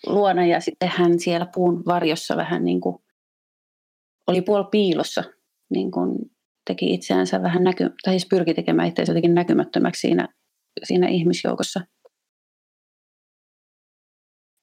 luona 0.05 0.45
ja 0.45 0.59
sitten 0.59 0.89
hän 0.89 1.19
siellä 1.19 1.47
puun 1.55 1.85
varjossa 1.85 2.37
vähän 2.37 2.65
niin 2.65 2.81
kuin 2.81 2.95
oli 4.27 4.41
puol 4.41 4.63
piilossa, 4.63 5.23
niin 5.69 5.91
kuin 5.91 6.31
teki 6.67 6.93
itseänsä 6.93 7.41
vähän 7.41 7.63
näky, 7.63 7.89
tai 8.03 8.13
siis 8.13 8.27
pyrki 8.29 8.53
tekemään 8.53 8.87
itseänsä 8.87 9.11
jotenkin 9.11 9.33
näkymättömäksi 9.33 9.99
siinä, 9.99 10.27
siinä 10.83 11.07
ihmisjoukossa. 11.07 11.79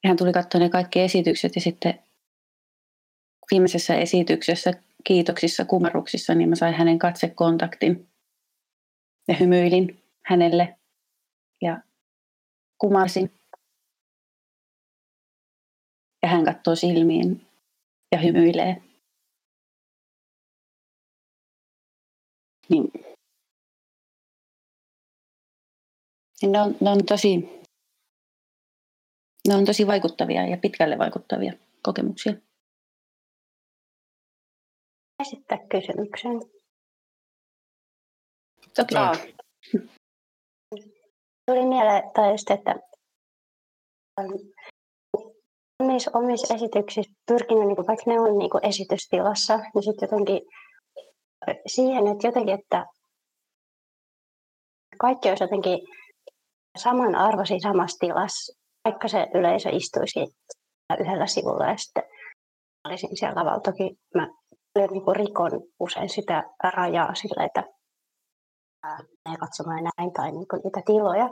Ja 0.05 0.09
hän 0.09 0.16
tuli 0.16 0.32
katsomaan 0.32 0.62
ne 0.62 0.70
kaikki 0.70 1.01
esitykset 1.01 1.55
ja 1.55 1.61
sitten 1.61 2.06
viimeisessä 3.51 3.95
esityksessä 3.95 4.73
kiitoksissa, 5.05 5.65
kumarruksissa, 5.65 6.35
niin 6.35 6.49
mä 6.49 6.55
sain 6.55 6.75
hänen 6.75 6.99
katsekontaktin 6.99 8.09
ja 9.29 9.35
hymyilin 9.35 10.03
hänelle 10.25 10.79
ja 11.63 11.83
kumarsin. 12.79 13.33
Ja 16.23 16.29
hän 16.29 16.45
katsoo 16.45 16.75
silmiin 16.75 17.47
ja 18.13 18.19
hymyilee. 18.19 18.83
Niin 22.69 22.93
ne, 26.43 26.61
on, 26.61 26.77
ne, 26.81 26.91
on 26.91 27.07
tosi, 27.07 27.37
ne 29.49 29.55
on 29.55 29.65
tosi 29.65 29.87
vaikuttavia 29.87 30.47
ja 30.47 30.57
pitkälle 30.57 30.99
vaikuttavia 30.99 31.53
kokemuksia. 31.83 32.33
Esittää 35.27 35.59
kysymyksen. 35.70 36.33
Toki. 38.77 38.95
Tuli 41.47 41.66
mieleen, 41.66 42.03
tai 42.14 42.31
just, 42.31 42.51
että 42.51 42.74
omissa, 45.83 46.11
omissa 46.14 46.55
esityksissä 46.55 47.12
pyrkinyt, 47.27 47.66
niin 47.66 47.77
kuin, 47.77 47.87
vaikka 47.87 48.05
ne 48.07 48.20
on 48.20 48.39
niin 48.39 48.51
kuin 48.51 48.66
esitystilassa, 48.66 49.57
niin 49.57 49.83
sitten 49.83 50.09
jotenkin 50.11 50.41
siihen, 51.66 52.07
että 52.07 52.27
jotenkin, 52.27 52.55
että 52.55 52.87
kaikki 54.99 55.29
olisi 55.29 55.45
jotenkin 55.45 55.79
samanarvoisia 56.79 57.59
samassa 57.59 57.99
tilassa, 57.99 58.61
vaikka 58.85 59.09
se 59.09 59.27
yleisö 59.35 59.68
istuisi 59.72 60.20
yhdellä 61.01 61.27
sivulla 61.27 61.66
ja 61.66 61.77
sitten 61.77 62.05
olisin 62.89 63.16
siellä 63.16 63.41
lavalla. 63.41 63.61
Toki 63.61 63.97
mä 64.14 64.29
niin 64.79 65.16
rikon 65.16 65.51
usein 65.81 66.09
sitä 66.09 66.45
rajaa 66.77 67.14
sillä, 67.14 67.45
että 67.45 67.64
menee 69.24 69.39
katsomaan 69.41 69.91
näin 69.99 70.12
tai 70.12 70.33
niin 70.33 70.49
kuin 70.49 70.61
niitä 70.64 70.83
tiloja. 70.87 71.31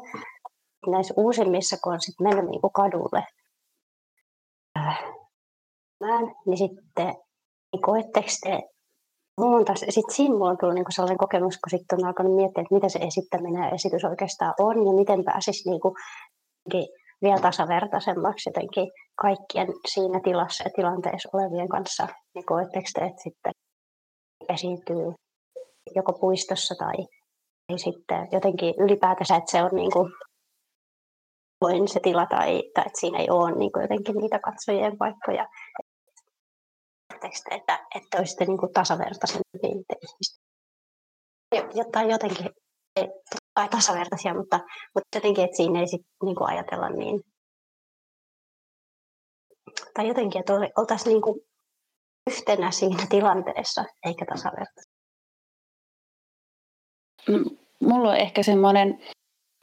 Näissä 0.87 1.15
uusimmissa, 1.17 1.77
kun 1.85 1.93
on 1.93 2.01
sitten 2.01 2.29
mennyt 2.29 2.51
niin 2.51 2.61
kuin 2.61 2.73
kadulle, 2.73 3.27
niin 6.47 6.59
sitten 6.59 7.15
niin 7.73 7.83
koetteko 7.83 8.29
te 8.43 8.63
Mulla 9.41 9.75
sit 9.75 10.11
siinä 10.11 10.35
mulla 10.35 10.51
on 10.51 10.59
tullut 10.59 10.75
niinku 10.75 10.93
sellainen 10.93 11.19
kokemus, 11.19 11.55
kun 11.55 11.71
sitten 11.71 11.99
on 11.99 12.07
alkanut 12.07 12.37
miettiä, 12.37 12.63
että 12.63 12.75
mitä 12.75 12.89
se 12.89 12.99
esittäminen 12.99 13.63
ja 13.63 13.71
esitys 13.71 14.05
oikeastaan 14.05 14.55
on 14.59 14.87
ja 14.87 14.93
miten 14.93 15.25
pääsisi 15.25 15.71
niinku 15.71 15.97
vielä 17.25 17.41
tasavertaisemmaksi 17.41 18.49
jotenkin 18.49 18.91
kaikkien 19.15 19.69
siinä 19.89 20.21
tilassa 20.25 20.65
ja 20.65 20.71
tilanteessa 20.77 21.29
olevien 21.33 21.69
kanssa. 21.69 22.09
Niin 22.35 22.47
koetteko 22.47 22.87
te, 22.95 23.05
että 23.05 23.23
sitten 23.23 23.53
esiintyy 24.49 25.15
joko 25.95 26.13
puistossa 26.13 26.75
tai, 26.75 26.97
tai 27.67 27.79
sitten 27.79 28.29
jotenkin 28.33 28.75
ylipäätänsä, 28.79 29.37
että 29.37 29.51
se 29.51 29.63
on 29.63 29.71
niin 29.75 29.91
kuin 29.93 30.13
voin 31.61 31.89
se 31.89 32.01
tila 32.01 32.27
tai, 32.27 32.63
tai 32.75 32.85
että 32.87 33.01
siinä 33.01 33.19
ei 33.19 33.31
ole 33.31 33.53
niin 33.53 33.73
kuin 33.73 33.83
jotenkin 33.83 34.17
niitä 34.17 34.39
katsojien 34.39 34.99
paikkoja 34.99 35.47
että, 37.15 37.55
että, 37.55 37.87
että 37.95 38.19
olisitte 38.19 38.45
niin 38.45 38.59
tasavertaisempi 38.75 39.59
ihmistä. 39.63 40.45
Tai 41.93 42.11
jotenkin, 42.11 42.51
tai 43.55 43.69
tasavertaisia, 43.69 44.35
mutta, 44.35 44.61
mutta 44.95 45.17
jotenkin, 45.17 45.45
että 45.45 45.57
siinä 45.57 45.81
ei 45.81 45.89
sit 45.89 46.07
niin 46.23 46.37
kuin 46.37 46.51
ajatella 46.51 46.89
niin, 46.89 47.21
tai 49.95 50.09
jotenkin, 50.09 50.41
että 50.41 50.53
oltaisiin 50.77 51.13
niin 51.13 51.23
kuin 51.23 51.41
yhtenä 52.31 52.71
siinä 52.71 53.07
tilanteessa, 53.11 53.85
eikä 54.07 54.27
tasavertaisia. 54.27 54.95
Mulla 57.81 58.11
on 58.11 58.17
ehkä 58.17 58.43
semmoinen 58.43 59.03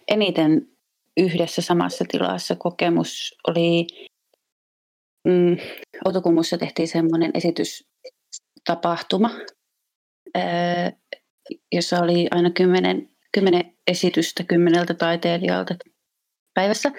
eniten 0.08 0.68
yhdessä 1.18 1.62
samassa 1.62 2.06
tilassa 2.08 2.56
kokemus 2.56 3.36
oli 3.48 3.88
mm, 5.28 5.58
Outokummussa 6.06 6.58
tehtiin 6.58 6.88
semmoinen 6.88 7.32
esitystapahtuma, 7.34 9.30
ää, 10.36 10.92
jossa 11.72 12.00
oli 12.00 12.28
aina 12.32 12.50
kymmenen, 12.50 13.10
kymmenen 13.34 13.78
esitystä 13.92 14.44
kymmeneltä 14.44 14.94
taiteilijalta 14.94 15.76
päivässä. 16.54 16.92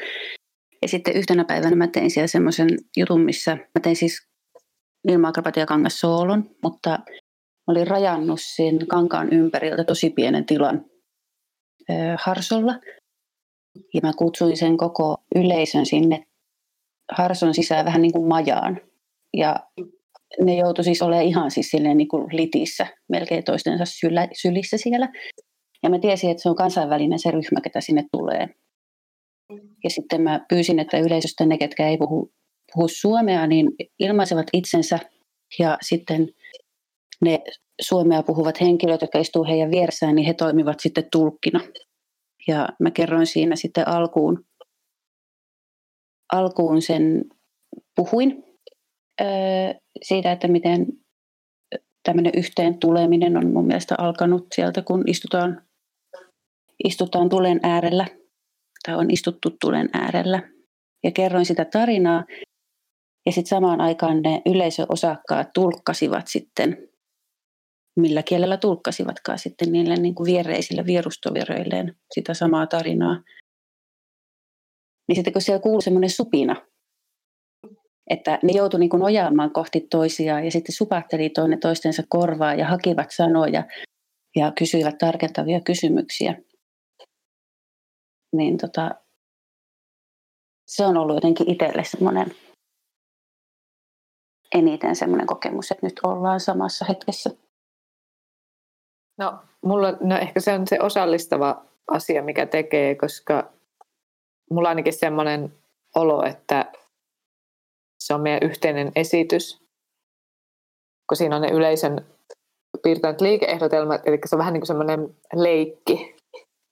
Ja 0.83 0.89
sitten 0.89 1.17
yhtenä 1.17 1.45
päivänä 1.45 1.77
mä 1.77 1.87
tein 1.87 2.11
siellä 2.11 2.27
semmoisen 2.27 2.69
jutun, 2.97 3.21
missä 3.21 3.55
mä 3.55 3.81
tein 3.83 3.97
siis 3.97 4.29
ilma 5.09 5.33
kangas 5.69 6.01
soolon, 6.01 6.51
mutta 6.63 6.91
mä 6.91 7.69
olin 7.69 7.87
rajannut 7.87 8.41
sen 8.43 8.87
kankaan 8.87 9.33
ympäriltä 9.33 9.85
tosi 9.85 10.11
pienen 10.11 10.47
tilan 10.47 10.85
ää, 11.89 12.17
harsolla. 12.21 12.73
Ja 13.95 14.01
mä 14.03 14.13
kutsuin 14.17 14.57
sen 14.57 14.77
koko 14.77 15.17
yleisön 15.35 15.87
sinne 15.87 16.25
Harson 17.13 17.55
sisään 17.55 17.85
vähän 17.85 18.03
niin 18.03 18.13
kuin 18.13 18.29
majaan. 18.29 18.81
Ja 19.37 19.57
ne 20.41 20.57
joutui 20.57 20.85
siis 20.85 21.03
olemaan 21.03 21.27
ihan 21.27 21.51
siis 21.51 21.71
silleen 21.71 21.97
niin 21.97 22.09
kuin 22.09 22.27
litissä, 22.37 22.87
melkein 23.09 23.45
toistensa 23.45 23.85
sylissä 24.33 24.77
siellä. 24.77 25.09
Ja 25.83 25.91
mä 25.91 25.99
tiesin, 25.99 26.31
että 26.31 26.43
se 26.43 26.49
on 26.49 26.57
kansainvälinen 26.57 27.19
se 27.19 27.31
ryhmä, 27.31 27.61
ketä 27.63 27.81
sinne 27.81 28.05
tulee. 28.13 28.49
Ja 29.85 29.91
sitten 29.91 30.23
mä 30.23 30.45
pyysin, 30.49 30.79
että 30.79 30.99
yleisöstä 30.99 31.47
ne, 31.47 31.59
ketkä 31.59 31.89
ei 31.89 31.99
puhu, 31.99 32.33
puhu 32.75 32.89
suomea, 32.89 33.47
niin 33.47 33.71
ilmaisevat 33.99 34.47
itsensä. 34.53 34.99
Ja 35.59 35.79
sitten 35.83 36.29
ne 37.21 37.41
suomea 37.81 38.23
puhuvat 38.23 38.61
henkilöt, 38.61 39.01
jotka 39.01 39.19
istuu 39.19 39.45
heidän 39.45 39.71
vieressään, 39.71 40.15
niin 40.15 40.27
he 40.27 40.35
toimivat 40.35 40.81
sitten 40.81 41.09
tulkkina. 41.13 41.61
Ja 42.49 42.69
mä 42.81 42.91
kerroin 42.91 43.27
siinä 43.27 43.57
sitten 43.57 43.89
alkuun 43.89 44.45
alkuun 46.33 46.83
sen 46.83 47.25
puhuin 47.97 48.45
siitä, 50.03 50.33
että 50.33 50.49
miten 50.49 50.87
tämmöinen 52.03 52.33
yhteen 52.37 52.79
tuleminen 52.79 53.37
on 53.37 53.53
mun 53.53 53.67
mielestä 53.67 53.95
alkanut 53.99 54.47
sieltä, 54.55 54.83
kun 54.83 55.05
istutaan, 55.07 55.63
istutaan 56.85 57.29
tulen 57.29 57.61
äärellä 57.63 58.07
tai 58.87 58.95
on 58.95 59.11
istuttu 59.11 59.51
tulen 59.61 59.89
äärellä. 59.93 60.43
Ja 61.05 61.11
kerroin 61.11 61.47
sitä 61.47 61.65
tarinaa 61.65 62.25
ja 63.27 63.33
sitten 63.33 63.49
samaan 63.49 63.81
aikaan 63.81 64.23
ne 64.23 64.43
yleisöosakkaat 64.47 65.49
tulkkasivat 65.55 66.29
sitten, 66.29 66.89
millä 68.01 68.23
kielellä 68.23 68.57
tulkkasivatkaan 68.57 69.39
sitten 69.39 69.73
niille 69.73 69.95
niin 69.97 70.15
kuin 70.15 70.27
viereisille 70.27 70.87
vierustovereilleen 70.87 71.97
sitä 72.15 72.35
samaa 72.35 72.67
tarinaa. 72.67 73.23
Niin 75.09 75.17
sitten 75.17 75.33
kun 75.33 75.43
siellä 75.43 75.63
kuului 75.63 75.83
semmoinen 75.83 76.11
supina, 76.11 76.67
että 78.11 78.39
ne 78.43 78.53
joutui 78.53 78.81
niin 78.81 78.91
kuin 78.91 79.03
ojaamaan 79.03 79.53
kohti 79.53 79.81
toisiaan 79.81 80.45
ja 80.45 80.51
sitten 80.51 80.75
supatteli 80.75 81.31
toinen 81.31 81.61
toistensa 81.61 82.03
korvaa 82.09 82.55
ja 82.55 82.67
hakivat 82.67 83.11
sanoja 83.11 83.65
ja 84.37 84.53
kysyivät 84.59 84.99
tarkentavia 84.99 85.61
kysymyksiä. 85.61 86.37
Niin 88.33 88.59
tota, 88.59 88.91
se 90.67 90.87
on 90.87 90.97
ollut 90.97 91.17
jotenkin 91.17 91.51
itselle 91.51 91.85
semmoinen 91.85 92.35
eniten 94.55 94.97
semmoinen 94.97 95.27
kokemus, 95.27 95.71
että 95.71 95.87
nyt 95.87 96.01
ollaan 96.03 96.41
samassa 96.41 96.85
hetkessä. 96.89 97.31
No, 99.19 99.39
mulla, 99.65 99.93
no 100.01 100.19
ehkä 100.19 100.41
se 100.41 100.53
on 100.53 100.67
se 100.67 100.81
osallistava 100.81 101.65
asia, 101.91 102.23
mikä 102.23 102.47
tekee, 102.47 102.95
koska 102.95 103.53
mulla 104.51 104.69
ainakin 104.69 104.93
semmoinen 104.93 105.55
olo, 105.95 106.25
että 106.27 106.73
se 108.05 108.15
on 108.15 108.21
meidän 108.21 108.43
yhteinen 108.43 108.93
esitys, 108.97 109.63
kun 111.09 111.17
siinä 111.17 111.37
on 111.37 111.43
ne 111.43 111.49
yleisön 111.49 112.07
piirtänyt 112.83 113.21
liikeehdotelmat, 113.21 114.01
eli 114.07 114.19
se 114.27 114.35
on 114.35 114.39
vähän 114.39 114.53
niin 114.53 114.61
kuin 114.61 114.67
semmoinen 114.67 115.17
leikki, 115.35 116.17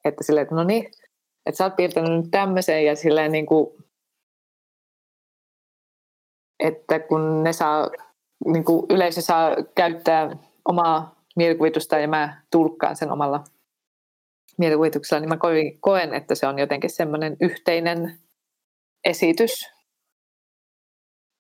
että 0.04 0.24
silleen, 0.24 0.42
että 0.42 0.54
no 0.54 0.64
niin, 0.64 0.90
että 1.46 1.58
sä 1.58 1.64
oot 1.64 1.76
piirtänyt 1.76 2.12
nyt 2.12 2.30
tämmöisen 2.30 2.84
ja 2.84 2.96
silleen 2.96 3.32
niin 3.32 3.46
kuin, 3.46 3.70
että 6.58 7.00
kun 7.00 7.44
ne 7.44 7.52
saa, 7.52 7.90
niin 8.46 8.64
kuin 8.64 8.86
yleisö 8.90 9.20
saa 9.20 9.50
käyttää 9.74 10.36
omaa 10.68 11.24
mielikuvitusta 11.36 11.98
ja 11.98 12.08
mä 12.08 12.42
tulkkaan 12.50 12.96
sen 12.96 13.10
omalla 13.10 13.44
mielikuvituksella, 14.58 15.20
niin 15.20 15.28
mä 15.28 15.38
koen, 15.80 16.14
että 16.14 16.34
se 16.34 16.46
on 16.46 16.58
jotenkin 16.58 16.90
semmoinen 16.90 17.36
yhteinen 17.40 18.18
esitys, 19.04 19.52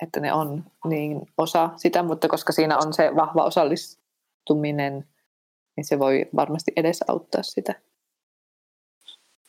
että 0.02 0.20
ne 0.20 0.32
on 0.32 0.64
niin 0.84 1.20
osa 1.38 1.70
sitä, 1.76 2.02
mutta 2.02 2.28
koska 2.28 2.52
siinä 2.52 2.78
on 2.78 2.92
se 2.92 3.10
vahva 3.16 3.44
osallistuminen, 3.44 5.08
niin 5.76 5.84
se 5.84 5.98
voi 5.98 6.28
varmasti 6.36 6.72
edesauttaa 6.76 7.42
sitä. 7.42 7.89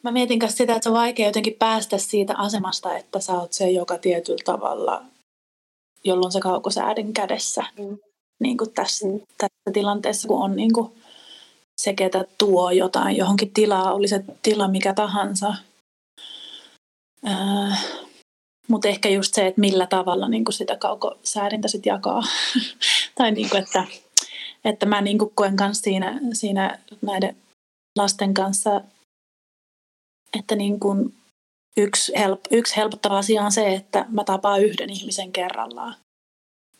Mä 0.04 0.12
mietin 0.12 0.40
myös 0.42 0.58
sitä, 0.58 0.74
että 0.74 0.84
se 0.84 0.90
on 0.90 0.96
vaikea 0.96 1.28
jotenkin 1.28 1.56
päästä 1.60 1.98
siitä 1.98 2.38
asemasta, 2.38 2.98
että 2.98 3.20
sä 3.20 3.34
oot 3.34 3.54
se, 3.54 3.70
joka 3.70 3.98
tietyllä 3.98 4.42
tavalla, 4.46 5.04
jolloin 6.04 6.32
se 6.32 6.40
kaukosäädin 6.40 7.14
kädessä. 7.14 7.64
Mm. 7.80 7.98
Niin 8.40 8.58
kuin 8.58 8.74
tässä, 8.74 9.08
mm. 9.08 9.20
tässä 9.38 9.72
tilanteessa, 9.74 10.28
kun 10.28 10.44
on 10.44 10.56
niin 10.56 10.74
kuin 10.74 10.92
se, 11.82 11.94
ketä 11.94 12.26
tuo 12.38 12.72
jotain 12.72 13.18
johonkin 13.18 13.54
tilaa, 13.54 13.94
oli 13.94 14.08
se 14.08 14.24
tila 14.42 14.68
mikä 14.68 14.94
tahansa. 14.94 15.54
Äh, 17.28 17.86
mutta 18.68 18.88
ehkä 18.88 19.10
just 19.10 19.34
se, 19.34 19.48
että 19.48 19.62
millä 19.62 19.88
tavalla 19.88 20.30
niin 20.30 20.46
kuin 20.46 20.54
sitä 20.54 20.76
kaukosäädintä 20.76 21.68
sit 21.68 21.86
jakaa. 21.86 22.24
tai 23.18 23.32
niin 23.32 23.50
kuin, 23.50 23.64
että, 23.64 23.86
että 24.66 24.86
mä 24.86 25.02
niin 25.02 25.18
kuin 25.18 25.32
koen 25.36 25.56
myös 25.60 25.80
siinä, 25.82 26.20
siinä 26.34 26.80
näiden 27.02 27.36
lasten 27.98 28.34
kanssa, 28.34 28.82
että 30.40 30.56
niin 30.56 30.80
kuin 30.80 31.14
yksi, 31.78 32.12
help, 32.18 32.40
yksi 32.52 32.76
helpottava 32.76 33.18
asia 33.18 33.44
on 33.44 33.52
se, 33.52 33.74
että 33.74 34.06
mä 34.10 34.24
tapaan 34.24 34.62
yhden 34.62 34.90
ihmisen 34.90 35.32
kerrallaan. 35.32 35.96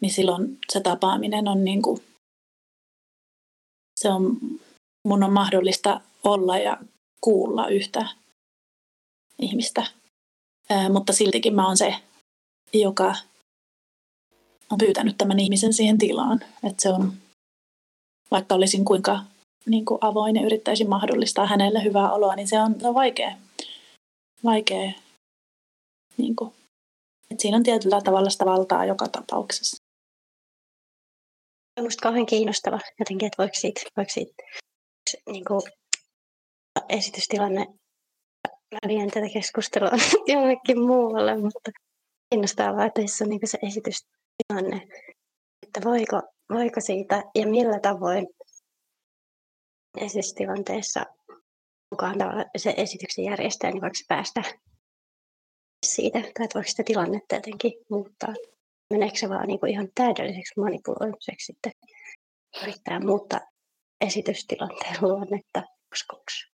Niin 0.02 0.14
silloin 0.14 0.60
se 0.74 0.80
tapaaminen 0.80 1.48
on 1.48 1.64
niin 1.64 1.82
kuin, 1.82 2.04
se 4.00 4.10
on, 4.10 4.38
mun 5.08 5.24
on 5.24 5.34
mahdollista 5.34 6.02
olla 6.24 6.58
ja 6.58 6.78
kuulla 7.22 7.68
yhtä 7.68 8.08
ihmistä 9.40 9.86
mutta 10.90 11.14
siltikin 11.14 11.56
mä 11.56 11.68
oon 11.68 11.78
se, 11.78 11.96
joka 12.74 13.16
on 14.72 14.78
pyytänyt 14.78 15.18
tämän 15.18 15.40
ihmisen 15.40 15.74
siihen 15.74 15.98
tilaan. 15.98 16.40
Että 16.64 16.82
se 16.82 16.90
on, 16.90 17.14
vaikka 18.32 18.56
olisin 18.56 18.86
kuinka 18.86 19.20
niin 19.66 19.86
kuin 19.86 19.98
avoin 20.02 20.36
ja 20.36 20.46
yrittäisin 20.46 20.90
mahdollistaa 20.90 21.46
hänelle 21.46 21.84
hyvää 21.84 22.12
oloa, 22.12 22.36
niin 22.36 22.48
se 22.48 22.60
on, 22.60 22.76
se 22.80 22.88
on 22.88 22.94
vaikea. 22.94 23.32
vaikea 24.44 24.92
niin 26.18 26.36
kuin, 26.36 26.54
että 27.32 27.42
siinä 27.42 27.58
on 27.58 27.64
tietyllä 27.64 28.02
tavalla 28.02 28.30
sitä 28.30 28.46
valtaa 28.46 28.86
joka 28.86 29.08
tapauksessa. 29.08 29.84
On 31.78 31.84
minusta 31.84 32.04
kauhean 32.04 32.26
kiinnostava 32.26 32.80
jotenkin, 33.00 33.26
että 33.26 33.38
voiko 33.38 33.56
siitä, 33.56 33.82
voiko 33.98 34.12
siitä 34.12 34.44
niin 35.30 35.46
kuin, 35.46 35.62
esitystilanne 36.90 37.68
mä 38.72 38.80
vien 38.88 39.12
tätä 39.12 39.30
keskustelua 39.34 39.92
jollekin 40.34 40.80
muualle, 40.80 41.38
mutta 41.38 41.72
kiinnostavaa, 42.30 42.86
että 42.86 43.02
tässä 43.02 43.24
on 43.24 43.30
niin 43.30 43.40
se 43.44 43.58
esitystilanne, 43.64 44.88
että 45.68 45.82
voiko, 45.84 46.22
voiko 46.54 46.82
siitä 46.82 47.24
ja 47.36 47.48
millä 47.48 47.80
tavoin 47.80 48.28
esitystilanteessa 49.98 51.06
kukaan 51.90 52.16
se 52.58 52.74
esityksen 52.78 53.26
järjestää, 53.26 53.72
niin 53.72 53.82
voiko 53.82 53.96
päästä 54.08 54.42
siitä, 55.86 56.20
tai 56.20 56.48
voiko 56.56 56.70
sitä 56.70 56.84
tilannetta 56.84 57.36
jotenkin 57.36 57.74
muuttaa. 57.90 58.34
Meneekö 58.90 59.18
se 59.18 59.30
vaan 59.30 59.48
niin 59.48 59.60
kuin 59.60 59.72
ihan 59.72 59.88
täydelliseksi 59.96 60.60
manipuloimiseksi 60.60 61.46
sitten 61.46 61.72
yrittää 62.62 63.00
muuttaa 63.00 63.40
esitystilanteen 64.02 64.96
luonnetta 65.02 65.64
uskoksi 65.94 66.52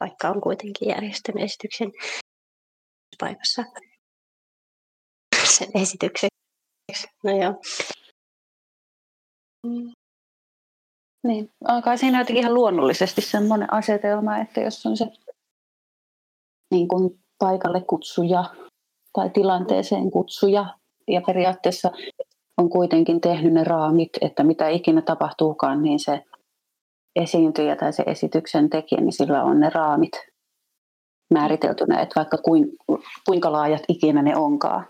vaikka 0.00 0.28
on 0.28 0.40
kuitenkin 0.40 0.88
järjestänyt 0.88 1.44
esityksen 1.44 1.92
paikassa 3.20 3.64
sen 5.58 5.68
esityksen. 5.74 6.28
No 7.24 7.30
joo. 7.42 7.54
Niin, 11.26 11.50
alkaa 11.64 11.96
siinä 11.96 12.18
jotenkin 12.18 12.42
ihan 12.42 12.54
luonnollisesti 12.54 13.20
semmoinen 13.20 13.72
asetelma, 13.72 14.38
että 14.38 14.60
jos 14.60 14.86
on 14.86 14.96
se 14.96 15.06
niin 16.70 16.88
kuin 16.88 17.18
paikalle 17.38 17.80
kutsuja 17.80 18.44
tai 19.12 19.30
tilanteeseen 19.30 20.10
kutsuja 20.10 20.78
ja 21.08 21.20
periaatteessa 21.26 21.90
on 22.58 22.70
kuitenkin 22.70 23.20
tehnyt 23.20 23.52
ne 23.52 23.64
raamit, 23.64 24.10
että 24.20 24.42
mitä 24.42 24.68
ikinä 24.68 25.02
tapahtuukaan, 25.02 25.82
niin 25.82 25.98
se 26.00 26.24
esiintyjä 27.16 27.76
tai 27.76 27.92
se 27.92 28.02
esityksen 28.06 28.70
tekijä, 28.70 29.00
niin 29.00 29.12
sillä 29.12 29.42
on 29.42 29.60
ne 29.60 29.70
raamit 29.70 30.12
määriteltynä, 31.34 32.00
että 32.00 32.20
vaikka 32.20 32.38
kuinka 33.26 33.52
laajat 33.52 33.82
ikinä 33.88 34.22
ne 34.22 34.36
onkaan. 34.36 34.86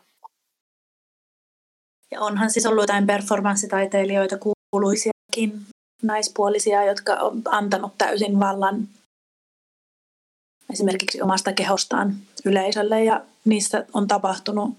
Ja 2.11 2.21
onhan 2.21 2.51
siis 2.51 2.67
ollut 2.67 2.83
jotain 2.83 3.07
performanssitaiteilijoita, 3.07 4.37
kuuluisiakin 4.73 5.61
naispuolisia, 6.03 6.85
jotka 6.85 7.15
on 7.15 7.43
antanut 7.47 7.93
täysin 7.99 8.41
vallan 8.41 8.89
esimerkiksi 10.73 11.23
omasta 11.23 11.53
kehostaan 11.53 12.17
yleisölle 12.45 13.05
ja 13.05 13.25
niissä 13.45 13.87
on 13.93 14.09
tapahtunut 14.09 14.75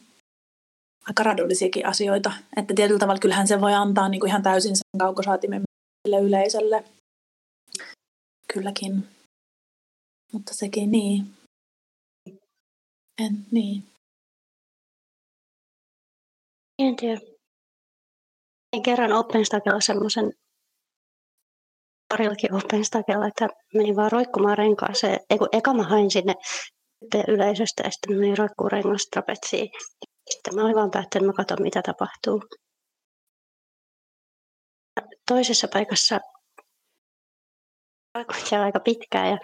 aika 1.08 1.24
radollisiakin 1.24 1.86
asioita. 1.86 2.32
Että 2.58 2.74
tietyllä 2.74 3.00
tavalla 3.00 3.20
kyllähän 3.20 3.48
se 3.48 3.62
voi 3.62 3.74
antaa 3.74 4.10
niin 4.10 4.20
kuin 4.20 4.30
ihan 4.30 4.44
täysin 4.44 4.76
sen 4.76 5.00
kaukosaatimen 5.00 5.62
yleisölle 6.22 6.84
kylläkin. 8.54 9.08
Mutta 10.34 10.54
sekin 10.54 10.92
niin. 10.92 11.34
En, 13.22 13.46
niin. 13.52 13.84
En 16.80 16.96
tiedä. 16.96 17.22
En 18.74 18.84
kerran 18.84 19.14
OpenStackilla 19.14 19.82
semmoisen 19.82 20.34
parillakin 22.14 22.56
OpenStackilla, 22.56 23.28
että 23.28 23.48
menin 23.74 23.96
vaan 23.96 24.12
roikkumaan 24.12 24.58
renkaaseen. 24.58 25.20
Eiku, 25.30 25.48
eka 25.52 25.74
mä 25.74 25.84
hain 25.84 26.12
sinne 26.12 26.34
yleisöstä 27.28 27.84
ja 27.84 27.92
sitten 27.92 28.18
menin 28.18 28.38
roikkuun 28.38 28.72
rengas. 28.72 29.10
Sitten 30.30 30.56
mä 30.56 30.64
olin 30.64 30.76
vaan 30.76 30.92
päättänyt, 30.92 31.30
että 31.30 31.42
mä 31.42 31.46
katson 31.46 31.62
mitä 31.62 31.82
tapahtuu. 31.82 32.44
Toisessa 35.28 35.68
paikassa 35.74 36.20
siellä 38.50 38.66
aika 38.66 38.80
pitkään 38.80 39.30
ja 39.30 39.38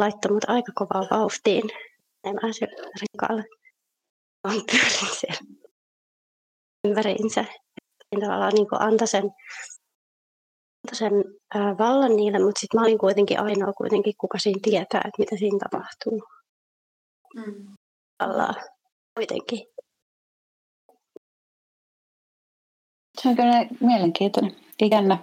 laittoi 0.00 0.32
mut 0.32 0.44
aika 0.48 0.72
kovaa 0.74 1.06
vauhtiin. 1.10 1.70
En 2.24 2.34
mä 2.34 2.52
siellä 2.52 2.90
rinkaalle. 3.00 3.44
Mä 4.46 4.52
pyörin 4.70 5.16
siellä 5.20 5.40
ympäriinsä. 6.84 7.44
Ja 8.12 8.20
tavallaan 8.20 8.52
niin 8.54 8.66
antoi 8.70 9.08
sen, 9.08 9.22
sen 10.96 11.12
vallan 11.78 12.16
niille, 12.16 12.38
mutta 12.38 12.60
sitten 12.60 12.80
mä 12.80 12.86
olin 12.86 12.98
kuitenkin 12.98 13.40
ainoa 13.40 13.72
kuitenkin, 13.72 14.14
kuka 14.18 14.38
siinä 14.38 14.60
tietää, 14.62 15.00
että 15.04 15.18
mitä 15.18 15.36
siinä 15.36 15.58
tapahtuu. 15.58 16.22
Mm. 17.34 17.74
Kuitenkin. 19.14 19.66
Se 23.22 23.28
on 23.28 23.36
kyllä 23.36 23.66
mielenkiintoinen. 23.80 24.56
Jännä 24.90 25.18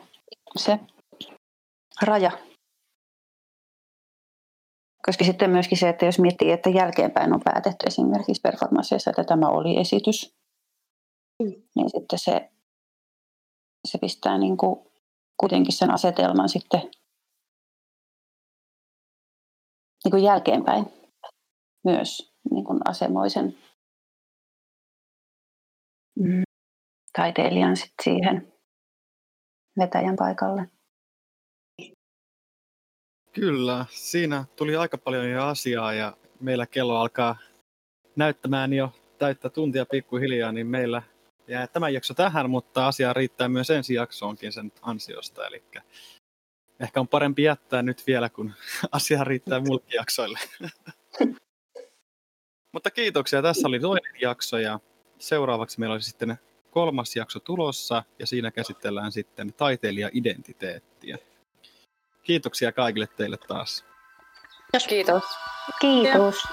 se 0.57 0.79
raja 2.01 2.31
koska 5.05 5.25
sitten 5.25 5.49
myöskin 5.49 5.77
se, 5.77 5.89
että 5.89 6.05
jos 6.05 6.19
miettii, 6.19 6.51
että 6.51 6.69
jälkeenpäin 6.69 7.33
on 7.33 7.41
päätetty 7.43 7.85
esimerkiksi 7.87 8.41
performansseissa, 8.41 9.09
että 9.09 9.23
tämä 9.23 9.49
oli 9.49 9.79
esitys, 9.79 10.35
mm. 11.43 11.53
niin 11.75 11.89
sitten 11.89 12.19
se, 12.19 12.51
se 13.87 13.97
pistää 13.97 14.37
niin 14.37 14.57
kuin 14.57 14.79
kuitenkin 15.37 15.73
sen 15.73 15.91
asetelman 15.91 16.49
sitten 16.49 16.81
niin 20.03 20.11
kuin 20.11 20.23
jälkeenpäin 20.23 20.85
myös 21.83 22.33
niin 22.51 22.65
kuin 22.65 22.79
asemoisen 22.85 23.57
mm. 26.19 26.43
taiteilijan 27.17 27.77
sitten 27.77 28.03
siihen 28.03 28.53
vetäjän 29.79 30.15
paikalle. 30.15 30.69
Kyllä, 33.31 33.85
siinä 33.89 34.45
tuli 34.55 34.75
aika 34.75 34.97
paljon 34.97 35.29
jo 35.29 35.43
asiaa 35.43 35.93
ja 35.93 36.17
meillä 36.39 36.65
kello 36.65 36.95
alkaa 36.95 37.35
näyttämään 38.15 38.73
jo 38.73 38.91
täyttä 39.17 39.49
tuntia 39.49 39.85
pikkuhiljaa, 39.85 40.51
niin 40.51 40.67
meillä 40.67 41.01
jää 41.47 41.67
tämä 41.67 41.89
jakso 41.89 42.13
tähän, 42.13 42.49
mutta 42.49 42.87
asiaa 42.87 43.13
riittää 43.13 43.49
myös 43.49 43.69
ensi 43.69 43.93
jaksoonkin 43.93 44.51
sen 44.51 44.71
ansiosta. 44.81 45.47
Eli 45.47 45.63
ehkä 46.79 46.99
on 46.99 47.07
parempi 47.07 47.43
jättää 47.43 47.81
nyt 47.81 48.07
vielä, 48.07 48.29
kun 48.29 48.53
asia 48.91 49.23
riittää 49.23 49.59
muillekin 49.59 49.95
jaksoille. 49.95 50.39
mutta 52.73 52.91
kiitoksia. 52.91 53.41
Tässä 53.41 53.67
oli 53.67 53.79
toinen 53.79 54.13
jakso 54.21 54.57
ja 54.57 54.79
seuraavaksi 55.19 55.79
meillä 55.79 55.93
olisi 55.93 56.09
sitten 56.09 56.39
kolmas 56.71 57.15
jakso 57.15 57.39
tulossa 57.39 58.03
ja 58.19 58.27
siinä 58.27 58.51
käsitellään 58.51 59.11
sitten 59.11 59.53
taiteilija-identiteettiä. 59.53 61.17
Kiitoksia 62.23 62.71
kaikille 62.71 63.07
teille 63.07 63.37
taas. 63.47 63.85
Kiitos. 64.87 65.23
Kiitos. 65.81 66.47